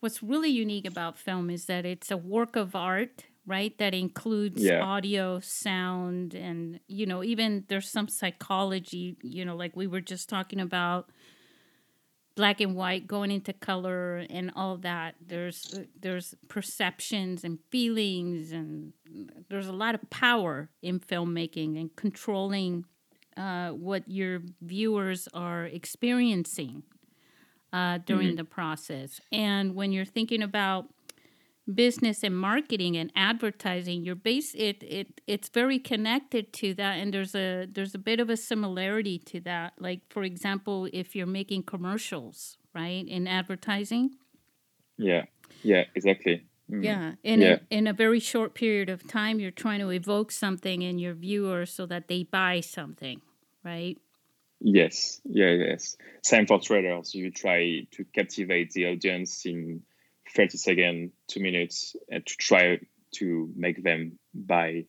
what's 0.00 0.22
really 0.22 0.50
unique 0.50 0.86
about 0.86 1.18
film 1.18 1.50
is 1.50 1.66
that 1.66 1.86
it's 1.86 2.10
a 2.10 2.16
work 2.16 2.56
of 2.56 2.74
art, 2.74 3.24
right? 3.46 3.76
That 3.78 3.94
includes 3.94 4.62
yeah. 4.62 4.80
audio, 4.82 5.40
sound, 5.40 6.34
and 6.34 6.80
you 6.88 7.06
know, 7.06 7.22
even 7.22 7.64
there's 7.68 7.88
some 7.88 8.08
psychology. 8.08 9.16
You 9.22 9.44
know, 9.44 9.56
like 9.56 9.76
we 9.76 9.86
were 9.86 10.00
just 10.00 10.28
talking 10.28 10.60
about 10.60 11.10
black 12.34 12.60
and 12.60 12.74
white 12.74 13.06
going 13.06 13.30
into 13.30 13.52
color 13.52 14.24
and 14.30 14.50
all 14.54 14.76
that 14.76 15.14
there's 15.24 15.80
there's 16.00 16.34
perceptions 16.48 17.44
and 17.44 17.58
feelings 17.70 18.52
and 18.52 18.92
there's 19.48 19.66
a 19.66 19.72
lot 19.72 19.94
of 19.94 20.10
power 20.10 20.70
in 20.82 21.00
filmmaking 21.00 21.78
and 21.78 21.94
controlling 21.96 22.84
uh, 23.36 23.70
what 23.70 24.08
your 24.08 24.40
viewers 24.60 25.28
are 25.34 25.64
experiencing 25.66 26.82
uh, 27.72 27.98
during 28.04 28.28
mm-hmm. 28.28 28.36
the 28.36 28.44
process 28.44 29.20
and 29.32 29.74
when 29.74 29.92
you're 29.92 30.04
thinking 30.04 30.42
about 30.42 30.86
business 31.74 32.22
and 32.22 32.36
marketing 32.36 32.96
and 32.96 33.12
advertising 33.14 34.02
your 34.02 34.14
base 34.14 34.54
it, 34.54 34.82
it 34.82 35.20
it's 35.26 35.48
very 35.48 35.78
connected 35.78 36.52
to 36.52 36.74
that 36.74 36.94
and 36.94 37.12
there's 37.14 37.34
a 37.34 37.66
there's 37.66 37.94
a 37.94 37.98
bit 37.98 38.20
of 38.20 38.30
a 38.30 38.36
similarity 38.36 39.18
to 39.18 39.40
that. 39.40 39.74
Like 39.78 40.00
for 40.08 40.22
example 40.22 40.88
if 40.92 41.14
you're 41.14 41.26
making 41.26 41.64
commercials 41.64 42.56
right 42.74 43.06
in 43.06 43.26
advertising. 43.26 44.10
Yeah. 44.96 45.24
Yeah 45.62 45.84
exactly. 45.94 46.46
Mm. 46.70 46.84
yeah 46.84 47.12
in 47.22 47.40
yeah. 47.40 47.58
A, 47.70 47.74
in 47.74 47.86
a 47.86 47.92
very 47.92 48.20
short 48.20 48.54
period 48.54 48.88
of 48.88 49.06
time 49.06 49.40
you're 49.40 49.50
trying 49.50 49.80
to 49.80 49.90
evoke 49.90 50.30
something 50.32 50.82
in 50.82 50.98
your 50.98 51.14
viewers 51.14 51.72
so 51.72 51.84
that 51.86 52.08
they 52.08 52.22
buy 52.24 52.60
something 52.60 53.20
right? 53.64 53.98
Yes. 54.60 55.20
Yeah 55.24 55.50
yes. 55.50 55.96
Same 56.22 56.46
for 56.46 56.58
trailers 56.60 57.14
you 57.14 57.30
try 57.30 57.86
to 57.92 58.04
captivate 58.04 58.72
the 58.72 58.86
audience 58.86 59.46
in 59.46 59.82
30 60.34 60.58
seconds, 60.58 61.12
two 61.28 61.40
minutes, 61.40 61.96
and 62.10 62.24
to 62.24 62.36
try 62.36 62.78
to 63.16 63.52
make 63.56 63.82
them 63.82 64.18
buy 64.34 64.84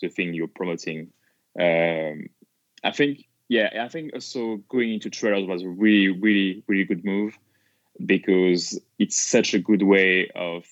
the 0.00 0.08
thing 0.08 0.34
you're 0.34 0.48
promoting. 0.48 1.12
Um, 1.58 2.28
I 2.84 2.90
think, 2.92 3.24
yeah, 3.48 3.70
I 3.80 3.88
think 3.88 4.12
also 4.14 4.56
going 4.68 4.94
into 4.94 5.10
trailers 5.10 5.46
was 5.46 5.62
a 5.62 5.68
really, 5.68 6.08
really, 6.08 6.64
really 6.66 6.84
good 6.84 7.04
move 7.04 7.38
because 8.04 8.78
it's 8.98 9.16
such 9.16 9.54
a 9.54 9.58
good 9.58 9.82
way 9.82 10.30
of 10.34 10.64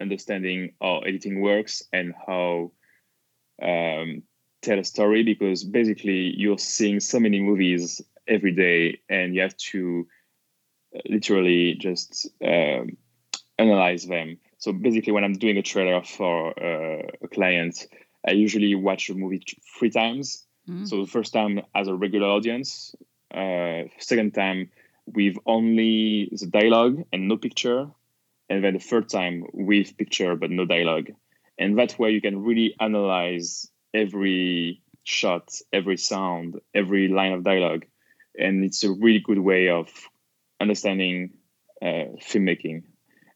understanding 0.00 0.72
how 0.80 1.00
editing 1.00 1.40
works 1.40 1.82
and 1.92 2.14
how 2.26 2.72
um, 3.62 4.22
tell 4.62 4.78
a 4.78 4.84
story 4.84 5.22
because 5.22 5.64
basically 5.64 6.34
you're 6.36 6.58
seeing 6.58 7.00
so 7.00 7.20
many 7.20 7.40
movies 7.40 8.00
every 8.26 8.52
day 8.52 9.00
and 9.08 9.34
you 9.34 9.42
have 9.42 9.56
to 9.56 10.06
literally 11.08 11.74
just 11.74 12.28
um, 12.44 12.96
analyze 13.60 14.06
them. 14.06 14.38
So 14.58 14.72
basically, 14.72 15.12
when 15.12 15.24
I'm 15.24 15.38
doing 15.38 15.56
a 15.56 15.62
trailer 15.62 16.02
for 16.02 16.50
uh, 16.58 17.02
a 17.22 17.28
client, 17.28 17.86
I 18.26 18.32
usually 18.32 18.74
watch 18.74 19.08
a 19.10 19.14
movie 19.14 19.42
three 19.78 19.90
times. 19.90 20.46
Mm-hmm. 20.68 20.84
So 20.84 21.04
the 21.04 21.10
first 21.10 21.32
time 21.32 21.60
as 21.74 21.88
a 21.88 21.94
regular 21.94 22.28
audience, 22.28 22.94
uh, 23.34 23.84
second 23.98 24.34
time 24.34 24.70
with 25.06 25.36
only 25.46 26.28
the 26.32 26.46
dialogue 26.46 27.04
and 27.12 27.28
no 27.28 27.36
picture, 27.36 27.88
and 28.48 28.64
then 28.64 28.74
the 28.74 28.80
third 28.80 29.08
time 29.08 29.44
with 29.52 29.96
picture 29.96 30.36
but 30.36 30.50
no 30.50 30.64
dialogue. 30.66 31.10
And 31.58 31.78
that 31.78 31.98
way 31.98 32.10
you 32.10 32.20
can 32.20 32.42
really 32.42 32.74
analyze 32.80 33.70
every 33.94 34.82
shot, 35.04 35.52
every 35.72 35.96
sound, 35.96 36.60
every 36.74 37.08
line 37.08 37.32
of 37.32 37.44
dialogue, 37.44 37.86
and 38.38 38.64
it's 38.64 38.84
a 38.84 38.92
really 38.92 39.20
good 39.20 39.38
way 39.38 39.68
of 39.68 39.88
understanding 40.60 41.30
uh, 41.82 42.16
filmmaking. 42.20 42.82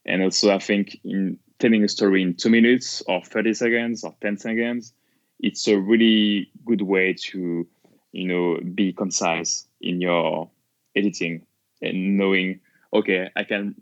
And 0.05 0.21
also, 0.21 0.53
I 0.53 0.59
think 0.59 0.99
in 1.03 1.39
telling 1.59 1.83
a 1.83 1.87
story 1.87 2.21
in 2.21 2.35
two 2.35 2.49
minutes 2.49 3.01
or 3.07 3.23
30 3.23 3.53
seconds 3.53 4.03
or 4.03 4.15
10 4.21 4.37
seconds, 4.37 4.93
it's 5.39 5.67
a 5.67 5.77
really 5.77 6.51
good 6.65 6.81
way 6.81 7.13
to, 7.13 7.67
you 8.11 8.27
know, 8.27 8.59
be 8.73 8.93
concise 8.93 9.65
in 9.81 10.01
your 10.01 10.49
editing 10.95 11.45
and 11.81 12.17
knowing, 12.17 12.59
okay, 12.93 13.29
I 13.35 13.43
can 13.43 13.75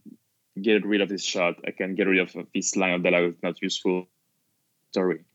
get 0.61 0.85
rid 0.85 1.01
of 1.01 1.09
this 1.09 1.23
shot, 1.23 1.55
I 1.67 1.71
can 1.71 1.95
get 1.95 2.07
rid 2.07 2.19
of 2.19 2.35
this 2.53 2.75
line 2.75 2.93
of 2.93 3.03
dialogue 3.03 3.31
that's 3.31 3.43
not 3.43 3.61
useful 3.61 4.07
story. 4.91 5.25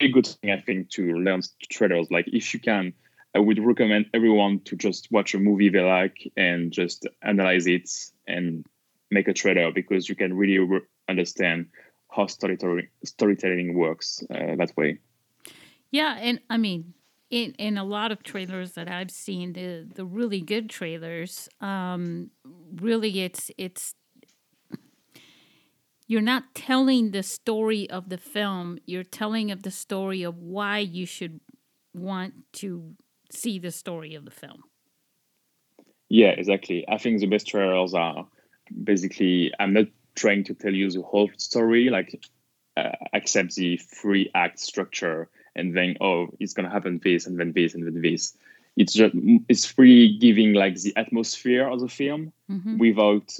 A 0.00 0.08
good 0.08 0.26
thing, 0.26 0.50
I 0.50 0.60
think, 0.60 0.90
to 0.90 1.14
learn 1.18 1.42
trailers. 1.70 2.10
Like, 2.10 2.26
if 2.28 2.52
you 2.52 2.60
can, 2.60 2.92
I 3.34 3.38
would 3.38 3.58
recommend 3.64 4.06
everyone 4.12 4.60
to 4.60 4.76
just 4.76 5.10
watch 5.10 5.34
a 5.34 5.38
movie 5.38 5.68
they 5.68 5.80
like 5.80 6.32
and 6.36 6.72
just 6.72 7.06
analyze 7.22 7.66
it 7.66 7.90
and 8.26 8.64
make 9.10 9.28
a 9.28 9.32
trailer 9.32 9.70
because 9.72 10.08
you 10.08 10.16
can 10.16 10.34
really 10.34 10.58
re- 10.58 10.80
understand 11.08 11.66
how 12.10 12.26
storytelling 12.26 12.88
storytelling 13.04 13.74
works 13.74 14.22
uh, 14.30 14.56
that 14.56 14.72
way. 14.76 14.98
Yeah, 15.90 16.16
and 16.20 16.40
I 16.50 16.56
mean, 16.56 16.94
in 17.30 17.52
in 17.58 17.78
a 17.78 17.84
lot 17.84 18.12
of 18.12 18.22
trailers 18.22 18.72
that 18.72 18.88
I've 18.88 19.10
seen, 19.10 19.52
the 19.52 19.86
the 19.94 20.04
really 20.04 20.40
good 20.40 20.68
trailers, 20.70 21.48
um, 21.60 22.30
really 22.74 23.20
it's 23.20 23.50
it's 23.58 23.94
you're 26.08 26.20
not 26.20 26.54
telling 26.54 27.10
the 27.10 27.22
story 27.22 27.90
of 27.90 28.08
the 28.08 28.18
film. 28.18 28.78
You're 28.86 29.04
telling 29.04 29.50
of 29.50 29.62
the 29.62 29.72
story 29.72 30.22
of 30.22 30.38
why 30.38 30.78
you 30.78 31.04
should 31.04 31.40
want 31.92 32.34
to 32.54 32.94
see 33.30 33.58
the 33.58 33.72
story 33.72 34.14
of 34.14 34.24
the 34.24 34.30
film. 34.30 34.62
Yeah, 36.08 36.28
exactly. 36.28 36.84
I 36.88 36.98
think 36.98 37.18
the 37.18 37.26
best 37.26 37.48
trailers 37.48 37.92
are 37.92 38.28
basically 38.84 39.52
i'm 39.58 39.72
not 39.72 39.86
trying 40.14 40.44
to 40.44 40.54
tell 40.54 40.72
you 40.72 40.90
the 40.90 41.02
whole 41.02 41.30
story 41.36 41.90
like 41.90 42.20
uh, 42.76 42.92
accept 43.12 43.54
the 43.54 43.76
three 43.76 44.30
act 44.34 44.58
structure 44.58 45.28
and 45.56 45.74
then 45.74 45.96
oh 46.00 46.28
it's 46.38 46.52
gonna 46.52 46.70
happen 46.70 47.00
this 47.02 47.26
and 47.26 47.40
then 47.40 47.52
this 47.52 47.74
and 47.74 47.84
then 47.84 48.00
this. 48.00 48.36
It's 48.76 48.92
just 48.92 49.14
it's 49.48 49.76
really 49.78 50.18
giving 50.18 50.52
like 50.52 50.76
the 50.76 50.94
atmosphere 50.96 51.66
of 51.66 51.80
the 51.80 51.88
film 51.88 52.32
mm-hmm. 52.50 52.76
without 52.78 53.34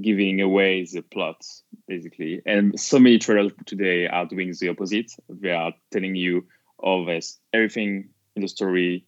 giving 0.00 0.40
away 0.42 0.84
the 0.84 1.00
plot 1.00 1.42
basically. 1.88 2.42
And 2.44 2.78
so 2.78 2.98
many 2.98 3.18
trailers 3.18 3.52
today 3.64 4.06
are 4.06 4.26
doing 4.26 4.52
the 4.60 4.68
opposite. 4.68 5.12
They 5.28 5.52
are 5.52 5.72
telling 5.90 6.14
you 6.14 6.46
all 6.78 7.02
oh, 7.02 7.06
this 7.06 7.38
everything 7.52 8.10
in 8.36 8.42
the 8.42 8.48
story 8.48 9.06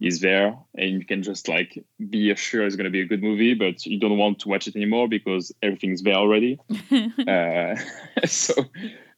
is 0.00 0.20
there 0.20 0.56
and 0.76 0.90
you 0.90 1.04
can 1.04 1.22
just 1.22 1.48
like 1.48 1.84
be 2.08 2.34
sure 2.34 2.64
it's 2.64 2.76
going 2.76 2.84
to 2.84 2.90
be 2.90 3.00
a 3.00 3.06
good 3.06 3.22
movie 3.22 3.54
but 3.54 3.84
you 3.86 3.98
don't 3.98 4.18
want 4.18 4.38
to 4.38 4.48
watch 4.48 4.66
it 4.66 4.76
anymore 4.76 5.08
because 5.08 5.52
everything's 5.62 6.02
there 6.02 6.14
already 6.14 6.58
uh, 7.28 7.74
so 8.26 8.54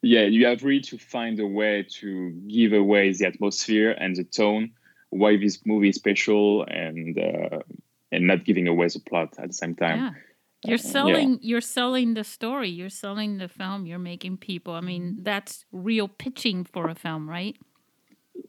yeah 0.02 0.22
you 0.22 0.46
have 0.46 0.62
really 0.62 0.80
to 0.80 0.98
find 0.98 1.38
a 1.40 1.46
way 1.46 1.86
to 1.88 2.30
give 2.48 2.72
away 2.72 3.12
the 3.12 3.26
atmosphere 3.26 3.90
and 3.92 4.16
the 4.16 4.24
tone 4.24 4.70
why 5.11 5.36
this 5.36 5.61
movie 5.66 5.88
is 5.88 5.96
special 5.96 6.64
and 6.64 7.18
uh, 7.18 7.58
and 8.12 8.26
not 8.26 8.44
giving 8.44 8.68
away 8.68 8.88
the 8.88 9.00
plot 9.00 9.34
at 9.38 9.48
the 9.48 9.54
same 9.54 9.74
time 9.74 9.98
yeah. 9.98 10.11
You're 10.62 10.78
selling 10.78 11.14
uh, 11.28 11.30
yeah. 11.32 11.38
you're 11.40 11.61
selling 11.62 12.12
the 12.12 12.24
story, 12.24 12.68
you're 12.68 12.90
selling 12.90 13.38
the 13.38 13.48
film, 13.48 13.86
you're 13.86 13.98
making 13.98 14.36
people. 14.36 14.74
I 14.74 14.82
mean, 14.82 15.16
that's 15.22 15.64
real 15.72 16.06
pitching 16.06 16.64
for 16.64 16.90
a 16.90 16.94
film, 16.94 17.30
right? 17.30 17.56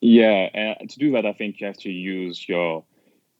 Yeah, 0.01 0.49
and 0.53 0.89
to 0.89 0.99
do 0.99 1.11
that, 1.11 1.25
I 1.25 1.33
think 1.33 1.59
you 1.61 1.67
have 1.67 1.77
to 1.77 1.91
use 1.91 2.47
your 2.49 2.83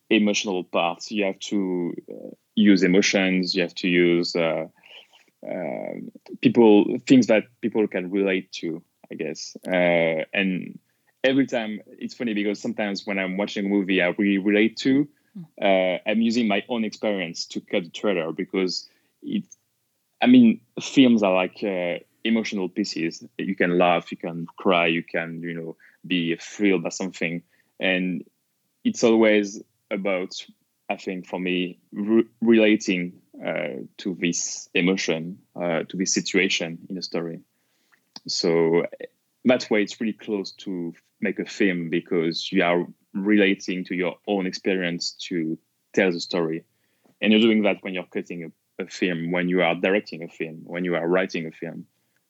emotional 0.10 0.64
parts. 0.64 1.12
You 1.12 1.26
have 1.26 1.40
to 1.40 1.94
uh, 2.12 2.30
use 2.56 2.84
emotions. 2.84 3.56
You 3.56 3.64
have 3.64 3.76
to 3.76 3.88
use 3.88 4.36
uh, 4.36 4.68
uh, 5.50 5.94
people 6.42 6.98
things 7.08 7.28
that 7.28 7.46
people 7.62 7.88
can 7.88 8.12
relate 8.12 8.52
to. 8.54 8.84
I 9.12 9.16
guess, 9.16 9.58
uh, 9.68 10.24
and 10.34 10.80
every 11.24 11.48
time 11.48 11.82
it's 12.00 12.14
funny 12.14 12.34
because 12.34 12.62
sometimes 12.62 13.06
when 13.06 13.20
I'm 13.20 13.38
watching 13.38 13.66
a 13.66 13.70
movie 13.70 14.02
I 14.02 14.08
really 14.18 14.38
relate 14.38 14.78
to, 14.78 15.08
uh, 15.62 15.98
I'm 16.08 16.22
using 16.22 16.48
my 16.48 16.64
own 16.70 16.86
experience 16.86 17.46
to 17.48 17.62
cut 17.62 17.84
the 17.86 17.90
trailer 17.90 18.32
because 18.32 18.88
it. 19.24 19.46
I 20.22 20.28
mean, 20.28 20.62
films 20.82 21.24
are 21.24 21.34
like 21.34 21.64
uh, 21.64 22.00
emotional 22.24 22.70
pieces. 22.70 23.24
You 23.38 23.56
can 23.56 23.78
laugh, 23.78 24.12
you 24.12 24.18
can 24.18 24.48
cry, 24.58 24.88
you 24.88 25.04
can 25.04 25.42
you 25.42 25.54
know 25.54 25.78
be 26.06 26.36
thrilled 26.36 26.84
by 26.84 26.90
something, 26.90 27.44
and 27.80 28.24
it's 28.84 29.04
always 29.04 29.62
about 29.90 30.34
I 30.90 30.98
think 30.98 31.26
for 31.26 31.40
me 31.40 31.80
re- 31.94 32.28
relating 32.42 33.22
uh, 33.44 33.86
to 33.98 34.18
this 34.20 34.70
emotion, 34.74 35.40
uh, 35.56 35.84
to 35.88 35.98
this 35.98 36.14
situation 36.14 36.80
in 36.90 36.98
a 36.98 37.02
story. 37.02 37.40
So 38.28 38.86
that's 39.46 39.70
why 39.70 39.78
it's 39.78 40.00
really 40.02 40.14
close 40.14 40.52
to 40.52 40.94
make 41.22 41.40
a 41.40 41.46
film 41.46 41.90
because 41.90 42.52
you 42.52 42.64
are 42.64 42.86
relating 43.14 43.86
to 43.86 43.96
your 43.96 44.16
own 44.28 44.46
experience 44.46 45.14
to 45.30 45.58
tell 45.94 46.12
the 46.12 46.20
story, 46.20 46.66
and 47.22 47.32
you're 47.32 47.42
doing 47.42 47.64
that 47.64 47.78
when 47.82 47.94
you're 47.94 48.04
cutting 48.14 48.44
a, 48.44 48.84
a 48.84 48.88
film, 48.88 49.32
when 49.32 49.48
you 49.50 49.62
are 49.62 49.76
directing 49.76 50.24
a 50.24 50.28
film, 50.28 50.62
when 50.66 50.84
you 50.84 50.96
are 50.96 51.08
writing 51.08 51.48
a 51.48 51.52
film. 51.52 51.86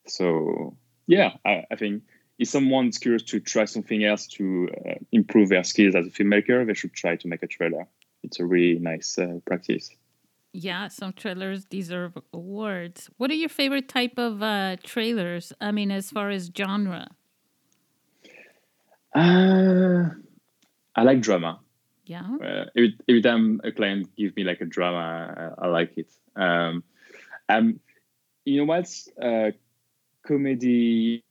So 0.08 0.78
yeah, 1.08 1.32
I, 1.46 1.66
I 1.72 1.76
think 1.76 2.04
if 2.42 2.48
someone's 2.48 2.98
curious 2.98 3.22
to 3.22 3.39
try 3.39 3.66
something 3.66 4.04
else 4.04 4.26
to 4.26 4.68
uh, 4.89 4.96
improve 5.12 5.50
their 5.50 5.64
skills 5.64 5.94
as 5.94 6.08
a 6.08 6.10
filmmaker, 6.10 6.66
they 6.66 6.74
should 6.74 6.92
try 6.92 7.16
to 7.16 7.28
make 7.28 7.44
a 7.44 7.48
trailer. 7.48 7.86
It's 8.24 8.39
a 8.39 8.46
really 8.46 8.80
nice 8.80 9.20
uh, 9.20 9.38
practice. 9.46 9.92
Yeah, 10.52 10.88
some 10.88 11.14
trailers 11.14 11.66
deserve 11.66 12.18
awards. 12.34 13.12
What 13.18 13.30
are 13.30 13.36
your 13.36 13.48
favorite 13.48 13.88
type 13.88 14.18
of 14.18 14.42
uh, 14.42 14.78
trailers? 14.84 15.54
I 15.62 15.72
mean, 15.72 15.92
as 15.92 16.10
far 16.10 16.32
as 16.32 16.50
genre. 16.58 17.10
Uh, 19.14 20.10
I 20.96 21.04
like 21.04 21.22
drama. 21.22 21.60
Yeah. 22.06 22.38
Uh, 22.44 22.66
every, 22.76 22.98
every 23.08 23.22
time 23.22 23.62
a 23.64 23.72
client 23.72 24.16
gives 24.18 24.36
me 24.36 24.44
like 24.44 24.62
a 24.62 24.66
drama, 24.66 25.54
I, 25.60 25.66
I 25.66 25.68
like 25.68 25.96
it. 25.96 26.12
Um, 26.36 26.84
um, 27.48 27.80
you 28.46 28.58
know 28.58 28.66
what's 28.66 29.08
uh, 29.22 29.52
comedy? 30.26 31.24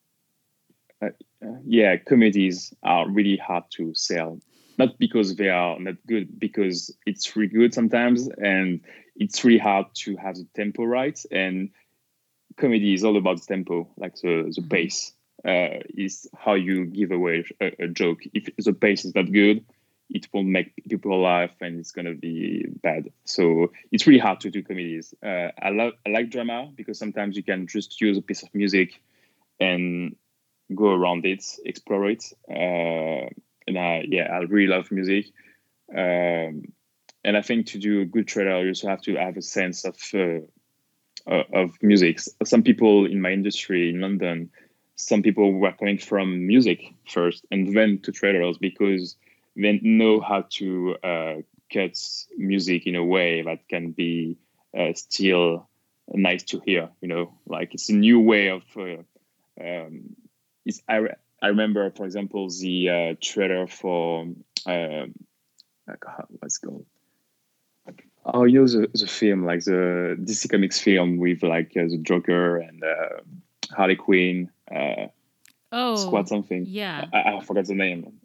Uh, 1.03 1.07
uh, 1.44 1.57
yeah, 1.64 1.96
comedies 1.96 2.74
are 2.82 3.09
really 3.09 3.36
hard 3.36 3.64
to 3.70 3.94
sell. 3.94 4.38
Not 4.78 4.98
because 4.98 5.36
they 5.36 5.51
are 5.51 5.78
not 5.78 5.96
good, 6.07 6.38
because 6.38 6.94
it's 7.07 7.36
really 7.36 7.53
good 7.53 7.74
sometimes, 7.74 8.28
and 8.28 8.80
it's 9.16 9.44
really 9.44 9.59
hard 9.59 9.86
to 9.94 10.16
have 10.16 10.36
the 10.36 10.46
tempo 10.55 10.84
right. 10.84 11.18
And 11.30 11.70
comedy 12.57 12.94
is 12.94 13.05
all 13.05 13.16
about 13.16 13.40
the 13.40 13.46
tempo, 13.46 13.88
like 13.96 14.14
the 14.16 14.53
the 14.55 14.62
pace. 14.62 15.12
Uh, 15.42 15.80
is 15.96 16.28
how 16.36 16.53
you 16.53 16.84
give 16.84 17.11
away 17.12 17.42
a, 17.62 17.84
a 17.84 17.88
joke. 17.88 18.18
If 18.34 18.55
the 18.62 18.74
pace 18.74 19.07
is 19.07 19.14
not 19.14 19.32
good, 19.32 19.64
it 20.11 20.28
won't 20.34 20.48
make 20.48 20.74
people 20.86 21.18
laugh 21.22 21.51
and 21.62 21.80
it's 21.80 21.92
gonna 21.92 22.14
be 22.14 22.66
bad. 22.82 23.11
So 23.24 23.72
it's 23.90 24.07
really 24.07 24.18
hard 24.18 24.40
to 24.40 24.51
do 24.51 24.62
comedies. 24.62 25.14
Uh, 25.22 25.48
I 25.62 25.70
love 25.70 25.94
I 26.07 26.11
like 26.11 26.30
drama 26.30 26.70
because 26.74 26.98
sometimes 26.98 27.36
you 27.36 27.42
can 27.42 27.66
just 27.66 28.01
use 28.01 28.18
a 28.18 28.22
piece 28.22 28.42
of 28.42 28.55
music 28.55 29.01
and 29.59 30.16
go 30.74 30.92
around 30.92 31.24
it, 31.26 31.44
explore 31.64 32.10
it. 32.10 32.24
Uh, 32.48 33.28
and 33.66 33.78
I, 33.78 34.04
yeah, 34.08 34.28
I 34.32 34.38
really 34.40 34.66
love 34.66 34.90
music. 34.90 35.26
Um, 35.94 36.72
and 37.24 37.36
I 37.36 37.42
think 37.42 37.66
to 37.66 37.78
do 37.78 38.00
a 38.00 38.04
good 38.06 38.26
trailer, 38.26 38.62
you 38.62 38.68
also 38.68 38.88
have 38.88 39.02
to 39.02 39.16
have 39.16 39.36
a 39.36 39.42
sense 39.42 39.84
of 39.84 39.96
uh, 40.14 40.40
uh 41.30 41.42
of 41.52 41.76
music. 41.82 42.20
Some 42.44 42.62
people 42.62 43.06
in 43.06 43.20
my 43.20 43.32
industry 43.32 43.90
in 43.90 44.00
London, 44.00 44.50
some 44.96 45.22
people 45.22 45.52
were 45.52 45.72
coming 45.72 45.98
from 45.98 46.46
music 46.46 46.94
first 47.08 47.44
and 47.50 47.76
then 47.76 48.00
to 48.02 48.12
trailers 48.12 48.58
because 48.58 49.16
they 49.56 49.80
know 49.82 50.20
how 50.20 50.46
to 50.50 50.96
uh, 51.04 51.34
cut 51.72 51.98
music 52.38 52.86
in 52.86 52.94
a 52.94 53.04
way 53.04 53.42
that 53.42 53.68
can 53.68 53.90
be 53.90 54.38
uh, 54.76 54.92
still 54.94 55.68
nice 56.08 56.44
to 56.44 56.60
hear. 56.64 56.88
You 57.02 57.08
know, 57.08 57.38
like 57.46 57.74
it's 57.74 57.90
a 57.90 57.94
new 57.94 58.20
way 58.20 58.48
of. 58.48 58.62
Uh, 58.76 59.02
um, 59.60 60.16
it's, 60.64 60.82
I, 60.88 61.00
I 61.42 61.48
remember, 61.48 61.90
for 61.90 62.04
example, 62.04 62.48
the 62.48 62.88
uh, 62.90 63.14
trailer 63.20 63.66
for 63.66 64.26
um, 64.66 65.14
what's 66.40 66.58
called. 66.58 66.86
Oh, 68.24 68.44
you 68.44 68.61
know 68.61 68.66
the, 68.66 68.88
the 68.92 69.06
film, 69.06 69.44
like 69.44 69.64
the 69.64 70.16
DC 70.20 70.50
Comics 70.50 70.78
film 70.78 71.16
with 71.16 71.42
like 71.42 71.72
uh, 71.76 71.88
the 71.88 71.98
Joker 72.02 72.58
and 72.58 72.84
uh, 72.84 73.20
Harley 73.74 73.96
Quinn. 73.96 74.50
oh, 75.72 75.96
Squad 75.96 76.28
something. 76.28 76.66
Yeah, 76.66 77.06
I, 77.14 77.36
I 77.36 77.40
forgot 77.40 77.64
the 77.64 77.74
name. 77.74 78.20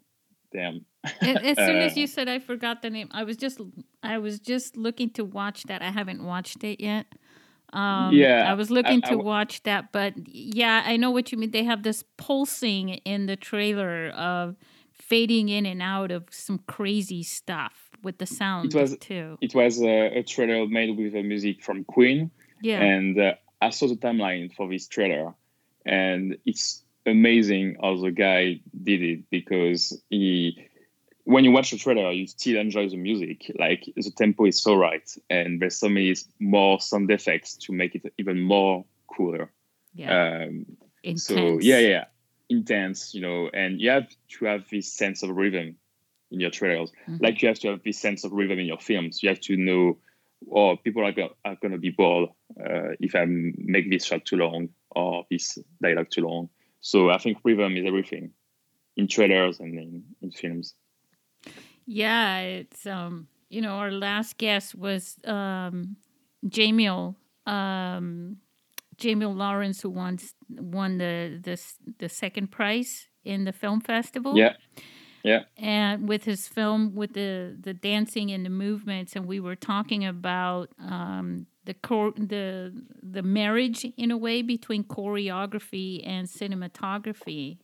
Damn 0.52 0.84
as 1.20 1.56
soon 1.56 1.76
as 1.76 1.96
Uh, 1.96 2.00
you 2.00 2.06
said 2.06 2.28
I 2.28 2.38
forgot 2.38 2.82
the 2.82 2.90
name, 2.90 3.08
I 3.12 3.24
was 3.24 3.36
just 3.36 3.60
I 4.02 4.18
was 4.18 4.38
just 4.38 4.76
looking 4.76 5.10
to 5.10 5.24
watch 5.24 5.64
that. 5.64 5.82
I 5.82 5.90
haven't 5.90 6.24
watched 6.24 6.64
it 6.64 6.80
yet. 6.80 7.06
Um, 7.76 8.14
Yeah, 8.14 8.50
I 8.50 8.54
was 8.54 8.70
looking 8.70 9.00
I- 9.04 9.10
to 9.10 9.16
watch 9.18 9.62
that, 9.64 9.92
but 9.92 10.14
yeah, 10.26 10.82
I 10.86 10.96
know 10.96 11.10
what 11.10 11.30
you 11.30 11.38
mean. 11.38 11.50
They 11.50 11.64
have 11.64 11.82
this 11.82 12.02
pulsing 12.16 12.88
in 13.04 13.26
the 13.26 13.36
trailer 13.36 14.08
of 14.10 14.56
fading 14.92 15.48
in 15.50 15.66
and 15.66 15.82
out 15.82 16.10
of 16.10 16.24
some 16.30 16.58
crazy 16.66 17.22
stuff 17.22 17.90
with 18.02 18.16
the 18.18 18.26
sound 18.26 18.74
it 18.74 18.80
was- 18.80 18.96
too. 18.98 19.36
it 19.40 19.54
was 19.54 19.80
a, 19.82 20.18
a 20.18 20.22
trailer 20.22 20.66
made 20.66 20.96
with 20.96 21.12
the 21.12 21.22
music 21.22 21.62
from 21.62 21.84
Queen, 21.84 22.30
Yeah, 22.62 22.80
and 22.82 23.18
uh, 23.20 23.34
I 23.60 23.70
saw 23.70 23.86
the 23.88 23.96
timeline 23.96 24.52
for 24.54 24.68
this 24.68 24.88
trailer, 24.88 25.34
and 25.84 26.36
it's 26.46 26.82
amazing 27.04 27.76
how 27.82 27.96
the 28.00 28.10
guy 28.10 28.60
did 28.82 29.02
it 29.02 29.20
because 29.30 30.02
he, 30.10 30.66
when 31.26 31.42
you 31.42 31.50
watch 31.50 31.72
the 31.72 31.76
trailer, 31.76 32.12
you 32.12 32.26
still 32.28 32.56
enjoy 32.60 32.88
the 32.88 32.96
music. 32.96 33.50
Like 33.58 33.84
the 33.96 34.12
tempo 34.16 34.46
is 34.46 34.62
so 34.62 34.76
right, 34.76 35.08
and 35.28 35.60
there's 35.60 35.76
so 35.78 35.88
many 35.88 36.14
more 36.38 36.80
sound 36.80 37.10
effects 37.10 37.56
to 37.64 37.72
make 37.72 37.96
it 37.96 38.12
even 38.16 38.40
more 38.40 38.84
cooler. 39.08 39.50
yeah, 39.92 40.44
Um, 40.44 40.66
intense. 41.02 41.24
so 41.24 41.58
yeah, 41.60 41.80
yeah, 41.80 42.04
intense, 42.48 43.12
you 43.12 43.22
know, 43.22 43.48
and 43.52 43.80
you 43.80 43.90
have 43.90 44.08
to 44.38 44.44
have 44.44 44.68
this 44.70 44.92
sense 44.92 45.24
of 45.24 45.30
rhythm 45.30 45.76
in 46.30 46.38
your 46.40 46.50
trailers, 46.50 46.92
Mhm. 47.08 47.20
like 47.20 47.42
you 47.42 47.48
have 47.48 47.58
to 47.60 47.68
have 47.70 47.82
this 47.82 47.98
sense 47.98 48.22
of 48.24 48.30
rhythm 48.32 48.58
in 48.60 48.66
your 48.66 48.78
films. 48.78 49.20
You 49.22 49.28
have 49.30 49.40
to 49.48 49.56
know, 49.56 49.98
oh, 50.52 50.76
people 50.76 51.04
are, 51.04 51.12
go- 51.12 51.36
are 51.44 51.56
going 51.56 51.72
to 51.72 51.78
be 51.78 51.90
bored 51.90 52.28
uh, 52.64 52.90
if 53.00 53.14
I 53.16 53.24
make 53.26 53.90
this 53.90 54.04
shot 54.04 54.24
too 54.24 54.36
long 54.36 54.68
or 54.94 55.24
this 55.30 55.58
dialogue 55.82 56.10
too 56.10 56.22
long. 56.22 56.50
So 56.80 57.10
I 57.10 57.18
think 57.18 57.38
rhythm 57.44 57.76
is 57.76 57.84
everything 57.86 58.30
in 58.96 59.08
trailers 59.08 59.58
and 59.60 59.76
in, 59.78 60.04
in 60.22 60.30
films. 60.30 60.74
Yeah, 61.86 62.40
it's 62.40 62.86
um, 62.86 63.28
you 63.48 63.60
know, 63.60 63.70
our 63.70 63.90
last 63.90 64.38
guest 64.38 64.74
was 64.74 65.16
um, 65.24 65.96
Jamil, 66.46 67.14
um, 67.46 68.38
Jamil 68.98 69.36
Lawrence, 69.36 69.80
who 69.82 69.90
won 69.90 70.18
won 70.50 70.98
the 70.98 71.38
the 71.42 71.60
the 71.98 72.08
second 72.08 72.50
prize 72.50 73.08
in 73.24 73.44
the 73.44 73.52
film 73.52 73.80
festival. 73.80 74.36
Yeah, 74.36 74.54
yeah, 75.22 75.44
and 75.56 76.08
with 76.08 76.24
his 76.24 76.48
film 76.48 76.94
with 76.94 77.14
the 77.14 77.56
the 77.60 77.74
dancing 77.74 78.30
and 78.32 78.44
the 78.44 78.50
movements, 78.50 79.14
and 79.14 79.26
we 79.26 79.38
were 79.38 79.56
talking 79.56 80.04
about 80.04 80.70
um, 80.80 81.46
the 81.66 81.74
chor- 81.74 82.14
the 82.16 82.72
the 83.02 83.22
marriage 83.22 83.86
in 83.96 84.10
a 84.10 84.16
way 84.16 84.42
between 84.42 84.84
choreography 84.84 86.02
and 86.06 86.26
cinematography 86.26 87.58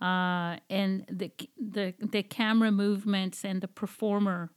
uh, 0.00 0.56
and 0.70 1.04
the 1.10 1.30
the 1.58 1.94
the 2.00 2.22
camera 2.22 2.70
movements 2.70 3.44
and 3.44 3.60
the 3.60 3.68
performer 3.68 4.50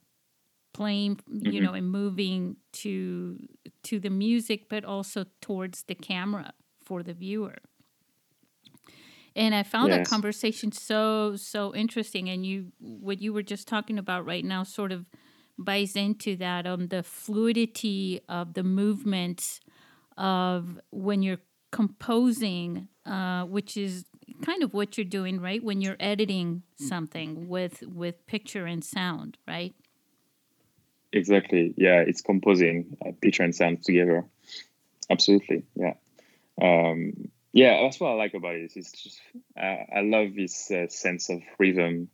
playing 0.73 1.19
you 1.27 1.59
Mhm. 1.59 1.61
know 1.61 1.73
and 1.73 1.91
moving 1.91 2.57
to 2.71 3.37
to 3.83 3.99
the 3.99 4.09
music 4.09 4.69
but 4.69 4.83
also 4.85 5.25
towards 5.41 5.83
the 5.83 5.95
camera 5.95 6.53
for 6.83 7.03
the 7.03 7.13
viewer 7.13 7.55
and 9.35 9.53
i 9.55 9.63
found 9.63 9.91
that 9.91 10.03
conversation 10.03 10.71
so 10.71 11.35
so 11.35 11.73
interesting 11.75 12.29
and 12.29 12.45
you 12.45 12.71
what 12.79 13.21
you 13.21 13.33
were 13.33 13.43
just 13.43 13.67
talking 13.67 13.97
about 13.97 14.25
right 14.25 14.45
now 14.45 14.63
sort 14.63 14.91
of 14.91 15.05
buys 15.57 15.95
into 15.95 16.35
that 16.35 16.65
on 16.65 16.87
the 16.87 17.03
fluidity 17.03 18.19
of 18.29 18.53
the 18.53 18.63
movements 18.63 19.59
of 20.17 20.79
when 20.91 21.21
you're 21.21 21.39
composing, 21.71 22.87
uh, 23.05 23.43
which 23.45 23.77
is 23.77 24.05
kind 24.43 24.63
of 24.63 24.73
what 24.73 24.97
you're 24.97 25.05
doing, 25.05 25.39
right? 25.41 25.63
When 25.63 25.81
you're 25.81 25.97
editing 25.99 26.63
something 26.75 27.47
with 27.47 27.83
with 27.83 28.25
picture 28.27 28.65
and 28.65 28.83
sound, 28.83 29.37
right? 29.47 29.73
exactly. 31.13 31.73
Yeah, 31.77 32.01
it's 32.07 32.21
composing 32.21 32.97
uh, 33.05 33.11
picture 33.21 33.43
and 33.43 33.55
sound 33.55 33.83
together. 33.83 34.25
Absolutely. 35.09 35.63
Yeah. 35.75 35.93
Um, 36.61 37.29
yeah, 37.53 37.81
that's 37.81 37.99
what 37.99 38.09
I 38.11 38.13
like 38.13 38.33
about 38.33 38.55
it. 38.55 38.71
It's 38.75 38.91
just 38.91 39.19
uh, 39.59 39.83
I 39.95 40.01
love 40.01 40.35
this 40.35 40.71
uh, 40.71 40.87
sense 40.87 41.29
of 41.29 41.41
rhythm. 41.59 42.09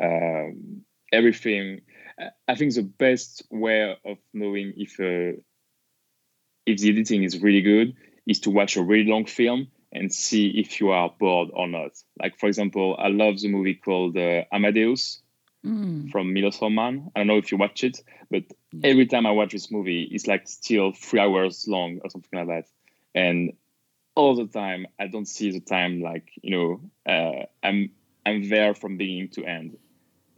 Um, 0.00 0.82
everything. 1.12 1.82
I- 2.48 2.54
think 2.54 2.74
the 2.74 2.82
best 2.82 3.44
way 3.50 3.96
of 4.04 4.18
knowing 4.34 4.74
if 4.76 5.00
uh, 5.00 5.38
if 6.66 6.78
the 6.80 6.90
editing 6.90 7.22
is 7.22 7.40
really 7.40 7.62
good 7.62 7.96
is 8.26 8.40
to 8.40 8.50
watch 8.50 8.76
a 8.76 8.82
really 8.82 9.08
long 9.10 9.24
film 9.26 9.68
and 9.92 10.12
see 10.12 10.48
if 10.48 10.80
you 10.80 10.90
are 10.90 11.12
bored 11.18 11.50
or 11.52 11.66
not. 11.68 11.92
Like 12.20 12.38
for 12.38 12.46
example, 12.46 12.96
I 12.98 13.08
love 13.08 13.40
the 13.40 13.48
movie 13.48 13.74
called 13.74 14.16
uh, 14.16 14.44
Amadeus 14.52 15.22
Mm. 15.62 16.10
from 16.10 16.32
Milos 16.32 16.56
Forman. 16.56 17.10
I 17.14 17.20
don't 17.20 17.26
know 17.26 17.36
if 17.36 17.52
you 17.52 17.58
watch 17.58 17.84
it, 17.84 18.02
but 18.30 18.44
Yeah. 18.72 18.88
every 18.90 19.04
time 19.06 19.26
I 19.26 19.30
watch 19.32 19.52
this 19.52 19.70
movie, 19.70 20.04
it's 20.10 20.26
like 20.26 20.48
still 20.48 20.92
three 20.92 21.20
hours 21.20 21.68
long 21.68 22.00
or 22.02 22.08
something 22.08 22.38
like 22.38 22.48
that. 22.48 22.64
And 23.14 23.52
all 24.14 24.34
the 24.34 24.46
time, 24.46 24.86
I 24.98 25.06
don't 25.08 25.28
see 25.28 25.50
the 25.50 25.60
time 25.60 26.00
like 26.00 26.30
you 26.42 26.50
know 26.50 26.80
uh, 27.06 27.44
I'm 27.62 27.90
I'm 28.24 28.48
there 28.48 28.74
from 28.74 28.96
beginning 28.96 29.28
to 29.30 29.44
end, 29.44 29.76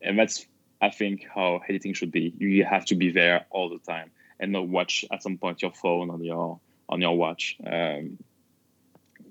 and 0.03 0.19
that's 0.19 0.45
I 0.81 0.91
think 0.91 1.25
how 1.33 1.61
editing 1.69 1.95
should 1.95 2.11
be. 2.11 2.35
You 2.37 2.65
have 2.65 2.85
to 2.87 2.97
be 2.97 3.13
there 3.13 3.47
all 3.51 3.69
the 3.69 3.79
time 3.79 4.11
and 4.41 4.51
not 4.53 4.69
watch 4.69 5.05
at 5.13 5.23
some 5.23 5.39
point 5.39 5.63
your 5.63 5.73
phone 5.73 6.11
on 6.11 6.23
your 6.25 6.61
on 6.89 7.01
your 7.01 7.17
watch. 7.17 7.57
Um, 7.65 8.19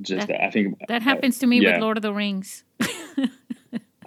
just 0.02 0.28
That- 0.28 0.44
I 0.44 0.50
think 0.52 0.78
That 0.88 1.02
happens 1.02 1.40
to 1.40 1.48
me 1.48 1.62
yeah. 1.62 1.74
with 1.74 1.82
Lord 1.82 1.98
of 1.98 2.02
the 2.04 2.14
Rings. 2.14 2.64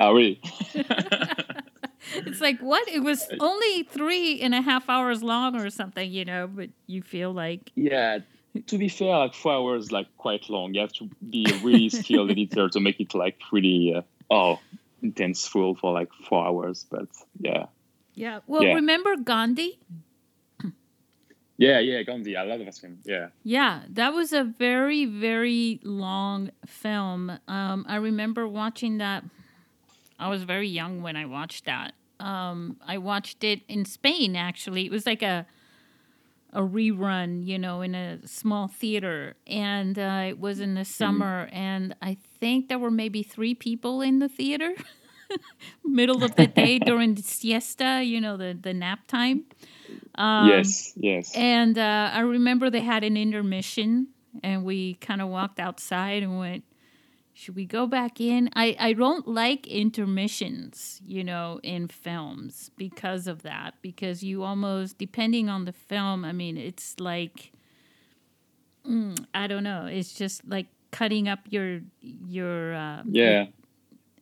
Oh 0.01 0.13
really? 0.13 0.41
it's 0.75 2.41
like 2.41 2.59
what? 2.61 2.87
It 2.89 3.01
was 3.03 3.25
only 3.41 3.85
three 3.85 4.41
and 4.41 4.55
a 4.55 4.61
half 4.61 4.89
hours 4.89 5.23
long 5.23 5.57
or 5.57 5.71
something, 5.71 6.11
you 6.11 6.25
know. 6.25 6.49
But 6.49 6.71
you 6.89 7.01
feel 7.01 7.33
like 7.33 7.71
Yeah, 7.77 8.19
to 8.67 8.79
be 8.79 8.89
fair, 8.89 9.17
like 9.17 9.35
four 9.35 9.53
hours 9.53 9.93
like 9.93 10.09
quite 10.17 10.51
long. 10.51 10.75
You 10.75 10.81
have 10.81 10.93
to 10.95 11.09
be 11.31 11.47
a 11.49 11.57
really 11.65 11.89
skilled 11.91 12.31
editor 12.33 12.69
to 12.71 12.81
make 12.81 12.99
it 13.01 13.15
like 13.15 13.39
really 13.53 13.95
uh, 13.97 14.03
oh 14.31 14.59
intense 15.03 15.47
full 15.47 15.77
for 15.77 15.93
like 15.93 16.13
four 16.29 16.45
hours. 16.45 16.87
But 16.91 17.07
yeah, 17.39 17.67
yeah. 18.15 18.41
Well, 18.49 18.65
Yeah. 18.65 18.75
remember 18.75 19.15
Gandhi? 19.17 19.79
Yeah, 21.57 21.79
yeah. 21.79 22.03
Gandhi, 22.03 22.37
I 22.37 22.43
love 22.43 22.65
that 22.65 22.75
film. 22.75 22.99
Yeah, 23.05 23.29
Yeah, 23.43 23.83
that 23.91 24.13
was 24.13 24.33
a 24.33 24.45
very, 24.45 25.05
very 25.05 25.81
long 25.83 26.51
film. 26.67 27.39
Um, 27.49 27.85
I 27.89 27.97
remember 27.97 28.47
watching 28.49 28.99
that. 28.99 29.25
I 30.19 30.29
was 30.29 30.45
very 30.45 30.69
young 30.69 31.03
when 31.03 31.17
I 31.17 31.27
watched 31.27 31.65
that. 31.67 31.93
Um, 32.21 32.77
I 32.87 32.99
watched 32.99 33.45
it 33.45 33.63
in 33.69 33.85
Spain. 33.85 34.37
Actually, 34.37 34.87
it 34.87 34.93
was 34.93 35.07
like 35.07 35.23
a 35.23 35.47
a 36.53 36.61
rerun, 36.61 37.45
you 37.45 37.59
know, 37.59 37.83
in 37.83 37.97
a 37.97 38.25
small 38.27 38.69
theater, 38.69 39.35
and 39.47 39.99
uh, 39.99 40.27
it 40.29 40.39
was 40.39 40.61
in 40.61 40.75
the 40.75 40.85
summer, 40.85 41.49
and 41.53 41.97
I 42.01 42.17
think 42.39 42.69
there 42.69 42.79
were 42.79 42.93
maybe 42.93 43.25
three 43.25 43.55
people 43.57 44.01
in 44.01 44.21
the 44.21 44.29
theater. 44.29 44.75
middle 45.85 46.25
of 46.25 46.37
the 46.37 46.47
day 46.47 46.79
during 46.79 47.15
the 47.15 47.23
siesta, 47.23 48.03
you 48.05 48.21
know, 48.21 48.37
the, 48.37 48.57
the 48.61 48.75
nap 48.75 49.07
time. 49.07 49.45
Um, 50.17 50.49
yes, 50.49 50.93
yes. 50.97 51.33
And 51.35 51.79
uh, 51.79 52.11
I 52.13 52.21
remember 52.21 52.71
they 52.71 52.81
had 52.81 53.05
an 53.05 53.17
intermission, 53.17 54.09
and 54.43 54.65
we 54.65 54.95
kind 54.95 55.21
of 55.21 55.29
walked 55.29 55.59
outside 55.59 56.23
and 56.23 56.39
went, 56.39 56.65
should 57.35 57.57
we 57.57 57.67
go 57.67 57.87
back 57.87 58.21
in? 58.21 58.49
I, 58.55 58.77
I 58.79 58.93
don't 58.93 59.27
like 59.27 59.67
intermissions, 59.67 61.01
you 61.05 61.25
know, 61.25 61.59
in 61.65 61.89
films 61.89 62.71
because 62.77 63.27
of 63.27 63.43
that. 63.43 63.75
Because 63.83 64.23
you 64.23 64.45
almost, 64.45 64.99
depending 64.99 65.49
on 65.49 65.65
the 65.65 65.73
film, 65.73 66.25
I 66.25 66.33
mean, 66.33 66.57
it's 66.57 66.95
like, 67.01 67.51
mm, 68.89 69.19
I 69.35 69.49
don't 69.49 69.65
know, 69.65 69.87
it's 69.87 70.15
just 70.15 70.47
like 70.49 70.67
cutting 70.93 71.29
up 71.29 71.41
your 71.51 71.81
your 72.01 72.75
uh, 72.75 73.03
yeah 73.05 73.47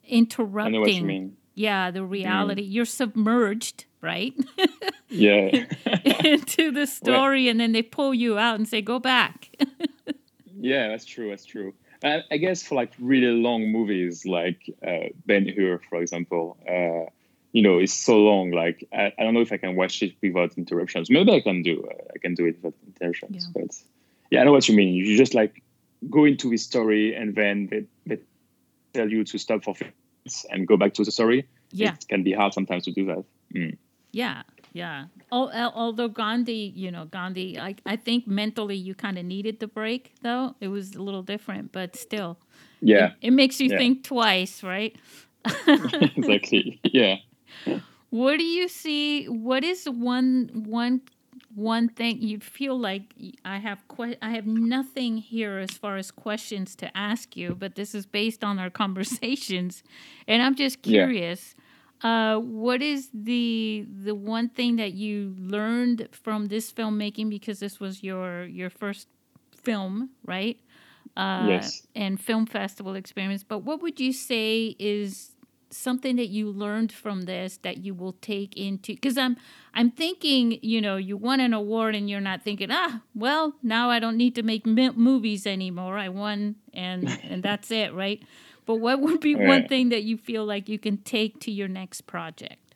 interrupting 0.04 1.36
yeah 1.54 1.90
the 1.90 2.04
reality. 2.04 2.62
Mm. 2.62 2.72
you're 2.72 2.84
submerged 2.84 3.84
right? 4.00 4.34
Yeah. 5.08 5.66
Into 6.24 6.70
the 6.70 6.86
story 7.00 7.44
well, 7.44 7.50
and 7.50 7.60
then 7.60 7.72
they 7.72 7.82
pull 7.82 8.14
you 8.14 8.38
out 8.38 8.54
and 8.56 8.66
say 8.66 8.82
go 8.82 8.98
back. 8.98 9.50
Yeah 10.54 10.88
that's 10.88 11.04
true 11.04 11.28
that's 11.30 11.44
true. 11.44 11.74
I, 12.04 12.22
I 12.30 12.36
guess 12.36 12.62
for 12.62 12.76
like 12.76 12.92
really 13.00 13.32
long 13.32 13.72
movies 13.72 14.24
like 14.24 14.72
uh, 14.86 15.08
ben 15.26 15.48
hur 15.48 15.80
for 15.90 16.00
example 16.00 16.56
uh, 16.68 17.10
you 17.50 17.62
know 17.62 17.78
it's 17.78 17.92
so 17.92 18.16
long 18.18 18.52
like 18.52 18.88
I, 18.92 19.12
I 19.18 19.24
don't 19.24 19.34
know 19.34 19.40
if 19.40 19.50
i 19.50 19.56
can 19.56 19.74
watch 19.74 20.00
it 20.04 20.14
without 20.22 20.56
interruptions. 20.56 21.10
Maybe 21.10 21.32
i 21.32 21.40
can 21.40 21.64
do 21.64 21.84
uh, 21.90 22.14
i 22.14 22.18
can 22.18 22.34
do 22.34 22.46
it 22.46 22.62
without 22.62 22.74
interruptions 22.86 23.48
yeah. 23.48 23.62
but 23.62 23.76
yeah 24.30 24.40
i 24.40 24.44
know 24.44 24.52
what 24.52 24.68
you 24.68 24.76
mean. 24.76 24.94
You 24.94 25.16
just 25.16 25.34
like 25.34 25.64
go 26.08 26.24
into 26.24 26.48
the 26.48 26.58
story 26.58 27.16
and 27.16 27.34
then 27.34 27.66
they, 27.68 27.84
they 28.06 28.22
tell 28.92 29.08
you 29.08 29.24
to 29.24 29.38
stop 29.38 29.64
for 29.64 29.74
and 30.50 30.66
go 30.66 30.76
back 30.76 30.94
to 30.94 31.04
the 31.04 31.10
story. 31.10 31.48
Yeah. 31.70 31.94
It 31.94 32.06
can 32.08 32.22
be 32.22 32.32
hard 32.32 32.54
sometimes 32.54 32.84
to 32.84 32.92
do 32.92 33.06
that. 33.06 33.24
Mm. 33.54 33.76
Yeah, 34.12 34.42
yeah. 34.72 35.06
Although 35.30 36.08
Gandhi, 36.08 36.72
you 36.76 36.90
know, 36.90 37.06
Gandhi, 37.06 37.58
I, 37.58 37.74
I 37.86 37.96
think 37.96 38.26
mentally 38.26 38.76
you 38.76 38.94
kind 38.94 39.18
of 39.18 39.24
needed 39.24 39.60
the 39.60 39.66
break, 39.66 40.12
though. 40.22 40.54
It 40.60 40.68
was 40.68 40.94
a 40.94 41.02
little 41.02 41.22
different, 41.22 41.72
but 41.72 41.96
still. 41.96 42.38
Yeah. 42.80 43.12
It, 43.20 43.28
it 43.28 43.30
makes 43.32 43.60
you 43.60 43.70
yeah. 43.70 43.78
think 43.78 44.04
twice, 44.04 44.62
right? 44.62 44.94
exactly. 45.66 46.80
Yeah. 46.84 47.16
What 48.10 48.38
do 48.38 48.44
you 48.44 48.68
see? 48.68 49.26
What 49.26 49.64
is 49.64 49.88
one 49.88 50.50
one 50.66 51.00
one 51.54 51.88
thing 51.88 52.22
you 52.22 52.40
feel 52.40 52.78
like 52.78 53.14
I 53.44 53.58
have 53.58 53.86
que- 53.88 54.16
I 54.22 54.30
have 54.30 54.46
nothing 54.46 55.18
here 55.18 55.58
as 55.58 55.72
far 55.72 55.96
as 55.96 56.10
questions 56.10 56.74
to 56.76 56.96
ask 56.96 57.36
you, 57.36 57.54
but 57.54 57.74
this 57.74 57.94
is 57.94 58.06
based 58.06 58.42
on 58.44 58.58
our 58.58 58.70
conversations, 58.82 59.82
and 60.26 60.42
I'm 60.42 60.54
just 60.54 60.82
curious. 60.82 61.54
Yeah. 61.56 61.62
Uh, 62.02 62.38
what 62.40 62.82
is 62.82 63.10
the 63.14 63.86
the 64.04 64.14
one 64.14 64.48
thing 64.48 64.76
that 64.76 64.94
you 64.94 65.34
learned 65.38 66.08
from 66.12 66.46
this 66.46 66.72
filmmaking 66.72 67.30
because 67.30 67.60
this 67.60 67.78
was 67.80 68.02
your 68.02 68.44
your 68.44 68.70
first 68.70 69.08
film, 69.56 70.10
right? 70.24 70.58
Uh, 71.16 71.46
yes. 71.48 71.86
And 71.94 72.20
film 72.20 72.46
festival 72.46 72.94
experience. 72.94 73.44
But 73.44 73.58
what 73.60 73.82
would 73.82 74.00
you 74.00 74.12
say 74.12 74.74
is 74.78 75.31
something 75.72 76.16
that 76.16 76.28
you 76.28 76.50
learned 76.50 76.92
from 76.92 77.22
this 77.22 77.58
that 77.58 77.78
you 77.78 77.94
will 77.94 78.12
take 78.20 78.56
into 78.56 78.92
because 78.94 79.16
i'm 79.16 79.36
i'm 79.74 79.90
thinking 79.90 80.58
you 80.62 80.80
know 80.80 80.96
you 80.96 81.16
won 81.16 81.40
an 81.40 81.52
award 81.54 81.94
and 81.94 82.10
you're 82.10 82.20
not 82.20 82.42
thinking 82.42 82.68
ah 82.70 83.00
well 83.14 83.54
now 83.62 83.90
i 83.90 83.98
don't 83.98 84.16
need 84.16 84.34
to 84.34 84.42
make 84.42 84.66
movies 84.66 85.46
anymore. 85.46 85.98
I 85.98 86.08
won 86.08 86.56
and 86.72 87.08
and 87.22 87.42
that's 87.48 87.70
it 87.70 87.94
right? 87.94 88.22
But 88.64 88.76
what 88.76 89.00
would 89.00 89.20
be 89.20 89.34
right. 89.34 89.48
one 89.48 89.68
thing 89.68 89.88
that 89.88 90.04
you 90.04 90.16
feel 90.16 90.44
like 90.44 90.68
you 90.68 90.78
can 90.78 90.98
take 90.98 91.40
to 91.40 91.50
your 91.50 91.68
next 91.68 92.02
project? 92.02 92.74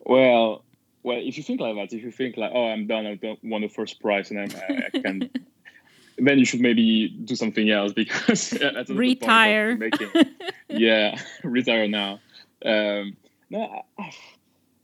Well 0.00 0.64
well 1.02 1.18
if 1.18 1.36
you 1.36 1.42
think 1.42 1.60
like 1.60 1.74
that 1.76 1.96
if 1.96 2.02
you 2.02 2.10
think 2.10 2.36
like 2.36 2.52
oh 2.54 2.68
i'm 2.68 2.86
done. 2.86 3.06
I've 3.06 3.20
won 3.42 3.62
the 3.62 3.68
first 3.68 4.00
prize 4.00 4.30
and 4.30 4.40
I'm, 4.40 4.50
I, 4.68 4.88
I 4.92 4.98
can 4.98 5.30
then 6.20 6.38
you 6.38 6.44
should 6.44 6.60
maybe 6.60 7.08
do 7.08 7.34
something 7.34 7.70
else 7.70 7.92
because 7.92 8.52
retire. 8.88 9.78
yeah, 10.68 11.20
retire 11.44 11.88
now. 11.88 12.20
Um, 12.64 13.16
no, 13.48 13.82
I, 13.98 14.12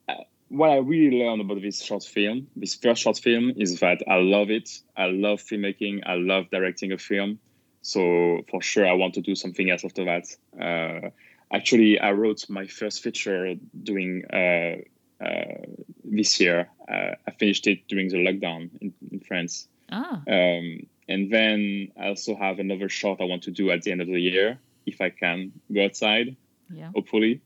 I, 0.09 0.16
what 0.49 0.70
I 0.70 0.76
really 0.76 1.18
learned 1.18 1.41
about 1.41 1.61
this 1.61 1.82
short 1.82 2.05
film, 2.05 2.49
this 2.57 2.74
first 2.74 3.03
short 3.03 3.18
film, 3.18 3.53
is 3.57 3.80
that 3.80 4.03
I 4.09 4.16
love 4.16 4.51
it. 4.51 4.80
I 4.97 5.07
love 5.07 5.41
filmmaking. 5.41 6.03
I 6.07 6.14
love 6.14 6.51
directing 6.51 6.93
a 6.93 6.99
film. 6.99 7.39
So 7.82 8.43
for 8.51 8.61
sure, 8.62 8.87
I 8.87 8.93
want 8.93 9.14
to 9.14 9.20
do 9.20 9.34
something 9.34 9.70
else 9.70 9.84
after 9.84 10.05
that. 10.05 10.26
Uh, 10.61 11.11
actually, 11.53 12.01
I 12.01 12.12
wrote 12.12 12.49
my 12.49 12.66
first 12.66 13.03
feature 13.03 13.55
doing 13.82 14.24
uh, 14.32 15.24
uh, 15.24 15.62
this 16.05 16.41
year. 16.41 16.68
Uh, 16.89 17.14
I 17.26 17.30
finished 17.39 17.66
it 17.66 17.87
during 17.89 18.09
the 18.09 18.16
lockdown 18.16 18.70
in, 18.80 18.93
in 19.11 19.20
France. 19.20 19.68
Ah. 19.91 20.22
Um, 20.28 20.87
and 21.09 21.31
then 21.31 21.93
I 22.01 22.09
also 22.09 22.35
have 22.35 22.59
another 22.59 22.89
shot 22.89 23.21
I 23.21 23.25
want 23.25 23.43
to 23.45 23.51
do 23.51 23.71
at 23.71 23.83
the 23.83 23.93
end 23.93 24.01
of 24.01 24.09
the 24.09 24.21
year 24.21 24.59
if 24.87 25.01
I 25.01 25.11
can 25.11 25.53
go 25.73 25.85
outside, 25.85 26.37
yeah. 26.73 26.91
hopefully. 26.95 27.41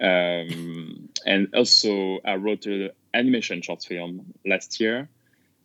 Um, 0.00 1.08
and 1.24 1.54
also, 1.54 2.18
I 2.24 2.36
wrote 2.36 2.66
an 2.66 2.90
animation 3.12 3.62
short 3.62 3.82
film 3.84 4.34
last 4.44 4.80
year 4.80 5.08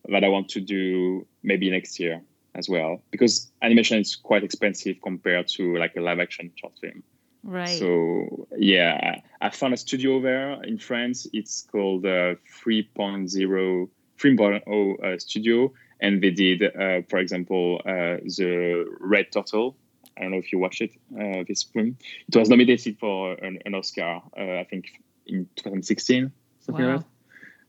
that 0.08 0.24
I 0.24 0.30
want 0.30 0.50
to 0.50 0.62
do 0.62 1.26
maybe 1.44 1.70
next 1.70 2.00
year 2.00 2.22
as 2.56 2.70
well 2.70 3.02
because 3.12 3.52
animation 3.62 4.00
is 4.00 4.16
quite 4.16 4.44
expensive 4.44 4.98
compared 5.02 5.48
to 5.48 5.78
like 5.78 5.96
a 5.96 6.02
live 6.02 6.20
action 6.20 6.52
short 6.56 6.74
film. 6.80 7.04
Right. 7.44 7.80
So 7.80 8.48
yeah, 8.58 9.22
I 9.42 9.50
found 9.50 9.74
a 9.74 9.78
studio 9.78 10.22
there 10.22 10.62
in 10.64 10.78
France. 10.78 11.28
It's 11.34 11.68
called 11.72 12.06
uh, 12.06 12.36
3.0 12.64 13.90
3.0 14.20 15.04
uh, 15.04 15.18
studio, 15.18 15.72
and 16.02 16.22
they 16.22 16.32
did, 16.32 16.64
uh, 16.64 17.02
for 17.10 17.20
example, 17.20 17.82
uh, 17.86 18.18
the 18.24 18.86
Red 19.00 19.32
Turtle. 19.32 19.76
I 20.18 20.24
don't 20.24 20.32
know 20.32 20.38
if 20.38 20.52
you 20.52 20.60
watched 20.60 20.82
it 20.82 20.92
uh, 21.14 21.44
this 21.48 21.60
spring. 21.60 21.98
It 22.28 22.36
was 22.36 22.50
nominated 22.50 22.98
for 23.00 23.34
an, 23.34 23.60
an 23.66 23.74
Oscar, 23.74 24.22
I 24.36 24.66
think, 24.70 25.02
in 25.26 25.48
2016, 25.56 26.32
something 26.62 26.86
wow. 26.86 26.92
like 26.92 27.02
that. 27.02 27.08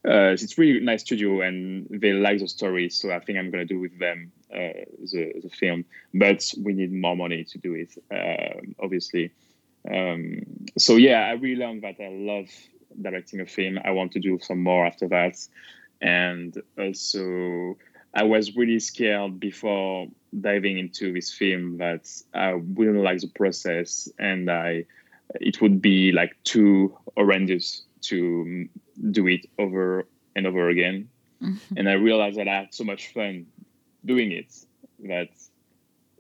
Uh, 0.03 0.33
it's 0.33 0.57
a 0.57 0.61
really 0.61 0.81
nice 0.81 1.03
studio 1.03 1.43
and 1.43 1.87
they 1.91 2.14
like 2.14 2.39
the 2.39 2.49
story 2.49 2.89
so 2.89 3.12
i 3.12 3.20
think 3.20 3.39
i'm 3.39 3.51
going 3.51 3.68
to 3.68 3.74
do 3.74 3.78
with 3.78 3.99
them 3.99 4.33
uh, 4.51 4.72
the, 5.12 5.31
the 5.43 5.51
film 5.51 5.85
but 6.14 6.43
we 6.62 6.72
need 6.72 6.91
more 6.91 7.14
money 7.14 7.45
to 7.45 7.59
do 7.59 7.74
it 7.74 7.93
uh, 8.11 8.59
obviously 8.83 9.31
um, 9.93 10.41
so 10.78 10.97
yeah 10.97 11.26
i 11.26 11.33
really 11.33 11.57
learned 11.57 11.83
that 11.83 11.97
i 12.01 12.09
love 12.09 12.49
directing 13.03 13.41
a 13.41 13.47
film 13.47 13.78
i 13.85 13.91
want 13.91 14.11
to 14.11 14.20
do 14.20 14.39
some 14.41 14.62
more 14.62 14.87
after 14.87 15.07
that 15.07 15.37
and 16.01 16.62
also 16.78 17.76
I 18.14 18.24
was 18.24 18.56
really 18.56 18.80
scared 18.80 19.38
before 19.38 20.08
diving 20.38 20.78
into 20.78 21.12
this 21.12 21.32
film 21.32 21.78
that 21.78 22.08
I 22.34 22.54
wouldn't 22.54 23.02
like 23.02 23.20
the 23.20 23.28
process 23.28 24.08
and 24.18 24.50
I 24.50 24.84
it 25.34 25.61
would 25.61 25.80
be 25.80 26.11
like 26.12 26.36
too 26.44 26.96
horrendous 27.16 27.82
to 28.02 28.68
do 29.11 29.28
it 29.28 29.46
over 29.58 30.06
and 30.34 30.46
over 30.46 30.68
again. 30.68 31.08
Mm-hmm. 31.40 31.76
And 31.76 31.88
I 31.88 31.92
realized 31.92 32.36
that 32.38 32.48
I 32.48 32.56
had 32.56 32.74
so 32.74 32.84
much 32.84 33.12
fun 33.12 33.46
doing 34.04 34.32
it 34.32 34.52
that 35.04 35.28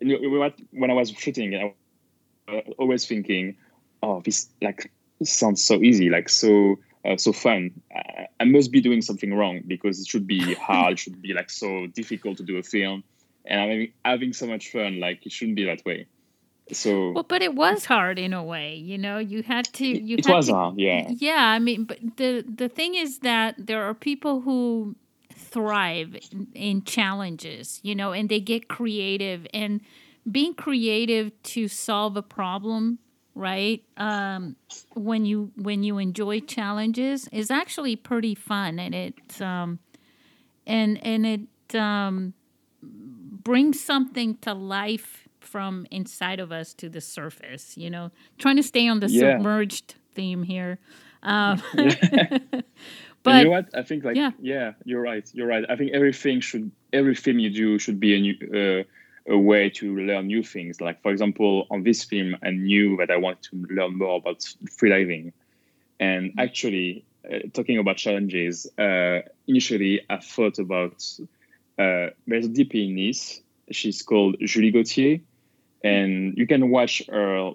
when 0.00 0.90
I 0.90 0.94
was 0.94 1.10
shooting, 1.10 1.54
I 1.54 2.52
was 2.52 2.74
always 2.78 3.06
thinking, 3.06 3.56
"Oh, 4.02 4.22
this 4.24 4.48
like 4.62 4.90
sounds 5.22 5.62
so 5.62 5.82
easy, 5.82 6.08
like 6.08 6.28
so 6.28 6.78
uh, 7.04 7.16
so 7.16 7.32
fun. 7.32 7.70
I, 7.94 8.28
I, 8.38 8.44
must 8.44 8.70
be 8.70 8.80
doing 8.80 9.02
something 9.02 9.32
wrong 9.32 9.62
because 9.66 10.00
it 10.00 10.06
should 10.06 10.26
be 10.26 10.54
hard. 10.68 10.94
it 10.94 10.98
should 10.98 11.20
be 11.20 11.32
like 11.32 11.50
so 11.50 11.86
difficult 11.86 12.38
to 12.38 12.42
do 12.42 12.58
a 12.58 12.62
film, 12.62 13.04
and 13.44 13.60
I'm 13.60 13.68
having, 13.68 13.92
having 14.04 14.32
so 14.32 14.46
much 14.46 14.70
fun. 14.70 15.00
Like 15.00 15.24
it 15.26 15.32
shouldn't 15.32 15.56
be 15.56 15.64
that 15.66 15.84
way. 15.84 16.06
So 16.72 17.12
well, 17.12 17.24
but 17.24 17.42
it 17.42 17.54
was 17.54 17.84
hard 17.84 18.18
in 18.18 18.32
a 18.32 18.44
way. 18.44 18.76
You 18.76 18.98
know, 18.98 19.18
you 19.18 19.42
had 19.42 19.66
to. 19.74 19.86
You 19.86 20.16
it 20.18 20.26
had 20.26 20.36
was 20.36 20.46
to, 20.46 20.54
hard. 20.54 20.78
Yeah. 20.78 21.08
Yeah, 21.10 21.46
I 21.46 21.58
mean, 21.58 21.84
but 21.84 21.98
the 22.16 22.44
the 22.46 22.68
thing 22.68 22.94
is 22.94 23.20
that 23.20 23.54
there 23.58 23.82
are 23.82 23.94
people 23.94 24.42
who 24.42 24.94
thrive 25.34 26.16
in, 26.30 26.48
in 26.54 26.82
challenges. 26.84 27.80
You 27.82 27.94
know, 27.94 28.12
and 28.12 28.28
they 28.28 28.40
get 28.40 28.68
creative 28.68 29.46
and 29.52 29.80
being 30.30 30.54
creative 30.54 31.32
to 31.42 31.66
solve 31.66 32.16
a 32.16 32.22
problem 32.22 32.98
right 33.34 33.82
um, 33.96 34.56
when 34.94 35.24
you 35.24 35.52
when 35.56 35.82
you 35.82 35.98
enjoy 35.98 36.40
challenges 36.40 37.28
is 37.32 37.50
actually 37.50 37.96
pretty 37.96 38.34
fun 38.34 38.78
and 38.78 38.94
it 38.94 39.40
um, 39.40 39.78
and 40.66 41.04
and 41.04 41.26
it 41.26 41.76
um, 41.78 42.34
brings 42.82 43.80
something 43.80 44.36
to 44.38 44.52
life 44.52 45.28
from 45.40 45.86
inside 45.90 46.40
of 46.40 46.52
us 46.52 46.74
to 46.74 46.88
the 46.88 47.00
surface 47.00 47.76
you 47.76 47.90
know 47.90 48.10
trying 48.38 48.56
to 48.56 48.62
stay 48.62 48.88
on 48.88 49.00
the 49.00 49.08
yeah. 49.08 49.36
submerged 49.36 49.94
theme 50.14 50.42
here 50.42 50.78
Um, 51.22 51.62
but 51.74 51.84
you 53.26 53.44
know 53.44 53.50
what? 53.50 53.68
I 53.74 53.82
think 53.82 54.04
like 54.04 54.16
yeah. 54.16 54.30
yeah, 54.40 54.72
you're 54.84 55.02
right. 55.02 55.28
You're 55.32 55.46
right. 55.46 55.64
I 55.68 55.76
think 55.76 55.92
everything 55.92 56.40
should 56.40 56.70
every 56.92 57.14
film 57.14 57.38
you 57.38 57.50
do 57.50 57.78
should 57.78 58.00
be 58.00 58.14
a 58.16 58.20
new 58.20 58.34
uh, 58.34 58.82
a 59.28 59.36
way 59.36 59.70
to 59.70 59.96
learn 59.96 60.26
new 60.26 60.42
things. 60.42 60.80
Like 60.80 61.02
for 61.02 61.10
example, 61.10 61.66
on 61.70 61.82
this 61.82 62.04
film, 62.04 62.36
I 62.42 62.50
knew 62.50 62.96
that 62.98 63.10
I 63.10 63.16
wanted 63.16 63.42
to 63.50 63.66
learn 63.74 63.98
more 63.98 64.18
about 64.18 64.40
freediving, 64.66 65.32
and 65.98 66.30
mm-hmm. 66.30 66.40
actually, 66.40 67.04
uh, 67.30 67.38
talking 67.52 67.78
about 67.78 67.96
challenges, 67.96 68.66
uh, 68.78 69.20
initially 69.46 70.02
I 70.08 70.18
thought 70.18 70.58
about 70.58 71.04
uh, 71.78 72.10
there's 72.26 72.46
a 72.46 72.50
DP 72.50 72.88
in 72.88 72.96
Nice. 72.96 73.40
She's 73.70 74.02
called 74.02 74.36
Julie 74.40 74.72
Gauthier, 74.72 75.20
and 75.84 76.36
you 76.36 76.46
can 76.46 76.70
watch 76.70 77.02
her 77.08 77.52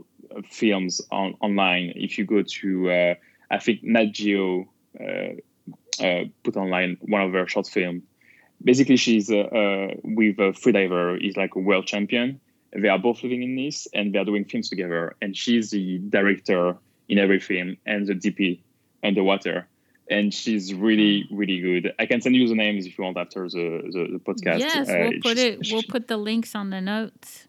films 0.49 1.01
on 1.11 1.35
online 1.41 1.93
if 1.95 2.17
you 2.17 2.25
go 2.25 2.41
to 2.41 2.91
uh, 2.91 3.15
I 3.49 3.59
think 3.59 3.83
Nat 3.83 4.11
Geo 4.11 4.67
uh, 4.99 6.03
uh, 6.03 6.23
put 6.43 6.57
online 6.57 6.97
one 7.01 7.21
of 7.21 7.33
her 7.33 7.47
short 7.47 7.67
films. 7.67 8.03
Basically, 8.63 8.97
she's 8.97 9.29
uh, 9.29 9.37
uh, 9.37 9.87
with 10.03 10.39
a 10.39 10.53
freediver. 10.53 11.19
He's 11.21 11.37
like 11.37 11.55
a 11.55 11.59
world 11.59 11.85
champion. 11.85 12.39
They 12.73 12.89
are 12.89 12.99
both 12.99 13.23
living 13.23 13.43
in 13.43 13.55
Nice 13.55 13.87
and 13.93 14.13
they 14.13 14.19
are 14.19 14.25
doing 14.25 14.45
films 14.45 14.69
together. 14.69 15.15
And 15.21 15.35
she's 15.35 15.71
the 15.71 15.99
director 15.99 16.77
in 17.07 17.19
every 17.19 17.39
film 17.39 17.77
and 17.85 18.07
the 18.07 18.13
DP 18.13 18.59
underwater 19.03 19.67
and 20.09 20.33
she's 20.33 20.73
really 20.73 21.27
really 21.31 21.59
good. 21.59 21.93
I 21.97 22.05
can 22.05 22.21
send 22.21 22.35
you 22.35 22.47
the 22.47 22.55
names 22.55 22.85
if 22.85 22.97
you 22.97 23.03
want 23.03 23.17
after 23.17 23.47
the 23.49 23.81
the, 23.91 24.07
the 24.13 24.19
podcast. 24.19 24.59
Yes, 24.59 24.89
uh, 24.89 24.95
we'll 24.99 25.21
put 25.21 25.37
it. 25.37 25.67
We'll 25.71 25.83
put 25.83 26.07
the 26.07 26.17
links 26.17 26.55
on 26.55 26.69
the 26.69 26.81
notes. 26.81 27.47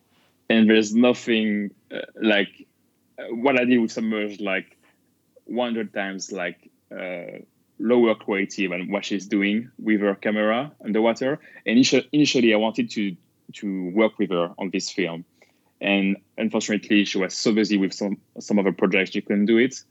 And 0.49 0.71
there's 0.71 0.95
nothing 0.95 1.73
uh, 1.91 1.99
like 2.21 2.67
uh, 3.19 3.25
what 3.35 3.61
I 3.61 3.65
did 3.65 3.79
with 3.79 3.91
Submerged, 3.91 4.41
like 4.41 4.77
100 5.47 5.93
times 5.93 6.31
like 6.31 6.71
uh, 6.93 7.43
lower 7.79 8.15
quality 8.15 8.67
than 8.67 8.91
what 8.91 9.05
she's 9.05 9.27
doing 9.27 9.71
with 9.79 10.01
her 10.01 10.15
camera 10.15 10.73
underwater. 10.85 11.39
And 11.67 11.79
initially, 12.13 12.55
I 12.55 12.57
wanted 12.57 12.91
to 12.93 13.17
to 13.55 13.91
work 13.91 14.19
with 14.19 14.31
her 14.31 14.53
on 14.59 14.71
this 14.71 14.91
film, 14.91 15.25
and 15.81 16.17
unfortunately, 16.37 17.05
she 17.05 17.19
was 17.19 17.35
so 17.35 17.53
busy 17.53 17.77
with 17.77 17.93
some 17.93 18.19
some 18.41 18.59
other 18.59 18.73
projects 18.73 19.13
she 19.13 19.21
couldn't 19.21 19.47
do 19.47 19.59
it. 19.59 19.83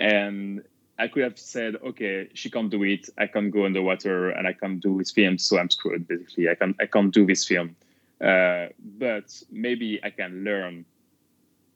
And 0.00 0.62
I 0.98 1.08
could 1.08 1.22
have 1.22 1.38
said, 1.38 1.76
okay, 1.76 2.28
she 2.34 2.50
can't 2.50 2.70
do 2.70 2.82
it. 2.82 3.08
I 3.18 3.26
can't 3.26 3.52
go 3.52 3.64
underwater 3.64 4.30
and 4.30 4.48
I 4.48 4.52
can't 4.52 4.80
do 4.80 4.98
this 4.98 5.12
film, 5.12 5.38
so 5.38 5.58
I'm 5.58 5.70
screwed. 5.70 6.08
Basically, 6.08 6.48
I 6.48 6.54
can't 6.54 6.76
I 6.80 6.86
can't 6.86 7.12
do 7.12 7.26
this 7.26 7.44
film. 7.46 7.76
Uh, 8.20 8.66
but 8.98 9.42
maybe 9.50 10.00
I 10.02 10.10
can 10.10 10.44
learn 10.44 10.84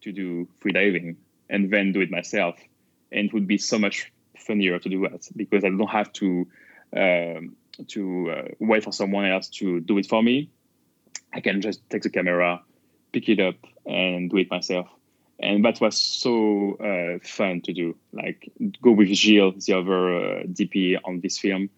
to 0.00 0.10
do 0.10 0.48
freediving 0.60 1.14
and 1.48 1.70
then 1.70 1.92
do 1.92 2.00
it 2.00 2.10
myself, 2.10 2.58
and 3.12 3.26
it 3.26 3.32
would 3.32 3.46
be 3.46 3.58
so 3.58 3.78
much 3.78 4.10
funnier 4.42 4.78
to 4.78 4.88
do 4.88 5.08
that 5.08 5.28
because 5.36 5.64
I 5.64 5.68
don't 5.68 5.86
have 5.88 6.12
to 6.14 6.46
um, 6.96 7.56
to 7.88 8.30
uh, 8.30 8.48
wait 8.58 8.84
for 8.84 8.92
someone 8.92 9.26
else 9.26 9.48
to 9.48 9.80
do 9.80 9.98
it 9.98 10.06
for 10.06 10.22
me. 10.22 10.50
I 11.32 11.40
can 11.40 11.62
just 11.62 11.88
take 11.88 12.02
the 12.02 12.10
camera, 12.10 12.60
pick 13.12 13.28
it 13.28 13.40
up, 13.40 13.56
and 13.86 14.30
do 14.30 14.36
it 14.36 14.50
myself 14.50 14.88
and 15.42 15.64
that 15.64 15.80
was 15.80 16.00
so 16.00 16.76
uh, 16.76 17.18
fun 17.26 17.60
to 17.62 17.72
do. 17.72 17.96
Like 18.12 18.50
go 18.80 18.92
with 18.92 19.08
Gilles, 19.08 19.66
the 19.66 19.74
other 19.74 20.14
uh, 20.14 20.42
DP 20.44 20.98
on 21.04 21.20
this 21.20 21.38
film, 21.38 21.68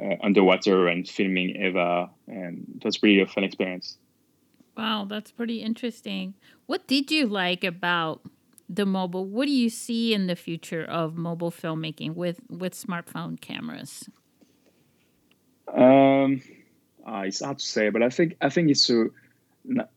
uh, 0.00 0.16
underwater 0.22 0.88
and 0.88 1.08
filming 1.08 1.50
Eva, 1.56 2.10
and 2.26 2.82
was 2.84 3.02
really 3.02 3.20
a 3.20 3.26
fun 3.26 3.44
experience. 3.44 3.96
Wow, 4.76 5.06
that's 5.08 5.30
pretty 5.30 5.62
interesting. 5.62 6.34
What 6.66 6.86
did 6.88 7.10
you 7.10 7.26
like 7.26 7.62
about 7.62 8.22
the 8.72 8.86
mobile? 8.86 9.26
What 9.26 9.46
do 9.46 9.52
you 9.52 9.68
see 9.68 10.14
in 10.14 10.26
the 10.26 10.36
future 10.36 10.84
of 10.84 11.16
mobile 11.16 11.50
filmmaking 11.50 12.14
with 12.14 12.40
with 12.48 12.74
smartphone 12.74 13.40
cameras? 13.40 14.08
Um, 15.72 16.42
uh, 17.06 17.22
it's 17.26 17.44
hard 17.44 17.58
to 17.58 17.64
say, 17.64 17.90
but 17.90 18.02
I 18.02 18.08
think 18.08 18.36
I 18.40 18.48
think 18.48 18.70
it's 18.70 18.88
a 18.90 19.06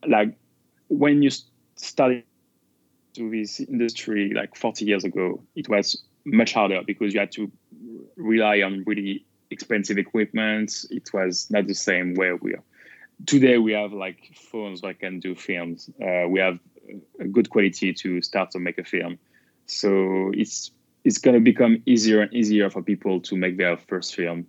like 0.07 0.37
when 0.89 1.21
you 1.21 1.31
study 1.75 2.25
to 3.13 3.31
this 3.31 3.59
industry 3.61 4.33
like 4.35 4.55
40 4.55 4.85
years 4.85 5.05
ago, 5.05 5.41
it 5.55 5.69
was 5.69 6.03
much 6.25 6.53
harder 6.53 6.81
because 6.85 7.13
you 7.13 7.19
had 7.19 7.31
to 7.31 7.51
rely 8.17 8.61
on 8.61 8.83
really 8.85 9.25
expensive 9.51 9.97
equipment. 9.97 10.85
It 10.89 11.13
was 11.13 11.47
not 11.49 11.67
the 11.67 11.73
same 11.73 12.13
where 12.15 12.35
we 12.35 12.53
are. 12.53 12.63
Today 13.25 13.57
we 13.57 13.71
have 13.71 13.93
like 13.93 14.31
phones 14.51 14.81
that 14.81 14.99
can 14.99 15.21
do 15.21 15.35
films. 15.35 15.89
Uh, 16.01 16.27
we 16.27 16.41
have 16.41 16.59
a 17.19 17.25
good 17.25 17.49
quality 17.49 17.93
to 17.93 18.21
start 18.21 18.51
to 18.51 18.59
make 18.59 18.77
a 18.77 18.83
film. 18.83 19.17
So 19.65 20.31
it's 20.33 20.71
it's 21.03 21.19
going 21.19 21.35
to 21.35 21.39
become 21.39 21.83
easier 21.85 22.21
and 22.21 22.33
easier 22.33 22.69
for 22.69 22.81
people 22.81 23.21
to 23.21 23.35
make 23.35 23.57
their 23.57 23.77
first 23.77 24.15
film. 24.15 24.47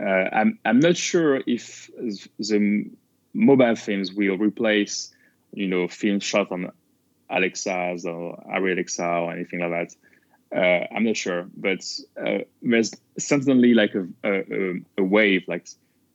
Uh, 0.00 0.28
I'm 0.32 0.58
I'm 0.64 0.80
not 0.80 0.96
sure 0.96 1.42
if 1.46 1.90
the 2.38 2.90
mobile 3.34 3.76
films 3.76 4.12
will 4.12 4.38
replace 4.38 5.12
you 5.52 5.68
know 5.68 5.88
film 5.88 6.20
shot 6.20 6.50
on 6.52 6.70
Alexas 7.30 8.04
or 8.04 8.42
Arri 8.50 8.72
Alexa 8.72 9.04
or 9.04 9.32
anything 9.32 9.60
like 9.60 9.70
that. 9.70 9.94
Uh, 10.50 10.86
I'm 10.94 11.04
not 11.04 11.16
sure, 11.16 11.46
but 11.54 11.84
uh, 12.16 12.38
there's 12.62 12.92
certainly 13.18 13.74
like 13.74 13.94
a, 13.94 14.06
a, 14.24 14.74
a, 14.96 15.02
wave, 15.02 15.44
like 15.46 15.68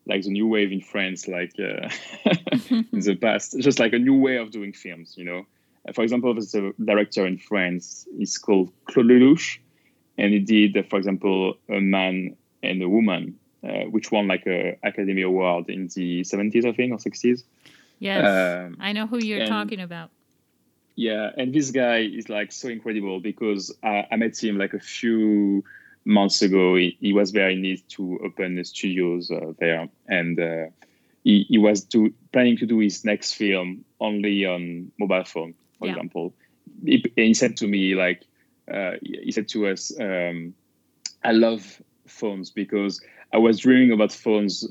like 0.07 0.23
the 0.23 0.31
new 0.31 0.47
wave 0.47 0.71
in 0.71 0.81
France, 0.81 1.27
like 1.27 1.53
uh, 1.59 1.87
in 2.69 2.99
the 2.99 3.15
past, 3.15 3.55
just 3.59 3.79
like 3.79 3.93
a 3.93 3.99
new 3.99 4.15
way 4.15 4.37
of 4.37 4.49
doing 4.49 4.73
films. 4.73 5.13
You 5.15 5.25
know, 5.25 5.45
for 5.93 6.03
example, 6.03 6.33
there's 6.33 6.55
a 6.55 6.71
director 6.83 7.25
in 7.25 7.37
France. 7.37 8.07
He's 8.17 8.37
called 8.37 8.71
Claude 8.85 9.07
Lelouch, 9.07 9.59
and 10.17 10.33
he 10.33 10.39
did, 10.39 10.89
for 10.89 10.97
example, 10.97 11.55
A 11.69 11.81
Man 11.81 12.37
and 12.61 12.81
a 12.81 12.87
Woman, 12.87 13.37
uh, 13.63 13.83
which 13.89 14.11
won 14.11 14.27
like 14.27 14.47
a 14.47 14.77
Academy 14.83 15.23
Award 15.23 15.69
in 15.69 15.89
the 15.93 16.21
70s, 16.21 16.65
I 16.65 16.71
think, 16.71 16.93
or 16.93 16.97
60s. 16.97 17.43
Yes, 17.99 18.25
um, 18.25 18.77
I 18.79 18.93
know 18.93 19.07
who 19.07 19.17
you're 19.17 19.45
talking 19.45 19.79
about. 19.79 20.09
Yeah, 20.95 21.31
and 21.37 21.53
this 21.53 21.71
guy 21.71 21.99
is 21.99 22.29
like 22.29 22.51
so 22.51 22.69
incredible 22.69 23.19
because 23.19 23.75
I, 23.83 24.05
I 24.11 24.15
met 24.15 24.41
him 24.41 24.57
like 24.57 24.73
a 24.73 24.79
few 24.79 25.63
months 26.05 26.41
ago. 26.41 26.75
He, 26.75 26.97
he 26.99 27.13
was 27.13 27.31
very 27.31 27.55
neat 27.55 27.87
to 27.89 28.19
open 28.23 28.55
the 28.55 28.63
studios 28.63 29.31
uh, 29.31 29.53
there, 29.59 29.89
and 30.07 30.39
uh, 30.39 30.65
he, 31.23 31.45
he 31.49 31.57
was 31.57 31.87
planning 32.31 32.57
to 32.57 32.65
do 32.65 32.79
his 32.79 33.03
next 33.05 33.33
film 33.33 33.85
only 33.99 34.45
on 34.45 34.91
mobile 34.99 35.23
phone, 35.23 35.55
for 35.79 35.87
yeah. 35.87 35.93
example. 35.93 36.33
He, 36.83 37.03
he, 37.15 37.33
said 37.33 37.57
to 37.57 37.67
me 37.67 37.95
like, 37.95 38.23
uh, 38.71 38.93
he 39.01 39.31
said 39.31 39.47
to 39.49 39.67
us, 39.67 39.91
um, 39.99 40.53
"I 41.23 41.31
love 41.31 41.81
phones 42.07 42.51
because 42.51 43.01
I 43.33 43.37
was 43.37 43.59
dreaming 43.59 43.91
about 43.91 44.11
phones 44.11 44.67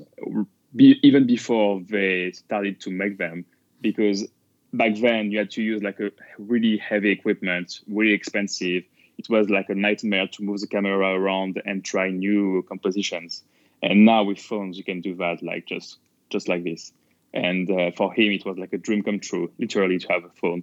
be, 0.75 0.99
even 1.03 1.27
before 1.27 1.83
they 1.89 2.33
started 2.33 2.81
to 2.83 2.91
make 2.91 3.19
them 3.19 3.45
because 3.81 4.27
back 4.73 4.95
then 4.97 5.31
you 5.31 5.39
had 5.39 5.51
to 5.53 5.63
use 5.63 5.83
like 5.83 6.01
a 6.01 6.11
really 6.39 6.79
heavy 6.79 7.11
equipment, 7.11 7.81
really 7.89 8.13
expensive. 8.13 8.85
It 9.19 9.29
was 9.29 9.51
like 9.51 9.69
a 9.69 9.75
nightmare 9.75 10.27
to 10.29 10.43
move 10.43 10.61
the 10.61 10.67
camera 10.67 11.19
around 11.19 11.61
and 11.65 11.85
try 11.85 12.11
new 12.11 12.65
compositions. 12.69 13.43
And 13.83 14.05
now 14.05 14.25
with 14.25 14.39
phones, 14.39 14.79
you 14.79 14.85
can 14.85 15.01
do 15.01 15.15
that 15.17 15.43
like 15.43 15.67
just 15.67 15.99
just 16.31 16.49
like 16.49 16.65
this. 16.65 16.93
And 17.35 17.71
uh, 17.71 17.91
for 17.93 18.13
him, 18.13 18.33
it 18.33 18.45
was 18.45 18.59
like 18.59 18.73
a 18.73 18.79
dream 18.79 19.03
come 19.03 19.19
true, 19.19 19.51
literally 19.59 19.99
to 19.99 20.09
have 20.13 20.25
a 20.25 20.31
phone. 20.31 20.63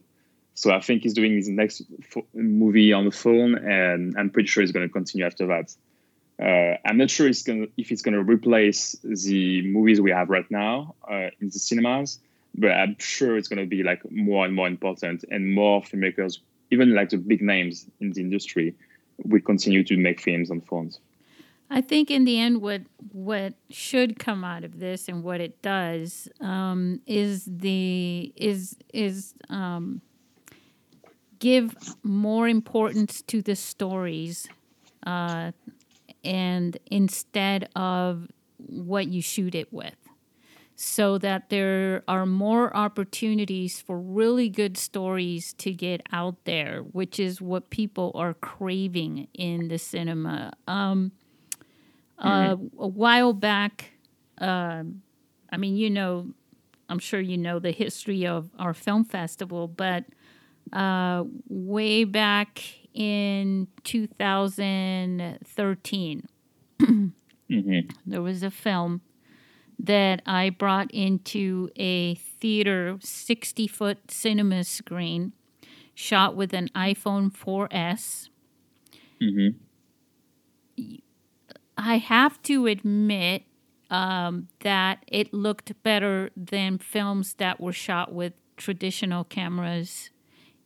So 0.59 0.73
I 0.73 0.81
think 0.81 1.03
he's 1.03 1.13
doing 1.13 1.35
his 1.35 1.47
next 1.47 1.83
fo- 2.03 2.27
movie 2.33 2.91
on 2.91 3.05
the 3.05 3.11
phone, 3.11 3.55
and 3.55 4.13
I'm 4.17 4.29
pretty 4.29 4.47
sure 4.47 4.59
he's 4.59 4.73
going 4.73 4.85
to 4.85 4.91
continue 4.91 5.25
after 5.25 5.47
that. 5.47 5.73
Uh, 6.37 6.75
I'm 6.85 6.97
not 6.97 7.09
sure 7.09 7.29
it's 7.29 7.43
gonna, 7.43 7.67
if 7.77 7.93
it's 7.93 8.01
going 8.01 8.15
to 8.15 8.21
replace 8.21 8.97
the 9.01 9.65
movies 9.71 10.01
we 10.01 10.11
have 10.11 10.29
right 10.29 10.49
now 10.51 10.95
uh, 11.09 11.29
in 11.39 11.47
the 11.47 11.59
cinemas, 11.59 12.19
but 12.55 12.71
I'm 12.71 12.97
sure 12.99 13.37
it's 13.37 13.47
going 13.47 13.59
to 13.61 13.67
be 13.67 13.83
like 13.83 14.01
more 14.11 14.43
and 14.45 14.53
more 14.53 14.67
important, 14.67 15.23
and 15.31 15.49
more 15.49 15.81
filmmakers, 15.81 16.39
even 16.71 16.93
like 16.93 17.07
the 17.07 17.17
big 17.17 17.41
names 17.41 17.85
in 18.01 18.11
the 18.11 18.19
industry, 18.19 18.75
will 19.23 19.39
continue 19.39 19.85
to 19.85 19.95
make 19.95 20.19
films 20.19 20.51
on 20.51 20.59
phones. 20.59 20.99
I 21.69 21.79
think 21.79 22.11
in 22.11 22.25
the 22.25 22.37
end, 22.37 22.61
what 22.61 22.81
what 23.13 23.53
should 23.69 24.19
come 24.19 24.43
out 24.43 24.65
of 24.65 24.79
this 24.79 25.07
and 25.07 25.23
what 25.23 25.39
it 25.39 25.61
does 25.61 26.27
um, 26.41 26.99
is 27.07 27.45
the 27.45 28.33
is 28.35 28.75
is 28.93 29.35
um, 29.47 30.01
give 31.39 31.75
more 32.03 32.47
importance 32.47 33.21
to 33.23 33.41
the 33.41 33.55
stories, 33.55 34.47
uh, 35.05 35.51
and 36.23 36.77
instead 36.87 37.69
of 37.75 38.27
what 38.57 39.07
you 39.07 39.21
shoot 39.21 39.55
it 39.55 39.71
with 39.71 39.95
so 40.81 41.17
that 41.17 41.49
there 41.49 42.03
are 42.07 42.25
more 42.25 42.73
opportunities 42.73 43.81
for 43.81 43.99
really 43.99 44.47
good 44.47 44.77
stories 44.77 45.51
to 45.51 45.73
get 45.73 46.01
out 46.13 46.45
there, 46.45 46.79
which 46.93 47.19
is 47.19 47.41
what 47.41 47.69
people 47.69 48.13
are 48.15 48.33
craving 48.33 49.27
in 49.33 49.67
the 49.67 49.77
cinema. 49.77 50.53
Um, 50.69 51.11
uh, 52.17 52.55
mm-hmm. 52.55 52.81
a 52.81 52.87
while 52.87 53.33
back, 53.33 53.91
uh, 54.39 54.83
I 55.51 55.57
mean, 55.57 55.75
you 55.75 55.89
know, 55.89 56.29
I'm 56.87 56.99
sure 56.99 57.19
you 57.19 57.37
know 57.37 57.59
the 57.59 57.71
history 57.71 58.25
of 58.25 58.49
our 58.57 58.73
film 58.73 59.03
festival, 59.03 59.67
but 59.67 60.05
uh, 60.73 61.23
way 61.47 62.03
back 62.03 62.61
in 62.93 63.67
2013. 63.83 66.27
hmm 66.79 67.07
There 68.05 68.21
was 68.21 68.43
a 68.43 68.51
film 68.51 69.01
that 69.79 70.21
I 70.25 70.49
brought 70.49 70.91
into 70.91 71.69
a 71.75 72.15
theater 72.15 72.97
60 73.01 73.67
foot 73.67 74.11
cinema 74.11 74.63
screen, 74.63 75.33
shot 75.93 76.35
with 76.35 76.53
an 76.53 76.69
iPhone 76.75 77.31
4S. 77.31 78.29
hmm 79.21 79.49
I 81.77 81.97
have 81.97 82.41
to 82.43 82.67
admit 82.67 83.43
um, 83.89 84.47
that 84.61 85.03
it 85.07 85.33
looked 85.33 85.71
better 85.83 86.29
than 86.35 86.77
films 86.77 87.35
that 87.35 87.59
were 87.59 87.73
shot 87.73 88.13
with 88.13 88.33
traditional 88.57 89.23
cameras 89.23 90.09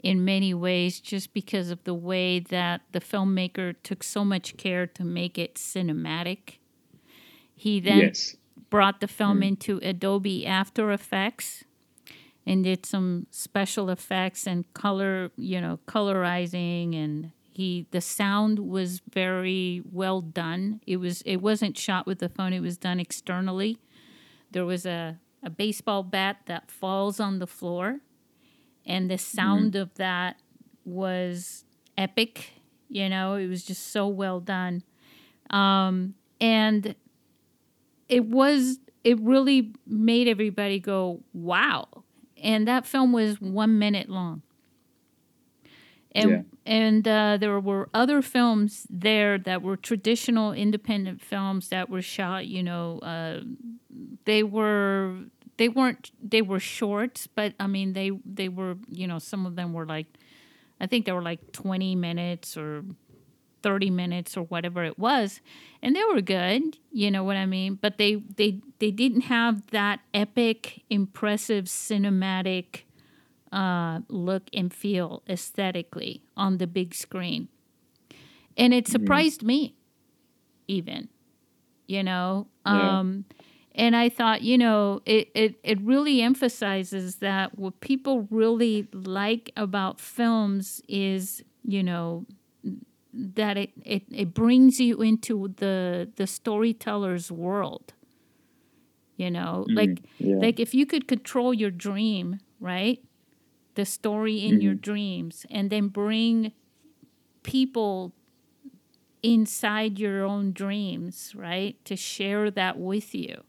in 0.03 0.25
many 0.25 0.53
ways, 0.53 0.99
just 0.99 1.33
because 1.33 1.71
of 1.71 1.83
the 1.85 1.93
way 1.93 2.37
that 2.37 2.81
the 2.91 2.99
filmmaker 2.99 3.73
took 3.83 4.03
so 4.03 4.25
much 4.25 4.57
care 4.57 4.85
to 4.85 5.03
make 5.03 5.37
it 5.37 5.55
cinematic. 5.55 6.57
He 7.55 7.79
then 7.79 7.99
Yes. 7.99 8.35
brought 8.69 8.99
the 8.99 9.07
film 9.07 9.39
mm. 9.39 9.47
into 9.47 9.79
Adobe 9.81 10.45
After 10.45 10.91
Effects 10.91 11.63
and 12.45 12.65
did 12.65 12.85
some 12.85 13.27
special 13.31 13.89
effects 13.89 14.45
and 14.45 14.71
color, 14.73 15.31
you 15.37 15.61
know, 15.61 15.79
colorizing 15.87 16.93
and 16.95 17.31
he 17.49 17.85
the 17.91 18.01
sound 18.01 18.59
was 18.59 18.99
very 19.13 19.81
well 19.89 20.19
done. 20.19 20.81
It 20.85 20.97
was 20.97 21.21
it 21.21 21.37
wasn't 21.37 21.77
shot 21.77 22.05
with 22.05 22.19
the 22.19 22.27
phone, 22.27 22.51
it 22.51 22.59
was 22.59 22.77
done 22.77 22.99
externally. 22.99 23.77
There 24.51 24.65
was 24.65 24.85
a, 24.85 25.19
a 25.41 25.49
baseball 25.49 26.03
bat 26.03 26.41
that 26.47 26.69
falls 26.69 27.19
on 27.19 27.39
the 27.39 27.47
floor 27.47 27.99
and 28.85 29.09
the 29.09 29.17
sound 29.17 29.75
of 29.75 29.93
that 29.95 30.37
was 30.85 31.65
epic, 31.97 32.53
you 32.89 33.09
know, 33.09 33.35
it 33.35 33.47
was 33.47 33.63
just 33.63 33.91
so 33.91 34.07
well 34.07 34.39
done. 34.39 34.83
Um, 35.49 36.15
and 36.41 36.95
it 38.09 38.25
was 38.25 38.79
it 39.03 39.19
really 39.19 39.73
made 39.85 40.27
everybody 40.27 40.79
go 40.79 41.21
wow 41.33 41.87
and 42.41 42.67
that 42.67 42.85
film 42.85 43.11
was 43.11 43.39
one 43.41 43.77
minute 43.77 44.09
long 44.09 44.41
and 46.13 46.31
Yeah. 46.31 46.41
and 46.65 47.07
uh, 47.07 47.37
there 47.37 47.59
were 47.59 47.89
other 47.93 48.21
films 48.21 48.87
there 48.89 49.37
that 49.39 49.61
were 49.61 49.75
traditional 49.77 50.53
independent 50.53 51.21
films 51.21 51.69
that 51.69 51.89
were 51.89 52.01
shot 52.01 52.45
you 52.47 52.63
know 52.63 52.99
uh, 52.99 53.41
they 54.25 54.43
were 54.43 55.15
they 55.57 55.69
weren't 55.69 56.11
they 56.21 56.41
were 56.41 56.59
short 56.59 57.27
but 57.35 57.53
i 57.59 57.67
mean 57.67 57.93
they 57.93 58.11
they 58.25 58.49
were 58.49 58.75
you 58.89 59.07
know 59.07 59.19
some 59.19 59.45
of 59.45 59.55
them 59.55 59.73
were 59.73 59.85
like 59.85 60.07
i 60.79 60.87
think 60.87 61.05
they 61.05 61.11
were 61.11 61.21
like 61.21 61.51
20 61.51 61.95
minutes 61.95 62.57
or 62.57 62.83
30 63.61 63.89
minutes 63.89 64.35
or 64.37 64.43
whatever 64.43 64.83
it 64.83 64.97
was 64.99 65.39
and 65.81 65.95
they 65.95 66.03
were 66.03 66.21
good 66.21 66.77
you 66.91 67.09
know 67.11 67.23
what 67.23 67.37
i 67.37 67.45
mean? 67.45 67.75
But 67.81 67.97
they 67.97 68.15
they 68.15 68.59
they 68.79 68.91
didn't 68.91 69.21
have 69.21 69.67
that 69.71 69.99
epic 70.13 70.83
impressive 70.89 71.65
cinematic 71.65 72.81
uh, 73.51 73.99
look 74.09 74.43
and 74.53 74.73
feel 74.73 75.21
aesthetically 75.29 76.23
on 76.35 76.57
the 76.57 76.65
big 76.67 76.93
screen. 76.95 77.47
And 78.57 78.73
it 78.73 78.87
surprised 78.87 79.43
me 79.43 79.75
even 80.67 81.09
you 81.87 82.03
know? 82.03 82.47
Yeah. 82.65 82.99
um 82.99 83.25
and 83.75 83.95
i 83.95 84.09
thought 84.09 84.41
you 84.41 84.57
know 84.57 85.01
it, 85.05 85.29
it 85.33 85.55
it 85.63 85.79
really 85.81 86.21
emphasizes 86.21 87.15
that 87.17 87.57
what 87.57 87.79
people 87.81 88.27
really 88.29 88.87
like 88.93 89.51
about 89.55 89.99
films 89.99 90.81
is 90.87 91.43
you 91.63 91.83
know 91.83 92.25
that 93.13 93.57
it, 93.57 93.71
it, 93.85 94.03
it 94.11 94.33
brings 94.33 94.79
you 94.79 95.01
into 95.01 95.53
the 95.57 96.09
the 96.15 96.27
storyteller's 96.27 97.31
world 97.31 97.93
you 99.17 99.29
know? 99.31 99.65
Mm-hmm. 99.67 99.77
Like 99.77 100.01
Yeah. 100.17 100.37
like 100.37 100.59
if 100.59 100.73
you 100.73 100.85
could 100.85 101.07
control 101.07 101.53
your 101.53 101.71
dream 101.71 102.39
right? 102.59 102.99
The 103.75 103.85
story 103.85 104.45
in 104.45 104.61
your 104.61 104.73
mm-hmm. 104.73 104.81
dreams 104.81 105.45
and 105.49 105.69
then 105.69 105.87
bring 105.87 106.51
people 107.43 108.13
inside 109.21 109.99
your 109.99 110.23
own 110.23 110.51
dreams 110.51 111.33
right? 111.35 111.83
To 111.85 111.95
share 111.95 112.51
that 112.51 112.77
with 112.77 113.13
you 113.15 113.43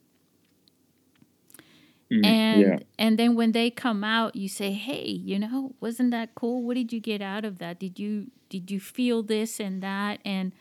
Mhm. 2.14 2.24
and 2.24 2.60
yeah. 2.60 2.78
and 2.98 3.18
then 3.18 3.34
when 3.34 3.52
they 3.52 3.70
come 3.70 4.04
out 4.04 4.36
you 4.36 4.48
say 4.48 4.72
hey 4.72 5.06
you 5.06 5.38
know 5.38 5.74
wasn't 5.80 6.10
that 6.12 6.34
cool 6.34 6.62
what 6.62 6.74
did 6.74 6.92
you 6.92 7.00
get 7.00 7.22
out 7.22 7.44
of 7.44 7.58
that 7.58 7.78
did 7.80 7.98
you 7.98 8.30
did 8.48 8.70
you 8.70 8.80
feel 8.80 9.22
this 9.22 9.60
and 9.60 9.82
that 9.82 10.20
and 10.24 10.52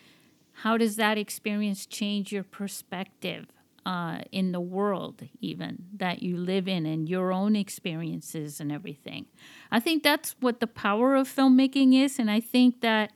how 0.64 0.78
does 0.78 0.98
that 0.98 1.18
experience 1.18 1.86
change 1.86 2.32
your 2.32 2.44
perspective 2.44 3.48
uh, 3.86 4.20
in 4.32 4.52
the 4.52 4.62
world 4.62 5.24
even 5.42 5.86
that 5.98 6.22
you 6.24 6.38
live 6.38 6.68
in 6.68 6.86
and 6.86 7.10
your 7.10 7.32
own 7.34 7.56
experiences 7.56 8.60
and 8.60 8.72
everything 8.72 9.26
i 9.72 9.80
think 9.80 10.04
that's 10.04 10.36
what 10.40 10.60
the 10.60 10.68
power 10.68 11.16
of 11.16 11.28
filmmaking 11.28 11.94
is 11.94 12.20
and 12.20 12.30
i 12.32 12.40
think 12.40 12.82
that 12.82 13.12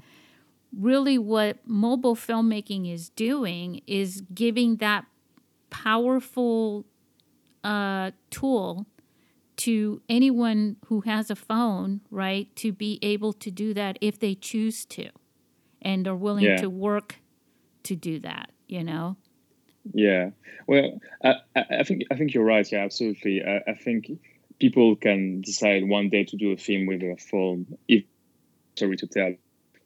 really 0.77 1.17
what 1.17 1.57
mobile 1.65 2.15
filmmaking 2.15 2.91
is 2.91 3.09
doing 3.09 3.81
is 3.87 4.21
giving 4.33 4.77
that 4.77 5.05
powerful 5.69 6.85
uh, 7.67 8.11
tool 8.29 8.85
to 9.57 10.01
anyone 10.07 10.77
who 10.85 11.01
has 11.01 11.29
a 11.31 11.35
phone, 11.35 12.01
right, 12.11 12.47
to 12.55 12.71
be 12.71 12.99
able 13.01 13.33
to 13.33 13.49
do 13.51 13.73
that 13.73 13.97
if 14.01 14.19
they 14.19 14.35
choose 14.35 14.85
to 14.85 15.09
and 15.81 16.07
are 16.07 16.15
willing 16.15 16.45
Yeah. 16.45 16.57
to 16.61 16.69
work 16.69 17.15
to 17.83 17.95
do 17.95 18.19
that, 18.19 18.51
you 18.67 18.83
know? 18.83 19.15
Yeah. 19.93 20.31
Well, 20.67 20.99
I, 21.23 21.31
I 21.55 21.61
I 21.79 21.83
think 21.83 22.03
I 22.11 22.15
think 22.17 22.33
you're 22.33 22.43
right. 22.55 22.69
Yeah, 22.71 22.83
absolutely. 22.83 23.41
I, 23.43 23.71
I 23.71 23.73
think 23.73 24.11
people 24.59 24.95
can 24.95 25.41
decide 25.41 25.87
one 25.87 26.09
day 26.09 26.23
to 26.25 26.35
do 26.37 26.51
a 26.51 26.57
film 26.57 26.85
with 26.87 27.01
a 27.01 27.15
phone 27.31 27.65
if 27.87 28.03
story 28.75 28.97
to 28.97 29.07
tell. 29.07 29.33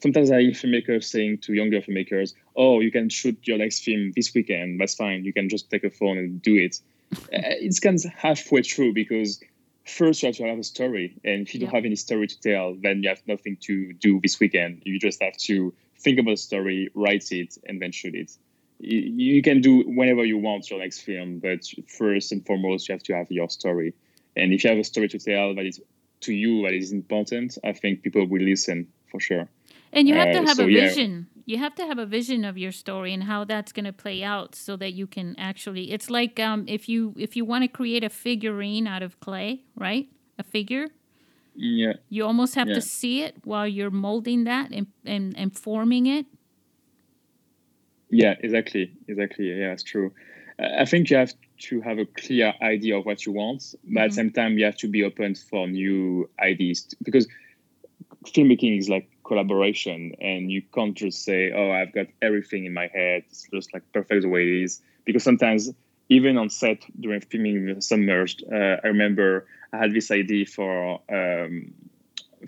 Sometimes 0.02 0.32
I 0.32 0.42
hear 0.42 0.52
filmmakers 0.52 1.04
saying 1.06 1.38
to 1.44 1.54
younger 1.54 1.82
filmmakers, 1.82 2.34
"Oh, 2.56 2.82
you 2.82 2.92
can 2.92 3.10
shoot 3.10 3.38
your 3.48 3.60
next 3.60 3.84
film 3.84 4.12
this 4.16 4.34
weekend. 4.34 4.80
That's 4.80 4.96
fine. 4.96 5.24
You 5.24 5.34
can 5.34 5.48
just 5.50 5.70
take 5.70 5.84
a 5.84 5.92
phone 5.92 6.18
and 6.18 6.42
do 6.42 6.56
it." 6.56 6.82
It's 7.32 7.80
kind 7.80 7.97
of 7.97 8.12
halfway 8.14 8.62
true 8.62 8.93
because 8.93 9.41
first 9.86 10.22
you 10.22 10.28
have 10.28 10.36
to 10.38 10.43
have 10.43 10.59
a 10.59 10.64
story, 10.64 11.18
and 11.24 11.47
if 11.47 11.53
you 11.53 11.59
don't 11.59 11.70
Yeah. 11.70 11.78
have 11.78 11.86
any 11.86 11.95
story 11.95 12.28
to 12.28 12.39
tell, 12.39 12.76
then 12.76 13.03
you 13.03 13.09
have 13.09 13.22
nothing 13.28 13.57
to 13.62 13.93
do 13.93 14.20
this 14.22 14.39
weekend. 14.39 14.84
You 14.86 14.99
just 14.99 15.22
have 15.22 15.38
to 15.38 15.74
think 15.99 16.20
about 16.20 16.34
a 16.34 16.38
story, 16.38 16.89
write 16.93 17.32
it, 17.32 17.57
and 17.68 17.82
then 17.82 17.91
shoot 17.91 18.16
it 18.16 18.32
you, 18.82 19.41
can 19.41 19.62
do 19.62 19.84
whenever 19.88 20.26
you 20.26 20.38
want 20.38 20.70
your 20.70 20.80
next 20.80 21.01
film, 21.01 21.39
but 21.39 21.59
first 21.88 22.32
and 22.32 22.45
foremost, 22.45 22.89
you 22.89 22.93
have 22.93 23.03
to 23.03 23.14
have 23.14 23.32
your 23.32 23.49
story. 23.49 23.93
And 24.36 24.53
if 24.53 24.64
you 24.64 24.70
have 24.70 24.80
a 24.80 24.84
story 24.84 25.07
to 25.09 25.20
tell 25.20 25.55
that 25.55 25.66
is 25.66 25.82
to 26.22 26.34
you 26.34 26.64
that 26.64 26.74
is 26.74 26.91
important, 26.91 27.57
I 27.64 27.74
think 27.74 28.01
people 28.01 28.26
will 28.26 28.41
listen 28.41 28.88
for 29.12 29.20
sure. 29.20 29.47
And 29.93 30.07
you 30.07 30.16
have 30.16 30.30
Uh, 30.30 30.41
to 30.41 30.47
have 30.47 30.57
so, 30.57 30.64
a 30.64 30.68
vision. 30.68 31.28
You 31.46 31.58
have 31.58 31.76
to 31.76 31.86
have 31.86 31.98
a 31.98 32.06
vision 32.06 32.46
of 32.46 32.58
your 32.58 32.72
story 32.72 33.14
and 33.14 33.24
how 33.24 33.44
that's 33.44 33.72
going 33.72 33.86
to 33.86 33.94
play 33.94 34.24
out 34.24 34.56
so 34.56 34.76
that 34.78 34.94
you 34.94 35.08
can 35.08 35.36
actually 35.38 35.92
it's 35.92 36.10
like 36.10 36.39
um, 36.39 36.66
if 36.68 36.88
you 36.88 37.14
if 37.18 37.36
you 37.36 37.46
want 37.46 37.64
to 37.64 37.68
create 37.68 38.04
a 38.04 38.10
figurine 38.10 38.88
out 38.88 39.04
of 39.04 39.20
clay, 39.20 39.64
right? 39.76 40.08
A 40.39 40.44
figure, 40.44 40.88
Yeah, 41.56 41.94
you 42.10 42.26
almost 42.26 42.56
have 42.56 42.68
Yeah. 42.70 42.76
to 42.76 42.82
see 42.82 43.22
it 43.24 43.38
while 43.44 43.68
you're 43.68 43.92
molding 43.92 44.44
that 44.46 44.72
and, 44.72 44.88
and, 45.06 45.38
and 45.38 45.58
forming 45.58 46.06
it. 46.08 46.26
yeah, 48.10 48.36
exactly, 48.42 48.94
exactly. 49.08 49.48
Yeah, 49.52 49.70
that's 49.70 49.84
true. 49.84 50.12
I 50.60 50.86
think 50.86 51.10
you 51.10 51.18
have 51.18 51.34
to 51.70 51.82
have 51.82 51.98
a 51.98 52.06
clear 52.06 52.54
idea 52.62 52.98
of 52.98 53.06
what 53.06 53.26
you 53.26 53.32
want, 53.32 53.74
but 53.84 54.04
at 54.04 54.10
the 54.10 54.16
same 54.16 54.32
time, 54.32 54.58
you 54.58 54.66
have 54.66 54.78
to 54.78 54.88
be 54.88 55.04
open 55.04 55.36
for 55.36 55.68
new 55.68 56.30
ideas 56.39 56.88
because 57.04 57.28
filmmaking 58.28 58.78
is 58.80 58.89
like 58.89 59.10
collaboration, 59.32 60.14
and 60.20 60.52
you 60.52 60.62
can't 60.76 60.94
just 60.94 61.24
say, 61.24 61.52
"Oh, 61.60 61.72
I've 61.72 61.94
got 61.94 62.08
everything 62.22 62.66
in 62.66 62.74
my 62.74 62.88
head. 62.88 63.24
It's 63.30 63.48
just 63.54 63.74
like 63.74 63.84
perfect 63.94 64.24
the 64.24 64.28
way 64.28 64.44
it 64.44 64.64
is." 64.66 64.82
Because 65.06 65.24
sometimes, 65.24 65.72
even 66.10 66.38
on 66.38 66.50
set 66.50 66.80
during 67.00 67.22
filming 67.22 67.80
Submerged, 67.80 68.44
uh, 68.52 68.76
I 68.84 68.88
remember 68.88 69.48
I 69.72 69.78
had 69.78 69.94
this 69.94 70.12
idea 70.12 70.46
for 70.46 71.00
um, 71.20 71.74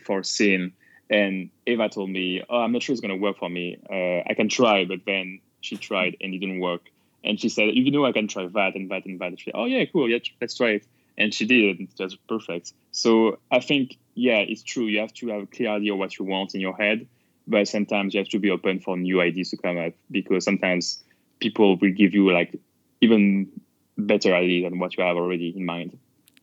for 0.05 0.23
scene, 0.23 0.73
and 1.09 1.49
Eva 1.65 1.87
told 1.87 2.09
me, 2.09 2.43
"Oh, 2.49 2.59
I'm 2.63 2.73
not 2.73 2.83
sure 2.83 2.93
it's 2.93 3.05
gonna 3.05 3.23
work 3.27 3.37
for 3.37 3.49
me. 3.49 3.77
Uh, 3.89 4.19
I 4.29 4.33
can 4.35 4.49
try," 4.49 4.83
but 4.83 4.99
then 5.05 5.39
she 5.61 5.77
tried 5.77 6.17
and 6.19 6.33
it 6.33 6.39
didn't 6.39 6.59
work. 6.59 6.83
And 7.23 7.39
she 7.39 7.47
said, 7.47 7.67
"You 7.73 7.91
know, 7.91 8.05
I 8.05 8.11
can 8.11 8.27
try 8.27 8.45
that 8.45 8.75
and 8.75 8.91
that 8.91 9.05
and 9.05 9.19
that." 9.21 9.29
And 9.33 9.39
she, 9.39 9.51
"Oh 9.53 9.67
yeah, 9.73 9.85
cool. 9.85 10.09
Yeah, 10.09 10.19
let's 10.41 10.57
try 10.57 10.71
it." 10.77 10.85
And 11.17 11.33
she 11.33 11.45
did. 11.45 11.79
It 11.79 11.89
was 11.99 12.15
perfect. 12.27 12.73
So 12.91 13.39
I 13.51 13.59
think, 13.59 13.97
yeah, 14.15 14.39
it's 14.39 14.63
true. 14.63 14.85
You 14.85 14.99
have 14.99 15.13
to 15.15 15.27
have 15.29 15.43
a 15.43 15.47
clear 15.47 15.69
idea 15.69 15.93
of 15.93 15.99
what 15.99 16.17
you 16.17 16.25
want 16.25 16.55
in 16.55 16.61
your 16.61 16.75
head, 16.75 17.07
but 17.47 17.67
sometimes 17.67 18.13
you 18.13 18.19
have 18.19 18.29
to 18.29 18.39
be 18.39 18.49
open 18.49 18.79
for 18.79 18.97
new 18.97 19.21
ideas 19.21 19.51
to 19.51 19.57
come 19.57 19.77
up 19.77 19.93
because 20.09 20.43
sometimes 20.43 21.03
people 21.39 21.77
will 21.77 21.91
give 21.91 22.13
you 22.13 22.31
like 22.31 22.59
even 23.01 23.51
better 23.97 24.33
idea 24.33 24.69
than 24.69 24.79
what 24.79 24.97
you 24.97 25.03
have 25.03 25.17
already 25.17 25.53
in 25.55 25.65
mind. 25.65 25.97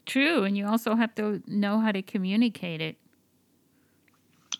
True, 0.06 0.44
and 0.44 0.56
you 0.56 0.66
also 0.66 0.94
have 0.94 1.14
to 1.16 1.42
know 1.46 1.80
how 1.80 1.92
to 1.92 2.02
communicate 2.02 2.80
it. 2.80 2.96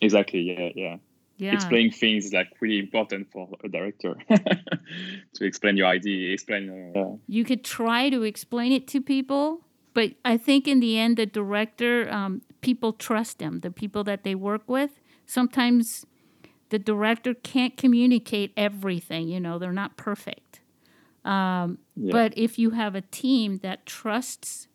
Exactly. 0.01 0.41
Yeah. 0.41 0.69
Yeah. 0.75 0.97
Yeah. 1.37 1.55
explaining 1.55 1.91
things 1.91 2.25
is 2.25 2.33
like 2.33 2.49
really 2.61 2.77
important 2.77 3.31
for 3.31 3.49
a 3.63 3.67
director 3.67 4.15
to 5.33 5.43
explain 5.43 5.75
your 5.75 5.87
idea, 5.87 6.31
explain. 6.31 6.93
Uh, 6.95 7.17
you 7.25 7.43
could 7.43 7.63
try 7.63 8.11
to 8.11 8.21
explain 8.21 8.71
it 8.71 8.87
to 8.89 9.01
people, 9.01 9.61
but 9.93 10.13
I 10.23 10.37
think 10.37 10.67
in 10.67 10.79
the 10.79 10.97
end, 10.97 11.17
the 11.17 11.25
director, 11.25 12.09
um, 12.11 12.41
people 12.61 12.93
trust 12.93 13.39
them, 13.39 13.59
the 13.59 13.71
people 13.71 14.03
that 14.05 14.23
they 14.23 14.35
work 14.35 14.63
with. 14.67 14.91
Sometimes 15.25 16.05
the 16.69 16.79
director 16.79 17.33
can't 17.33 17.75
communicate 17.77 18.53
everything, 18.55 19.27
you 19.27 19.39
know, 19.39 19.59
they're 19.59 19.73
not 19.73 19.97
perfect. 19.97 20.61
Um, 21.25 21.79
Yeah. 21.95 22.11
But 22.13 22.33
if 22.37 22.57
you 22.57 22.71
have 22.71 22.95
a 22.95 23.01
team 23.01 23.59
that 23.59 23.85
trusts 23.85 24.67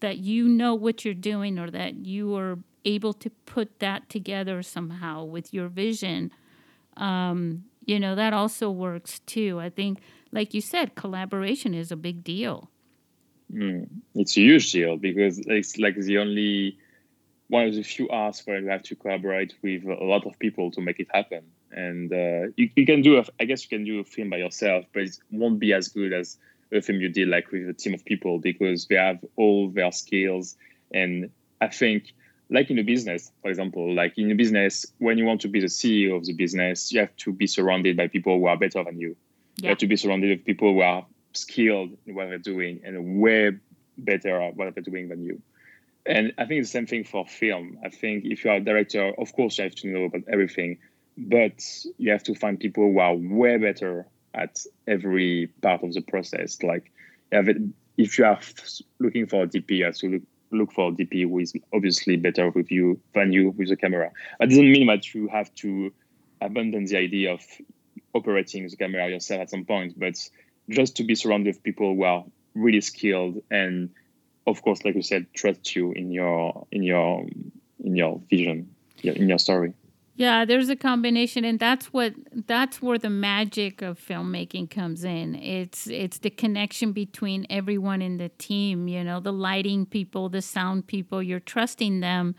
that 0.00 0.18
you 0.18 0.48
know 0.48 0.74
what 0.74 1.04
you're 1.04 1.14
doing 1.14 1.58
or 1.58 1.70
that 1.70 2.06
you 2.06 2.34
are 2.36 2.58
able 2.84 3.12
to 3.14 3.30
put 3.46 3.80
that 3.80 4.08
together 4.08 4.62
somehow 4.62 5.24
with 5.24 5.52
your 5.52 5.68
vision, 5.68 6.30
um, 6.96 7.64
you 7.86 7.98
know, 7.98 8.14
that 8.14 8.32
also 8.32 8.70
works 8.70 9.20
too. 9.20 9.58
I 9.60 9.70
think, 9.70 10.00
like 10.32 10.54
you 10.54 10.60
said, 10.60 10.94
collaboration 10.94 11.74
is 11.74 11.90
a 11.90 11.96
big 11.96 12.22
deal. 12.24 12.70
Mm, 13.52 13.88
it's 14.14 14.36
a 14.36 14.40
huge 14.40 14.72
deal 14.72 14.96
because 14.96 15.38
it's 15.38 15.78
like 15.78 15.96
the 15.96 16.18
only 16.18 16.78
one 17.48 17.66
of 17.66 17.74
the 17.74 17.82
few 17.82 18.08
arts 18.10 18.42
where 18.46 18.60
you 18.60 18.68
have 18.68 18.82
to 18.82 18.94
collaborate 18.94 19.54
with 19.62 19.84
a 19.84 20.04
lot 20.04 20.26
of 20.26 20.38
people 20.38 20.70
to 20.72 20.80
make 20.80 21.00
it 21.00 21.08
happen. 21.12 21.44
And 21.72 22.12
uh, 22.12 22.52
you, 22.56 22.70
you 22.76 22.86
can 22.86 23.02
do, 23.02 23.18
a, 23.18 23.24
I 23.40 23.44
guess, 23.44 23.62
you 23.62 23.68
can 23.70 23.84
do 23.84 24.00
a 24.00 24.04
film 24.04 24.30
by 24.30 24.36
yourself, 24.36 24.84
but 24.92 25.02
it 25.02 25.18
won't 25.30 25.58
be 25.58 25.72
as 25.72 25.88
good 25.88 26.12
as 26.12 26.36
a 26.72 26.82
film 26.82 27.00
you 27.00 27.08
did 27.08 27.28
like 27.28 27.50
with 27.50 27.68
a 27.68 27.72
team 27.72 27.94
of 27.94 28.04
people 28.04 28.38
because 28.38 28.86
they 28.86 28.96
have 28.96 29.24
all 29.36 29.70
their 29.70 29.92
skills. 29.92 30.56
And 30.92 31.30
I 31.60 31.68
think, 31.68 32.12
like 32.50 32.70
in 32.70 32.78
a 32.78 32.82
business, 32.82 33.30
for 33.42 33.48
example, 33.48 33.94
like 33.94 34.16
in 34.18 34.30
a 34.30 34.34
business, 34.34 34.86
when 34.98 35.18
you 35.18 35.24
want 35.24 35.40
to 35.42 35.48
be 35.48 35.60
the 35.60 35.66
CEO 35.66 36.16
of 36.16 36.24
the 36.24 36.32
business, 36.34 36.92
you 36.92 37.00
have 37.00 37.16
to 37.16 37.32
be 37.32 37.46
surrounded 37.46 37.96
by 37.96 38.08
people 38.08 38.38
who 38.38 38.46
are 38.46 38.56
better 38.56 38.84
than 38.84 38.98
you. 38.98 39.16
You 39.60 39.70
have 39.70 39.78
to 39.78 39.86
be 39.86 39.96
surrounded 39.96 40.30
with 40.30 40.46
people 40.46 40.72
who 40.72 40.80
are 40.80 41.06
skilled 41.42 41.96
in 42.06 42.14
what 42.14 42.28
they're 42.28 42.38
doing 42.38 42.80
and 42.84 43.20
way 43.20 43.52
better 43.96 44.40
at 44.40 44.56
what 44.56 44.74
they're 44.74 44.82
doing 44.82 45.08
than 45.08 45.22
you. 45.24 45.40
And 46.06 46.32
I 46.38 46.46
think 46.46 46.60
it's 46.60 46.70
the 46.70 46.78
same 46.78 46.86
thing 46.86 47.04
for 47.04 47.26
film. 47.26 47.78
I 47.84 47.90
think 47.90 48.24
if 48.24 48.44
you 48.44 48.50
are 48.50 48.56
a 48.56 48.60
director, 48.60 49.12
of 49.18 49.32
course 49.34 49.58
you 49.58 49.64
have 49.64 49.74
to 49.76 49.88
know 49.88 50.04
about 50.04 50.22
everything, 50.32 50.78
but 51.16 51.62
you 51.98 52.10
have 52.12 52.22
to 52.24 52.34
find 52.34 52.58
people 52.58 52.84
who 52.84 52.98
are 52.98 53.14
way 53.14 53.58
better 53.58 54.06
at 54.34 54.64
every 54.86 55.48
part 55.62 55.82
of 55.82 55.92
the 55.92 56.00
process. 56.00 56.62
Like, 56.62 56.92
if 57.30 58.18
you 58.18 58.24
are 58.24 58.38
looking 59.00 59.26
for 59.26 59.42
a 59.42 59.46
DP, 59.48 59.70
you 59.70 59.84
have 59.84 59.96
to 59.96 60.08
look, 60.08 60.22
look 60.50 60.72
for 60.72 60.88
a 60.88 60.92
DP 60.92 61.22
who 61.22 61.40
is 61.40 61.52
obviously 61.74 62.16
better 62.16 62.50
with 62.50 62.70
you 62.70 63.00
than 63.14 63.32
you 63.32 63.50
with 63.50 63.68
the 63.68 63.76
camera. 63.76 64.10
That 64.38 64.48
doesn't 64.48 64.70
mean 64.70 64.86
that 64.86 65.12
you 65.12 65.28
have 65.28 65.52
to 65.56 65.92
abandon 66.40 66.84
the 66.86 66.96
idea 66.96 67.32
of 67.32 67.42
operating 68.14 68.66
the 68.66 68.76
camera 68.76 69.10
yourself 69.10 69.42
at 69.42 69.50
some 69.50 69.64
point, 69.64 69.98
but 69.98 70.16
just 70.68 70.96
to 70.96 71.04
be 71.04 71.14
surrounded 71.14 71.54
with 71.54 71.62
people 71.62 71.94
who 71.94 72.02
are 72.04 72.24
really 72.54 72.80
skilled 72.80 73.42
and 73.50 73.90
of 74.46 74.62
course 74.62 74.84
like 74.84 74.94
you 74.94 75.02
said 75.02 75.26
trust 75.34 75.74
you 75.76 75.92
in 75.92 76.10
your 76.10 76.66
in 76.72 76.82
your 76.82 77.26
in 77.84 77.96
your 77.96 78.20
vision 78.28 78.74
in 79.02 79.28
your 79.28 79.38
story 79.38 79.72
Yeah, 80.18 80.44
there's 80.44 80.68
a 80.68 80.74
combination, 80.74 81.44
and 81.44 81.60
that's 81.60 81.92
what 81.92 82.12
that's 82.34 82.82
where 82.82 82.98
the 82.98 83.08
magic 83.08 83.82
of 83.82 84.00
filmmaking 84.00 84.68
comes 84.68 85.04
in. 85.04 85.36
It's 85.36 85.86
it's 85.86 86.18
the 86.18 86.30
connection 86.30 86.90
between 86.90 87.46
everyone 87.48 88.02
in 88.02 88.16
the 88.16 88.30
team. 88.30 88.88
You 88.88 89.04
know, 89.04 89.20
the 89.20 89.32
lighting 89.32 89.86
people, 89.86 90.28
the 90.28 90.42
sound 90.42 90.88
people. 90.88 91.22
You're 91.22 91.38
trusting 91.38 92.00
them 92.00 92.34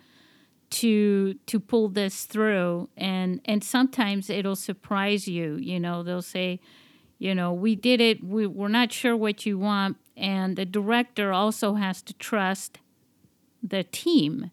to 0.72 1.36
to 1.46 1.58
pull 1.58 1.88
this 1.88 2.26
through, 2.26 2.90
and 2.98 3.40
and 3.46 3.64
sometimes 3.64 4.30
it'll 4.30 4.58
surprise 4.58 5.26
you. 5.30 5.56
You 5.56 5.80
know, 5.80 6.04
they'll 6.04 6.22
say, 6.22 6.60
you 7.20 7.36
know, 7.36 7.54
we 7.54 7.76
did 7.76 8.02
it. 8.02 8.24
We, 8.24 8.48
we're 8.48 8.70
not 8.70 8.92
sure 8.92 9.16
what 9.16 9.46
you 9.46 9.60
want, 9.60 9.98
and 10.18 10.56
the 10.56 10.66
director 10.66 11.32
also 11.32 11.76
has 11.76 12.02
to 12.04 12.14
trust 12.14 12.80
the 13.62 13.84
team 13.84 14.52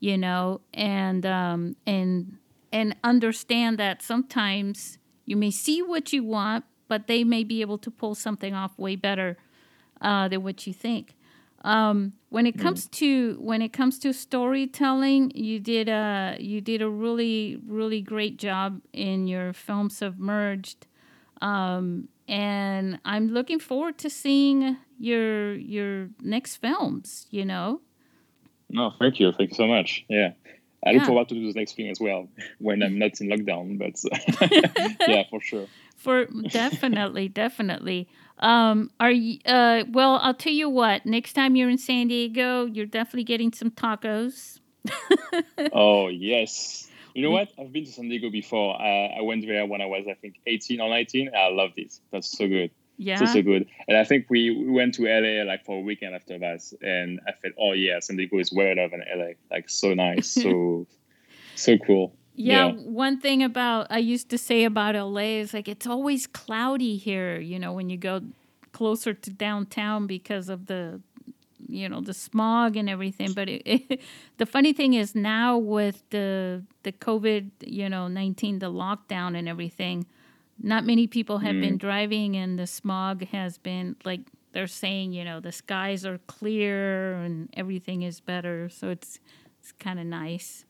you 0.00 0.16
know 0.16 0.60
and 0.74 1.24
um 1.24 1.76
and 1.86 2.38
and 2.72 2.96
understand 3.04 3.78
that 3.78 4.02
sometimes 4.02 4.98
you 5.26 5.36
may 5.36 5.50
see 5.50 5.82
what 5.82 6.12
you 6.12 6.24
want 6.24 6.64
but 6.88 7.06
they 7.06 7.22
may 7.22 7.44
be 7.44 7.60
able 7.60 7.78
to 7.78 7.90
pull 7.90 8.14
something 8.14 8.54
off 8.54 8.76
way 8.76 8.96
better 8.96 9.36
uh, 10.00 10.26
than 10.26 10.42
what 10.42 10.66
you 10.66 10.72
think 10.72 11.14
um, 11.62 12.14
when 12.30 12.46
it 12.46 12.58
comes 12.58 12.86
to 12.86 13.36
when 13.38 13.60
it 13.60 13.72
comes 13.72 13.98
to 13.98 14.12
storytelling 14.14 15.30
you 15.34 15.60
did 15.60 15.88
a 15.88 16.36
you 16.40 16.60
did 16.60 16.80
a 16.80 16.88
really 16.88 17.60
really 17.66 18.00
great 18.00 18.38
job 18.38 18.80
in 18.92 19.26
your 19.28 19.52
film 19.52 19.90
submerged 19.90 20.86
um, 21.40 22.08
and 22.28 22.98
i'm 23.04 23.28
looking 23.28 23.58
forward 23.58 23.98
to 23.98 24.10
seeing 24.10 24.76
your 24.98 25.54
your 25.54 26.08
next 26.20 26.56
films 26.56 27.26
you 27.30 27.44
know 27.44 27.80
no 28.68 28.92
thank 28.98 29.18
you 29.18 29.32
thank 29.32 29.50
you 29.50 29.56
so 29.56 29.66
much 29.66 30.04
yeah 30.08 30.32
I 30.84 30.92
look 30.92 31.04
forward 31.04 31.28
to 31.28 31.34
do 31.34 31.52
the 31.52 31.58
next 31.58 31.76
thing 31.76 31.88
as 31.90 32.00
well 32.00 32.28
when 32.58 32.82
I'm 32.82 32.98
not 32.98 33.20
in 33.20 33.28
lockdown. 33.28 33.78
But 33.78 34.00
yeah, 35.06 35.24
for 35.28 35.40
sure. 35.40 35.66
For 35.96 36.26
definitely, 36.48 37.28
definitely. 37.44 38.08
Um, 38.38 38.90
are 38.98 39.10
you? 39.10 39.38
Uh, 39.44 39.84
well, 39.90 40.18
I'll 40.22 40.34
tell 40.34 40.52
you 40.52 40.70
what. 40.70 41.04
Next 41.04 41.34
time 41.34 41.56
you're 41.56 41.68
in 41.68 41.78
San 41.78 42.08
Diego, 42.08 42.64
you're 42.64 42.86
definitely 42.86 43.24
getting 43.24 43.52
some 43.52 43.70
tacos. 43.70 44.60
Oh 45.72 46.08
yes. 46.08 46.89
You 47.14 47.22
know 47.22 47.30
what? 47.30 47.48
I've 47.58 47.72
been 47.72 47.84
to 47.84 47.92
San 47.92 48.08
Diego 48.08 48.30
before. 48.30 48.80
Uh, 48.80 49.18
I 49.18 49.22
went 49.22 49.46
there 49.46 49.66
when 49.66 49.80
I 49.80 49.86
was, 49.86 50.06
I 50.08 50.14
think, 50.14 50.36
18 50.46 50.80
or 50.80 50.88
19. 50.88 51.30
I 51.36 51.48
loved 51.48 51.74
it. 51.78 51.94
That's 52.12 52.36
so 52.36 52.46
good. 52.46 52.70
Yeah. 53.02 53.16
So 53.16 53.24
so 53.24 53.42
good. 53.42 53.66
And 53.88 53.96
I 53.96 54.04
think 54.04 54.26
we, 54.28 54.50
we 54.50 54.70
went 54.70 54.94
to 54.96 55.04
LA 55.04 55.50
like 55.50 55.64
for 55.64 55.78
a 55.78 55.80
weekend 55.80 56.14
after 56.14 56.38
that, 56.38 56.60
and 56.82 57.18
I 57.26 57.32
felt, 57.32 57.54
oh 57.58 57.72
yeah, 57.72 57.98
San 58.00 58.16
Diego 58.16 58.38
is 58.38 58.52
way 58.52 58.74
better 58.74 58.88
than 58.90 59.02
LA. 59.18 59.32
Like 59.50 59.70
so 59.70 59.94
nice, 59.94 60.28
so 60.28 60.86
so 61.54 61.78
cool. 61.78 62.14
yeah, 62.34 62.66
yeah. 62.66 62.72
One 62.72 63.18
thing 63.18 63.42
about 63.42 63.86
I 63.88 63.98
used 63.98 64.28
to 64.30 64.38
say 64.38 64.64
about 64.64 64.94
LA 64.96 65.40
is 65.40 65.54
like 65.54 65.66
it's 65.66 65.86
always 65.86 66.26
cloudy 66.26 66.98
here. 66.98 67.40
You 67.40 67.58
know, 67.58 67.72
when 67.72 67.88
you 67.88 67.96
go 67.96 68.20
closer 68.72 69.14
to 69.14 69.30
downtown 69.30 70.06
because 70.06 70.50
of 70.50 70.66
the 70.66 71.00
you 71.68 71.88
know 71.88 72.00
the 72.00 72.14
smog 72.14 72.76
and 72.76 72.88
everything 72.88 73.32
but 73.32 73.48
it, 73.48 73.62
it, 73.64 74.00
the 74.38 74.46
funny 74.46 74.72
thing 74.72 74.94
is 74.94 75.14
now 75.14 75.56
with 75.56 76.02
the 76.10 76.62
the 76.82 76.92
covid 76.92 77.50
you 77.60 77.88
know 77.88 78.08
19 78.08 78.58
the 78.58 78.70
lockdown 78.70 79.36
and 79.36 79.48
everything 79.48 80.06
not 80.62 80.84
many 80.84 81.06
people 81.06 81.38
have 81.38 81.58
been 81.60 81.76
mm. 81.76 81.80
driving 81.80 82.36
and 82.36 82.58
the 82.58 82.66
smog 82.66 83.24
has 83.28 83.58
been 83.58 83.96
like 84.04 84.20
they're 84.52 84.66
saying 84.66 85.12
you 85.12 85.24
know 85.24 85.40
the 85.40 85.52
skies 85.52 86.04
are 86.04 86.18
clear 86.26 87.14
and 87.14 87.48
everything 87.56 88.02
is 88.02 88.20
better 88.20 88.68
so 88.68 88.88
it's 88.90 89.20
it's 89.60 89.72
kind 89.72 90.00
of 90.00 90.06
nice. 90.06 90.64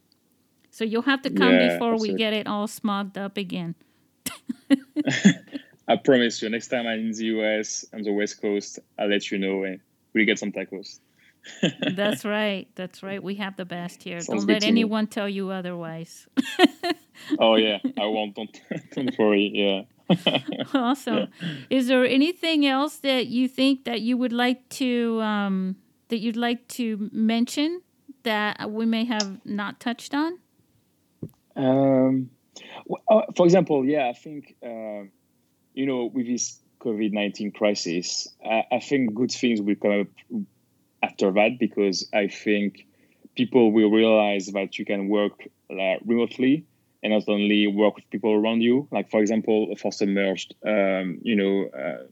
So 0.70 0.84
you'll 0.84 1.02
have 1.02 1.22
to 1.22 1.30
come 1.30 1.52
Yeah, 1.52 1.74
before 1.74 1.98
we 1.98 2.14
get 2.14 2.32
it 2.32 2.46
all 2.46 2.66
smogged 2.66 3.16
up 3.16 3.36
again. 3.36 3.74
I 5.88 5.96
promise 5.96 6.42
you, 6.42 6.48
next 6.48 6.68
time 6.68 6.86
I'm 6.86 7.00
in 7.00 7.12
the 7.12 7.24
US 7.36 7.84
on 7.92 8.02
the 8.02 8.12
West 8.12 8.40
Coast, 8.40 8.78
I'll 8.98 9.08
let 9.08 9.30
you 9.30 9.38
know 9.38 9.64
and 9.64 9.80
we'll 10.14 10.26
get 10.26 10.38
some 10.38 10.52
tacos. 10.52 11.00
that's 11.94 12.26
right 12.26 12.68
that's 12.74 13.02
right 13.02 13.22
we 13.22 13.36
have 13.36 13.56
the 13.56 13.64
best 13.64 14.02
here 14.02 14.20
Sounds 14.20 14.44
don't 14.44 14.52
let 14.52 14.62
anyone 14.62 15.06
tell 15.06 15.26
you 15.26 15.48
otherwise 15.50 16.28
Oh 17.38 17.56
yeah, 17.56 17.78
I 17.98 18.06
won't. 18.06 18.34
Don't 18.34 18.60
don't 18.94 19.18
worry. 19.18 19.50
Yeah. 19.52 19.82
awesome. 20.74 21.28
Is 21.68 21.86
there 21.86 22.04
anything 22.04 22.66
else 22.66 22.96
that 22.98 23.28
you 23.28 23.48
think 23.48 23.84
that 23.84 24.00
you 24.00 24.16
would 24.16 24.32
like 24.32 24.68
to 24.70 25.20
um, 25.22 25.76
that 26.08 26.18
you'd 26.18 26.36
like 26.36 26.66
to 26.68 27.08
mention 27.12 27.82
that 28.24 28.70
we 28.70 28.86
may 28.86 29.04
have 29.04 29.44
not 29.44 29.80
touched 29.80 30.14
on? 30.14 30.38
Um, 31.56 32.30
w- 32.88 33.04
uh, 33.08 33.22
for 33.36 33.46
example, 33.46 33.84
yeah, 33.84 34.08
I 34.08 34.12
think 34.12 34.56
um, 34.64 35.10
you 35.74 35.86
know 35.86 36.10
with 36.12 36.26
this 36.26 36.60
COVID 36.80 37.12
nineteen 37.12 37.52
crisis, 37.52 38.28
I, 38.44 38.64
I 38.72 38.80
think 38.80 39.14
good 39.14 39.30
things 39.30 39.60
will 39.60 39.76
come 39.76 40.00
up 40.00 40.42
after 41.02 41.30
that 41.32 41.58
because 41.58 42.08
I 42.12 42.28
think 42.28 42.86
people 43.36 43.72
will 43.72 43.90
realize 43.90 44.46
that 44.48 44.78
you 44.78 44.84
can 44.84 45.08
work 45.08 45.48
uh, 45.70 45.96
remotely 46.04 46.64
and 47.02 47.12
not 47.12 47.28
only 47.28 47.66
work 47.66 47.96
with 47.96 48.10
people 48.10 48.32
around 48.32 48.60
you. 48.60 48.88
Like 48.90 49.10
for 49.10 49.20
example, 49.20 49.74
for 49.76 49.92
Submerged, 49.92 50.54
um, 50.66 51.18
you 51.22 51.36
know. 51.36 51.68
Uh, 51.68 52.04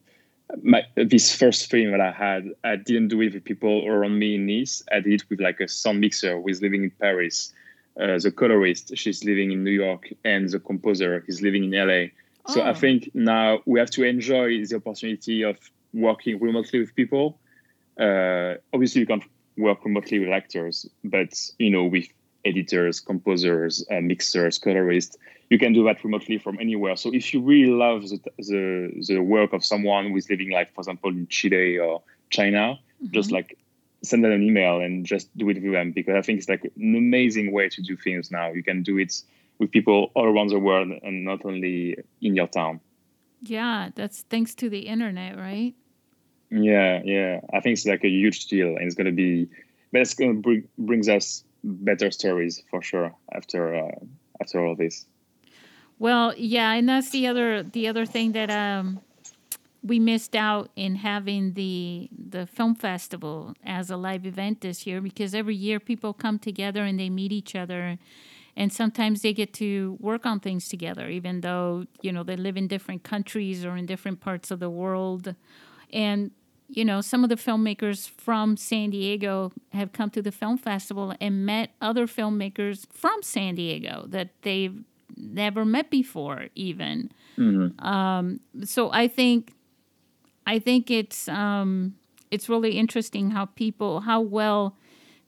my 0.63 0.83
this 0.97 1.35
first 1.35 1.71
film 1.71 1.91
that 1.91 2.01
I 2.01 2.11
had, 2.11 2.49
I 2.65 2.77
didn't 2.77 3.09
do 3.09 3.21
it 3.21 3.35
with 3.35 3.45
people 3.45 3.87
around 3.87 4.19
me 4.19 4.37
in 4.37 4.47
Nice. 4.47 4.83
I 4.91 5.01
did 5.01 5.21
it 5.21 5.29
with 5.29 5.41
like 5.41 5.61
a 5.61 5.69
sound 5.69 6.01
mixer 6.01 6.41
who 6.41 6.49
is 6.49 6.63
living 6.63 6.85
in 6.85 6.91
Paris. 6.91 7.53
Uh, 8.01 8.19
the 8.19 8.31
colorist, 8.31 8.97
she's 8.97 9.25
living 9.25 9.51
in 9.51 9.65
New 9.65 9.73
York, 9.73 10.09
and 10.25 10.49
the 10.49 10.61
composer 10.61 11.25
is 11.27 11.43
living 11.43 11.65
in 11.65 11.73
LA. 11.73 12.07
So 12.49 12.63
I 12.63 12.71
Oh. 12.71 12.75
think 12.75 13.11
now 13.15 13.61
we 13.67 13.79
have 13.79 13.91
to 13.91 14.05
enjoy 14.05 14.65
the 14.65 14.77
opportunity 14.77 15.43
of 15.43 15.59
working 15.93 16.39
remotely 16.41 16.81
with 16.81 16.95
people. 16.95 17.39
Uh, 17.99 18.55
obviously, 18.73 19.01
you 19.01 19.07
can't 19.07 19.25
work 19.57 19.85
remotely 19.85 20.19
with 20.19 20.31
actors, 20.31 20.89
but 21.05 21.35
you 21.59 21.71
know, 21.71 21.85
with 21.85 22.09
editors, 22.45 23.01
composers, 23.01 23.85
uh, 23.91 24.01
mixers, 24.01 24.59
colorists. 24.59 25.17
You 25.51 25.59
can 25.59 25.73
do 25.73 25.85
that 25.85 26.03
remotely 26.05 26.39
from 26.39 26.59
anywhere. 26.61 26.97
So 26.97 27.13
if 27.13 27.35
you 27.35 27.41
really 27.41 27.73
love 27.73 28.09
the, 28.09 28.21
the, 28.39 29.05
the 29.09 29.19
work 29.19 29.53
of 29.53 29.65
someone 29.65 30.09
who 30.09 30.17
is 30.17 30.31
living, 30.31 30.51
like 30.51 30.73
for 30.75 30.81
example, 30.83 31.11
in 31.11 31.27
Chile 31.29 31.79
or 31.79 32.03
China, 32.31 32.79
mm-hmm. 33.03 33.13
just 33.13 33.31
like 33.31 33.59
send 34.03 34.25
them 34.25 34.33
an 34.33 34.43
email 34.43 34.81
and 34.81 35.05
just 35.05 35.37
do 35.37 35.49
it 35.51 35.61
with 35.61 35.73
them 35.73 35.91
because 35.93 36.15
I 36.15 36.23
think 36.23 36.39
it's 36.39 36.49
like 36.49 36.65
an 36.65 36.95
amazing 36.97 37.51
way 37.53 37.69
to 37.69 37.83
do 37.83 37.97
things 37.97 38.31
now. 38.31 38.53
You 38.53 38.63
can 38.63 38.83
do 38.83 38.99
it 38.99 39.21
with 39.59 39.71
people 39.71 40.11
all 40.15 40.27
around 40.27 40.49
the 40.49 40.59
world 40.59 40.89
and 41.03 41.25
not 41.25 41.45
only 41.45 41.97
in 42.21 42.37
your 42.37 42.47
town. 42.47 42.81
Yeah, 43.43 43.91
that's 43.95 44.23
thanks 44.23 44.55
to 44.57 44.69
the 44.69 44.81
internet, 44.81 45.37
right? 45.37 45.75
Yeah, 46.51 47.01
yeah. 47.05 47.41
I 47.53 47.61
think 47.61 47.75
it's 47.75 47.87
like 47.87 48.05
a 48.05 48.09
huge 48.09 48.47
deal, 48.47 48.69
and 48.69 48.83
it's 48.83 48.95
gonna 48.95 49.13
be, 49.13 49.49
but 49.93 50.01
it's 50.01 50.15
gonna 50.15 50.35
bring 50.35 50.65
brings 50.79 51.09
us 51.09 51.45
better 51.63 52.11
stories 52.11 52.63
for 52.71 52.83
sure 52.83 53.15
after 53.33 53.75
uh, 53.75 53.99
after 54.41 54.65
all 54.65 54.75
this. 54.75 55.07
Well, 55.99 56.35
yeah, 56.37 56.73
and 56.73 56.89
that's 56.89 57.11
the 57.11 57.27
other 57.27 57.63
the 57.63 57.87
other 57.89 58.07
thing 58.07 58.33
that 58.33 58.51
um 58.51 59.01
we 59.83 59.99
missed 59.99 60.35
out 60.35 60.71
in 60.75 60.97
having 60.97 61.55
the 61.55 62.09
the 62.13 62.47
film 62.47 62.75
festival 62.75 63.55
as 63.65 63.91
a 63.91 63.97
live 63.97 64.27
event 64.27 64.61
this 64.61 64.87
year 64.87 65.01
because 65.01 65.35
every 65.35 65.55
year 65.55 65.79
people 65.79 66.13
come 66.13 66.39
together 66.39 66.83
and 66.83 66.99
they 66.99 67.09
meet 67.09 67.33
each 67.33 67.55
other 67.55 67.99
and 68.59 68.73
sometimes 68.73 69.23
they 69.23 69.33
get 69.33 69.53
to 69.55 69.97
work 70.01 70.27
on 70.27 70.41
things 70.41 70.69
together 70.69 71.09
even 71.09 71.41
though 71.41 71.87
you 72.03 72.13
know 72.13 72.23
they 72.23 72.37
live 72.37 72.57
in 72.57 72.67
different 72.67 73.03
countries 73.05 73.65
or 73.65 73.77
in 73.77 73.87
different 73.87 74.21
parts 74.21 74.51
of 74.51 74.59
the 74.59 74.69
world 74.69 75.35
and 75.93 76.33
you 76.69 76.85
know 76.85 77.01
some 77.01 77.23
of 77.23 77.31
the 77.31 77.37
filmmakers 77.37 78.11
from 78.11 78.57
san 78.57 78.91
diego 78.91 79.51
have 79.73 79.93
come 79.93 80.11
to 80.11 80.21
the 80.21 80.33
film 80.33 80.59
festival 80.59 81.15
and 81.21 81.47
met 81.47 81.71
other 81.81 82.07
filmmakers 82.07 82.87
from 82.93 83.23
san 83.23 83.55
diego 83.55 84.05
that 84.09 84.31
they've 84.43 84.83
never 85.17 85.65
met 85.65 85.89
before 85.89 86.49
even 86.55 87.11
mm-hmm. 87.39 87.87
um, 87.87 88.41
so 88.65 88.91
i 88.93 89.09
think 89.09 89.55
i 90.47 90.59
think 90.59 90.91
it's 90.91 91.29
um, 91.29 91.95
it's 92.31 92.49
really 92.49 92.73
interesting 92.73 93.31
how 93.31 93.47
people 93.47 94.01
how 94.01 94.21
well 94.21 94.77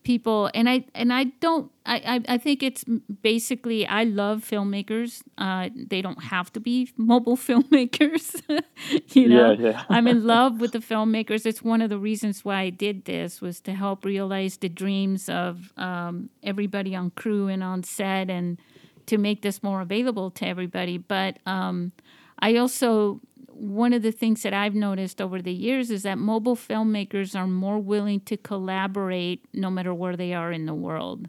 people 0.02 0.50
and 0.54 0.68
i 0.68 0.82
and 0.94 1.12
i 1.12 1.24
don't 1.40 1.70
i 1.84 2.22
i, 2.26 2.38
think 2.38 2.62
it's 2.62 2.84
basically 3.22 3.86
i 3.86 4.02
love 4.04 4.42
filmmakers. 4.42 5.22
Uh, 5.36 5.68
they 5.74 6.00
don't 6.00 6.24
have 6.24 6.50
to 6.52 6.60
be 6.60 6.90
mobile 6.96 7.36
filmmakers 7.36 8.42
you 9.14 9.28
know? 9.28 9.52
Yeah, 9.52 9.70
yeah. 9.70 9.84
i'm 9.90 10.06
in 10.06 10.26
love 10.34 10.60
with 10.60 10.72
the 10.72 10.78
filmmakers. 10.78 11.44
It's 11.44 11.62
one 11.62 11.82
of 11.82 11.90
the 11.90 11.98
reasons 11.98 12.44
why 12.44 12.60
i 12.62 12.70
did 12.70 13.04
this 13.04 13.40
was 13.40 13.60
to 13.62 13.74
help 13.74 14.04
realize 14.04 14.56
the 14.56 14.68
dreams 14.68 15.28
of 15.28 15.72
um, 15.76 16.30
everybody 16.42 16.96
on 16.96 17.10
crew 17.10 17.48
and 17.48 17.62
on 17.62 17.82
set 17.82 18.30
and 18.30 18.58
to 19.06 19.18
make 19.18 19.42
this 19.42 19.62
more 19.62 19.80
available 19.80 20.30
to 20.30 20.46
everybody. 20.46 20.96
But 20.96 21.38
um, 21.44 21.92
i 22.38 22.56
also 22.56 23.20
one 23.60 23.92
of 23.92 24.02
the 24.02 24.10
things 24.10 24.42
that 24.42 24.54
I've 24.54 24.74
noticed 24.74 25.20
over 25.20 25.42
the 25.42 25.52
years 25.52 25.90
is 25.90 26.02
that 26.04 26.16
mobile 26.16 26.56
filmmakers 26.56 27.38
are 27.38 27.46
more 27.46 27.78
willing 27.78 28.20
to 28.20 28.36
collaborate 28.36 29.44
no 29.52 29.70
matter 29.70 29.92
where 29.92 30.16
they 30.16 30.32
are 30.32 30.50
in 30.50 30.64
the 30.64 30.74
world 30.74 31.28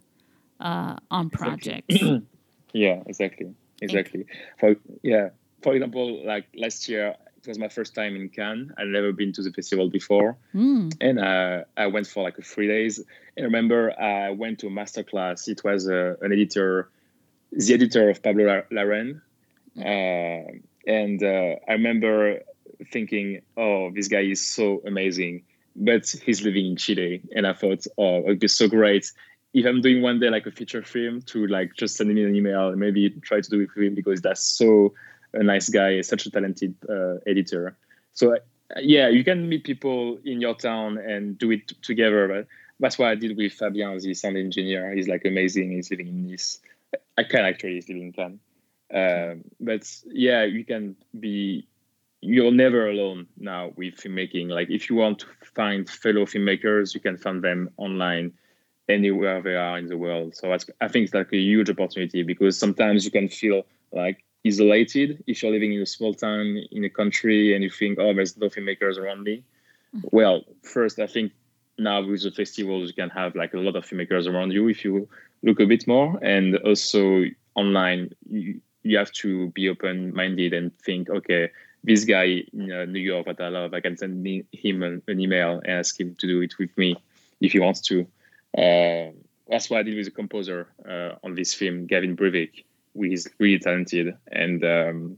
uh, 0.61 0.95
on 1.09 1.29
projects. 1.29 1.85
Exactly. 1.89 2.21
yeah, 2.73 3.03
exactly, 3.05 3.53
exactly. 3.81 4.25
For 4.59 4.75
yeah, 5.03 5.29
for 5.61 5.73
example, 5.73 6.25
like 6.25 6.47
last 6.55 6.87
year, 6.87 7.15
it 7.37 7.47
was 7.47 7.59
my 7.59 7.67
first 7.67 7.93
time 7.93 8.15
in 8.15 8.29
Cannes. 8.29 8.71
I'd 8.77 8.87
never 8.87 9.11
been 9.11 9.33
to 9.33 9.41
the 9.41 9.51
festival 9.51 9.89
before, 9.89 10.37
mm. 10.55 10.95
and 11.01 11.19
uh, 11.19 11.65
I 11.75 11.87
went 11.87 12.07
for 12.07 12.23
like 12.23 12.41
three 12.43 12.67
days. 12.67 12.99
And 13.35 13.43
I 13.43 13.47
remember 13.47 13.91
I 13.99 14.29
went 14.29 14.59
to 14.59 14.67
a 14.67 14.71
master 14.71 15.03
class. 15.03 15.49
It 15.49 15.63
was 15.65 15.89
uh, 15.89 16.15
an 16.21 16.31
editor, 16.31 16.89
the 17.51 17.73
editor 17.73 18.09
of 18.09 18.23
Pablo 18.23 18.63
Larraín. 18.71 19.21
Uh, 19.77 20.59
and 20.87 21.21
uh, 21.23 21.55
I 21.67 21.73
remember 21.73 22.39
thinking, 22.91 23.41
"Oh, 23.57 23.91
this 23.93 24.07
guy 24.07 24.21
is 24.21 24.45
so 24.45 24.81
amazing," 24.85 25.43
but 25.75 26.13
he's 26.23 26.43
living 26.43 26.65
in 26.65 26.75
Chile, 26.77 27.21
and 27.35 27.45
I 27.47 27.53
thought, 27.53 27.85
"Oh, 27.97 28.23
it'd 28.23 28.39
be 28.39 28.47
so 28.47 28.67
great 28.67 29.11
if 29.53 29.65
I'm 29.65 29.81
doing 29.81 30.01
one 30.01 30.19
day 30.19 30.29
like 30.29 30.45
a 30.45 30.51
feature 30.51 30.81
film 30.81 31.21
to 31.23 31.45
like 31.47 31.75
just 31.75 31.95
send 31.97 32.09
him 32.09 32.17
an 32.17 32.35
email 32.35 32.69
and 32.69 32.79
maybe 32.79 33.09
try 33.21 33.41
to 33.41 33.49
do 33.49 33.59
it 33.59 33.69
with 33.75 33.85
him 33.85 33.95
because 33.95 34.21
that's 34.21 34.41
so 34.43 34.93
a 35.33 35.43
nice 35.43 35.69
guy, 35.69 35.99
such 36.01 36.25
a 36.25 36.31
talented 36.31 36.75
uh, 36.89 37.15
editor." 37.27 37.77
So 38.13 38.33
uh, 38.33 38.39
yeah, 38.79 39.09
you 39.09 39.23
can 39.23 39.49
meet 39.49 39.63
people 39.63 40.19
in 40.23 40.41
your 40.41 40.55
town 40.55 40.97
and 40.97 41.37
do 41.37 41.51
it 41.51 41.67
t- 41.67 41.75
together. 41.81 42.27
But 42.27 42.47
that's 42.79 42.97
what 42.97 43.09
I 43.09 43.15
did 43.15 43.37
with 43.37 43.53
Fabien, 43.53 43.99
the 43.99 44.13
sound 44.13 44.37
engineer. 44.37 44.93
He's 44.93 45.07
like 45.07 45.25
amazing. 45.25 45.71
He's 45.71 45.91
living 45.91 46.07
in 46.07 46.29
Nice. 46.29 46.59
I 47.17 47.23
can 47.23 47.45
actually 47.45 47.75
he's 47.75 47.87
living 47.89 48.07
in 48.07 48.13
Cannes. 48.13 48.39
Um, 48.93 49.43
but 49.59 49.89
yeah, 50.07 50.43
you 50.43 50.65
can 50.65 50.95
be 51.19 51.67
you're 52.21 52.51
never 52.51 52.89
alone 52.89 53.27
now 53.37 53.71
with 53.75 53.95
filmmaking. 53.95 54.49
Like 54.49 54.69
if 54.69 54.89
you 54.89 54.95
want 54.95 55.19
to 55.19 55.25
find 55.55 55.89
fellow 55.89 56.25
filmmakers, 56.25 56.93
you 56.93 56.99
can 56.99 57.17
find 57.17 57.43
them 57.43 57.69
online 57.77 58.33
anywhere 58.87 59.41
they 59.41 59.55
are 59.55 59.77
in 59.77 59.87
the 59.87 59.97
world. 59.97 60.35
So 60.35 60.51
I 60.51 60.87
think 60.87 61.05
it's 61.05 61.13
like 61.13 61.33
a 61.33 61.37
huge 61.37 61.69
opportunity 61.69 62.23
because 62.23 62.57
sometimes 62.57 63.05
you 63.05 63.11
can 63.11 63.27
feel 63.29 63.63
like 63.91 64.23
isolated 64.45 65.23
if 65.27 65.41
you're 65.41 65.51
living 65.51 65.73
in 65.73 65.81
a 65.81 65.85
small 65.85 66.13
town 66.13 66.61
in 66.71 66.83
a 66.83 66.89
country 66.89 67.55
and 67.55 67.63
you 67.63 67.69
think, 67.69 67.97
oh, 67.99 68.13
there's 68.13 68.37
no 68.37 68.47
filmmakers 68.47 68.97
around 68.97 69.23
me. 69.23 69.43
Mm-hmm. 69.95 70.07
Well, 70.11 70.43
first, 70.63 70.99
I 70.99 71.07
think 71.07 71.31
now 71.77 72.05
with 72.05 72.23
the 72.23 72.31
festivals, 72.31 72.89
you 72.89 72.93
can 72.93 73.09
have 73.09 73.35
like 73.35 73.53
a 73.53 73.59
lot 73.59 73.75
of 73.75 73.85
filmmakers 73.85 74.27
around 74.27 74.51
you 74.51 74.67
if 74.67 74.83
you 74.85 75.07
look 75.43 75.59
a 75.59 75.65
bit 75.65 75.87
more. 75.87 76.19
And 76.21 76.57
also 76.57 77.23
online, 77.55 78.13
you, 78.29 78.61
you 78.83 78.97
have 78.97 79.11
to 79.11 79.49
be 79.49 79.69
open 79.69 80.13
minded 80.13 80.53
and 80.53 80.77
think, 80.79 81.09
okay, 81.09 81.49
this 81.83 82.05
guy 82.05 82.43
in 82.53 82.71
uh, 82.71 82.85
New 82.85 82.99
York 82.99 83.25
that 83.25 83.41
I 83.41 83.49
love, 83.49 83.73
I 83.73 83.81
can 83.81 83.97
send 83.97 84.25
him 84.51 84.83
an, 84.83 85.01
an, 85.07 85.19
email 85.19 85.61
and 85.63 85.67
ask 85.67 85.99
him 85.99 86.15
to 86.19 86.27
do 86.27 86.41
it 86.41 86.57
with 86.59 86.75
me 86.77 86.95
if 87.39 87.53
he 87.53 87.59
wants 87.59 87.81
to. 87.81 88.01
Uh, 88.57 89.11
that's 89.47 89.69
what 89.69 89.79
I 89.79 89.83
did 89.83 89.95
with 89.95 90.05
the 90.05 90.11
composer 90.11 90.67
uh, 90.87 91.15
on 91.25 91.35
this 91.35 91.53
film, 91.53 91.87
Gavin 91.87 92.15
Brevik, 92.15 92.65
who 92.93 93.03
is 93.03 93.29
really 93.39 93.59
talented. 93.59 94.15
And 94.31 94.63
um, 94.63 95.17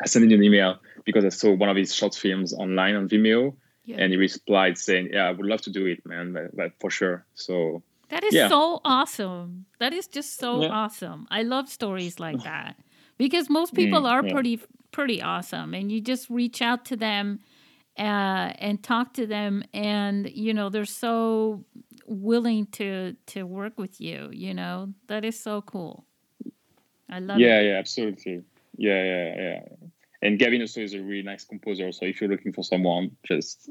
I 0.00 0.06
sent 0.06 0.24
him 0.24 0.38
an 0.38 0.44
email 0.44 0.78
because 1.04 1.24
I 1.24 1.30
saw 1.30 1.52
one 1.52 1.68
of 1.68 1.76
his 1.76 1.94
short 1.94 2.14
films 2.14 2.54
online 2.54 2.94
on 2.94 3.08
Vimeo. 3.08 3.54
Yeah. 3.84 3.96
And 3.98 4.12
he 4.12 4.16
replied 4.16 4.78
saying, 4.78 5.08
"Yeah, 5.12 5.26
I 5.26 5.32
would 5.32 5.44
love 5.44 5.62
to 5.62 5.70
do 5.70 5.86
it, 5.86 6.06
man, 6.06 6.32
but, 6.32 6.56
but 6.56 6.72
for 6.78 6.88
sure." 6.88 7.26
So 7.34 7.82
that 8.12 8.24
is 8.24 8.34
yeah. 8.34 8.48
so 8.48 8.78
awesome. 8.84 9.64
That 9.78 9.94
is 9.94 10.06
just 10.06 10.38
so 10.38 10.62
yeah. 10.62 10.68
awesome. 10.68 11.26
I 11.30 11.44
love 11.44 11.66
stories 11.70 12.20
like 12.20 12.42
that 12.44 12.76
because 13.16 13.48
most 13.48 13.72
people 13.74 14.02
mm, 14.02 14.12
are 14.12 14.22
yeah. 14.22 14.32
pretty 14.34 14.60
pretty 14.90 15.22
awesome, 15.22 15.72
and 15.72 15.90
you 15.90 15.98
just 16.02 16.28
reach 16.28 16.60
out 16.60 16.84
to 16.84 16.96
them 16.96 17.40
uh, 17.98 18.52
and 18.58 18.82
talk 18.82 19.14
to 19.14 19.26
them, 19.26 19.64
and 19.72 20.30
you 20.30 20.52
know 20.52 20.68
they're 20.68 20.84
so 20.84 21.64
willing 22.06 22.66
to 22.72 23.16
to 23.28 23.44
work 23.44 23.78
with 23.78 23.98
you. 23.98 24.28
You 24.30 24.52
know 24.52 24.92
that 25.06 25.24
is 25.24 25.40
so 25.40 25.62
cool. 25.62 26.04
I 27.08 27.18
love 27.18 27.38
yeah, 27.38 27.60
it. 27.60 27.66
Yeah, 27.68 27.78
absolutely. 27.78 28.42
Yeah, 28.76 29.02
yeah, 29.02 29.34
yeah. 29.36 29.60
And 30.20 30.38
Gavin 30.38 30.60
also 30.60 30.82
is 30.82 30.92
a 30.92 31.00
really 31.00 31.22
nice 31.22 31.44
composer. 31.44 31.92
So 31.92 32.04
if 32.04 32.20
you're 32.20 32.30
looking 32.30 32.52
for 32.52 32.62
someone, 32.62 33.16
just 33.24 33.70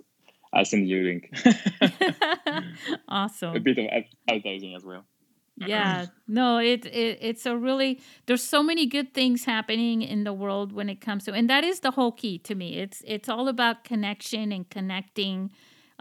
I'll 0.53 0.65
send 0.65 0.87
you 0.87 1.01
a 1.01 1.03
link. 1.03 1.33
awesome. 3.07 3.55
A 3.55 3.59
bit 3.59 3.77
of 3.77 3.85
advertising 4.27 4.75
as 4.75 4.83
well. 4.83 5.05
Yeah, 5.57 6.07
no, 6.27 6.57
it, 6.57 6.85
it 6.85 7.19
it's 7.21 7.45
a 7.45 7.55
really 7.55 7.99
there's 8.25 8.43
so 8.43 8.63
many 8.63 8.87
good 8.87 9.13
things 9.13 9.45
happening 9.45 10.01
in 10.01 10.23
the 10.23 10.33
world 10.33 10.71
when 10.71 10.89
it 10.89 11.01
comes 11.01 11.25
to 11.25 11.33
and 11.33 11.49
that 11.49 11.63
is 11.63 11.81
the 11.81 11.91
whole 11.91 12.11
key 12.11 12.39
to 12.39 12.55
me. 12.55 12.77
It's 12.77 13.03
it's 13.05 13.29
all 13.29 13.47
about 13.47 13.83
connection 13.83 14.51
and 14.51 14.67
connecting 14.69 15.51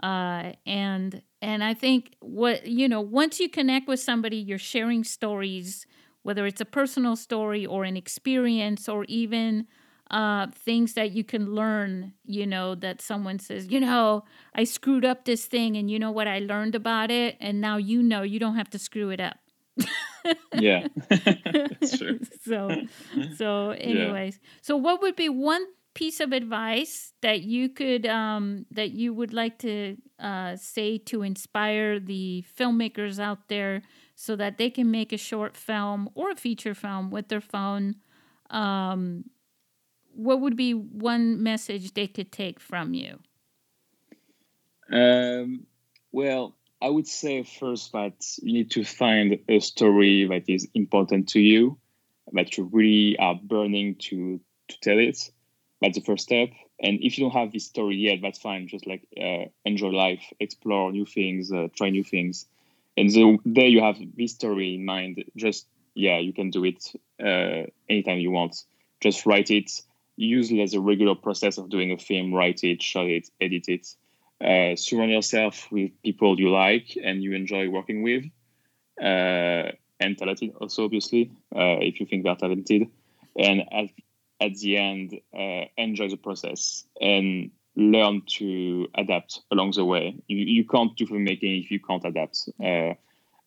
uh 0.01 0.53
and 0.65 1.21
and 1.41 1.63
I 1.63 1.73
think 1.75 2.15
what 2.21 2.65
you 2.65 2.87
know, 2.89 3.01
once 3.01 3.39
you 3.39 3.49
connect 3.49 3.87
with 3.87 3.99
somebody, 3.99 4.37
you're 4.37 4.57
sharing 4.57 5.03
stories 5.03 5.85
whether 6.23 6.45
it's 6.45 6.61
a 6.61 6.65
personal 6.65 7.15
story 7.15 7.65
or 7.65 7.83
an 7.83 7.97
experience 7.97 8.87
or 8.87 9.05
even 9.05 9.67
uh, 10.11 10.47
things 10.47 10.93
that 10.93 11.11
you 11.11 11.23
can 11.23 11.55
learn, 11.55 12.13
you 12.25 12.45
know, 12.45 12.75
that 12.75 13.01
someone 13.01 13.39
says, 13.39 13.67
you 13.67 13.79
know, 13.79 14.25
I 14.53 14.65
screwed 14.65 15.05
up 15.05 15.23
this 15.23 15.45
thing 15.45 15.77
and 15.77 15.89
you 15.89 15.99
know 15.99 16.11
what 16.11 16.27
I 16.27 16.39
learned 16.39 16.75
about 16.75 17.09
it. 17.09 17.37
And 17.39 17.61
now 17.61 17.77
you 17.77 18.03
know 18.03 18.21
you 18.21 18.37
don't 18.37 18.55
have 18.55 18.69
to 18.71 18.79
screw 18.79 19.09
it 19.09 19.21
up. 19.21 19.37
yeah. 20.53 20.87
That's 21.09 21.97
true. 21.97 22.19
so, 22.43 22.69
so, 23.37 23.69
anyways, 23.69 24.39
yeah. 24.41 24.49
so 24.61 24.75
what 24.75 25.01
would 25.01 25.15
be 25.15 25.29
one 25.29 25.65
piece 25.93 26.19
of 26.19 26.33
advice 26.33 27.13
that 27.21 27.41
you 27.41 27.69
could, 27.69 28.05
um, 28.05 28.65
that 28.69 28.91
you 28.91 29.13
would 29.13 29.33
like 29.33 29.59
to 29.59 29.95
uh, 30.19 30.57
say 30.57 30.97
to 30.97 31.21
inspire 31.21 32.01
the 32.01 32.43
filmmakers 32.59 33.17
out 33.17 33.47
there 33.47 33.81
so 34.15 34.35
that 34.35 34.57
they 34.57 34.69
can 34.69 34.91
make 34.91 35.13
a 35.13 35.17
short 35.17 35.55
film 35.55 36.09
or 36.15 36.31
a 36.31 36.35
feature 36.35 36.73
film 36.73 37.11
with 37.11 37.29
their 37.29 37.41
phone? 37.41 37.95
Um, 38.49 39.23
what 40.15 40.41
would 40.41 40.55
be 40.55 40.73
one 40.73 41.41
message 41.41 41.93
they 41.93 42.07
could 42.07 42.31
take 42.31 42.59
from 42.59 42.93
you? 42.93 43.19
Um, 44.91 45.65
well, 46.11 46.55
I 46.81 46.89
would 46.89 47.07
say 47.07 47.43
first 47.43 47.91
that 47.93 48.15
you 48.41 48.53
need 48.53 48.71
to 48.71 48.83
find 48.83 49.39
a 49.47 49.59
story 49.59 50.27
that 50.27 50.49
is 50.49 50.67
important 50.73 51.29
to 51.29 51.39
you, 51.39 51.77
that 52.33 52.57
you 52.57 52.69
really 52.71 53.17
are 53.17 53.35
burning 53.35 53.95
to 54.09 54.39
to 54.69 54.79
tell 54.81 54.99
it. 54.99 55.31
That's 55.81 55.97
the 55.97 56.03
first 56.03 56.23
step. 56.23 56.49
And 56.79 56.99
if 57.01 57.17
you 57.17 57.25
don't 57.25 57.39
have 57.39 57.51
this 57.51 57.65
story 57.65 57.97
yet, 57.97 58.19
that's 58.21 58.39
fine. 58.39 58.67
Just 58.67 58.87
like 58.87 59.07
uh, 59.19 59.45
enjoy 59.65 59.89
life, 59.89 60.23
explore 60.39 60.91
new 60.91 61.05
things, 61.05 61.51
uh, 61.51 61.67
try 61.75 61.89
new 61.89 62.03
things. 62.03 62.47
And 62.97 63.11
so 63.11 63.37
there 63.45 63.67
you 63.67 63.81
have 63.81 63.97
this 64.17 64.33
story 64.33 64.75
in 64.75 64.85
mind. 64.85 65.23
Just 65.35 65.67
yeah, 65.93 66.19
you 66.19 66.33
can 66.33 66.49
do 66.49 66.65
it 66.65 66.91
uh, 67.23 67.69
anytime 67.89 68.19
you 68.19 68.31
want. 68.31 68.63
Just 69.01 69.25
write 69.25 69.51
it. 69.51 69.71
Use 70.17 70.51
it 70.51 70.59
as 70.59 70.73
a 70.73 70.79
regular 70.79 71.15
process 71.15 71.57
of 71.57 71.69
doing 71.69 71.91
a 71.91 71.97
film. 71.97 72.33
Write 72.33 72.63
it, 72.63 72.81
shoot 72.81 73.09
it, 73.09 73.29
edit 73.39 73.65
it. 73.67 73.87
Uh, 74.43 74.75
surround 74.75 75.11
yourself 75.11 75.67
with 75.71 75.91
people 76.03 76.39
you 76.39 76.49
like 76.49 76.97
and 77.03 77.23
you 77.23 77.33
enjoy 77.33 77.69
working 77.69 78.01
with, 78.01 78.25
uh, 78.99 79.71
and 79.99 80.17
talented 80.17 80.53
also, 80.59 80.85
obviously, 80.85 81.31
uh, 81.55 81.77
if 81.79 81.99
you 81.99 82.07
think 82.07 82.23
they're 82.23 82.35
talented. 82.35 82.87
And 83.37 83.61
at, 83.71 83.85
at 84.39 84.55
the 84.55 84.77
end, 84.77 85.19
uh, 85.31 85.65
enjoy 85.77 86.09
the 86.09 86.17
process 86.17 86.85
and 86.99 87.51
learn 87.75 88.23
to 88.39 88.87
adapt 88.95 89.41
along 89.51 89.73
the 89.75 89.85
way. 89.85 90.15
You, 90.27 90.37
you 90.37 90.65
can't 90.65 90.95
do 90.97 91.05
filmmaking 91.05 91.63
if 91.63 91.71
you 91.71 91.79
can't 91.79 92.03
adapt. 92.03 92.49
Uh, 92.59 92.95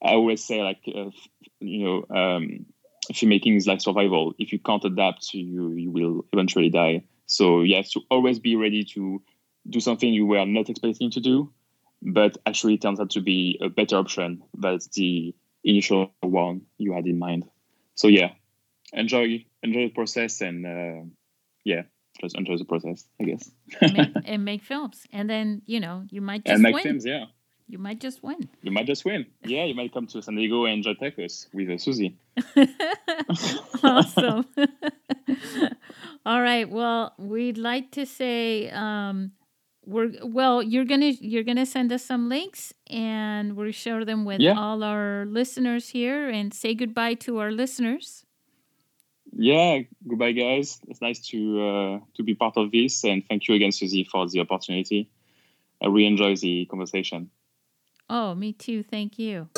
I 0.01 0.13
always 0.13 0.45
say, 0.45 0.63
like, 0.63 0.83
uh, 0.87 1.11
you 1.59 1.85
know, 1.85 2.17
um, 2.17 2.67
filmmaking 3.13 3.57
is 3.57 3.67
like 3.67 3.81
survival. 3.81 4.35
If 4.39 4.53
you 4.53 4.59
can't 4.59 4.85
adapt, 4.85 5.35
you 5.35 5.73
you 5.73 5.91
will 5.91 6.25
eventually 6.33 6.71
die. 6.71 7.05
So 7.27 7.63
you 7.63 7.77
have 7.77 7.89
to 7.91 8.01
always 8.11 8.39
be 8.39 8.57
ready 8.57 8.85
to 8.95 9.23
do 9.69 9.81
something 9.81 10.13
you 10.13 10.27
were 10.27 10.45
not 10.45 10.69
expecting 10.69 11.11
to 11.13 11.21
do, 11.21 11.53
but 12.03 12.37
actually 12.47 12.79
turns 12.79 13.01
out 13.01 13.11
to 13.11 13.21
be 13.21 13.59
a 13.63 13.69
better 13.69 13.97
option 13.97 14.43
than 14.57 14.79
the 14.95 15.35
initial 15.65 16.13
one 16.21 16.63
you 16.79 16.93
had 16.93 17.07
in 17.07 17.19
mind. 17.19 17.45
So 17.95 18.09
yeah, 18.09 18.33
enjoy 18.93 19.45
enjoy 19.63 19.85
the 19.85 19.95
process 19.95 20.41
and 20.41 20.67
uh, 20.67 21.05
yeah, 21.65 21.83
just 22.21 22.37
enjoy 22.37 22.59
the 22.59 22.65
process, 22.65 23.05
I 23.21 23.25
guess. 23.25 23.51
and, 23.81 23.93
make, 23.95 24.09
and, 24.25 24.45
make, 24.45 24.63
films, 24.63 25.07
and 25.13 25.29
then 25.29 25.63
you 25.67 25.81
know 25.81 26.05
you 26.11 26.21
might 26.21 26.45
just 26.45 26.55
and 26.55 26.63
make 26.63 26.75
win. 26.75 26.85
films, 26.85 27.07
yeah. 27.07 27.25
You 27.67 27.79
might 27.79 28.01
just 28.01 28.23
win. 28.23 28.49
You 28.63 28.71
might 28.71 28.87
just 28.87 29.05
win. 29.05 29.27
Yeah, 29.45 29.65
you 29.65 29.75
might 29.75 29.93
come 29.93 30.07
to 30.09 30.21
San 30.21 30.37
Diego 30.37 30.65
and 30.67 30.85
enjoy 30.85 30.95
tacos 30.95 31.47
with 31.55 31.71
uh, 31.71 31.79
Susie. 31.79 32.19
awesome. 33.83 34.45
All 36.27 36.43
right. 36.43 36.69
Well, 36.69 37.15
we'd 37.19 37.57
like 37.57 37.91
to 37.93 38.05
say 38.05 38.71
um, 38.71 39.33
we're 39.87 40.13
well 40.23 40.63
you're 40.63 40.85
gonna 40.85 41.13
you're 41.21 41.43
gonna 41.43 41.67
send 41.67 41.93
us 41.93 42.05
some 42.05 42.29
links 42.29 42.73
and 42.89 43.57
we'll 43.57 43.73
share 43.73 44.05
them 44.05 44.25
with 44.25 44.41
yeah. 44.41 44.59
all 44.59 44.83
our 44.83 45.27
listeners 45.27 45.89
here 45.89 46.29
and 46.29 46.55
say 46.55 46.75
goodbye 46.75 47.15
to 47.15 47.39
our 47.39 47.51
listeners 47.51 48.25
yeah 49.37 49.79
goodbye 50.09 50.33
guys 50.33 50.81
it's 50.89 51.01
nice 51.01 51.21
to 51.21 51.63
uh, 51.63 51.99
to 52.15 52.23
be 52.23 52.35
part 52.35 52.57
of 52.57 52.71
this 52.71 53.05
and 53.05 53.23
thank 53.29 53.47
you 53.49 53.55
again 53.55 53.73
susie 53.73 54.05
for 54.05 54.27
the 54.29 54.41
opportunity 54.41 55.11
i 55.83 55.87
really 55.87 56.07
enjoy 56.07 56.35
the 56.37 56.67
conversation 56.67 57.31
Oh, 58.17 58.33
me 58.33 58.53
too. 58.53 58.85
Thank 58.85 59.19
you. 59.19 59.49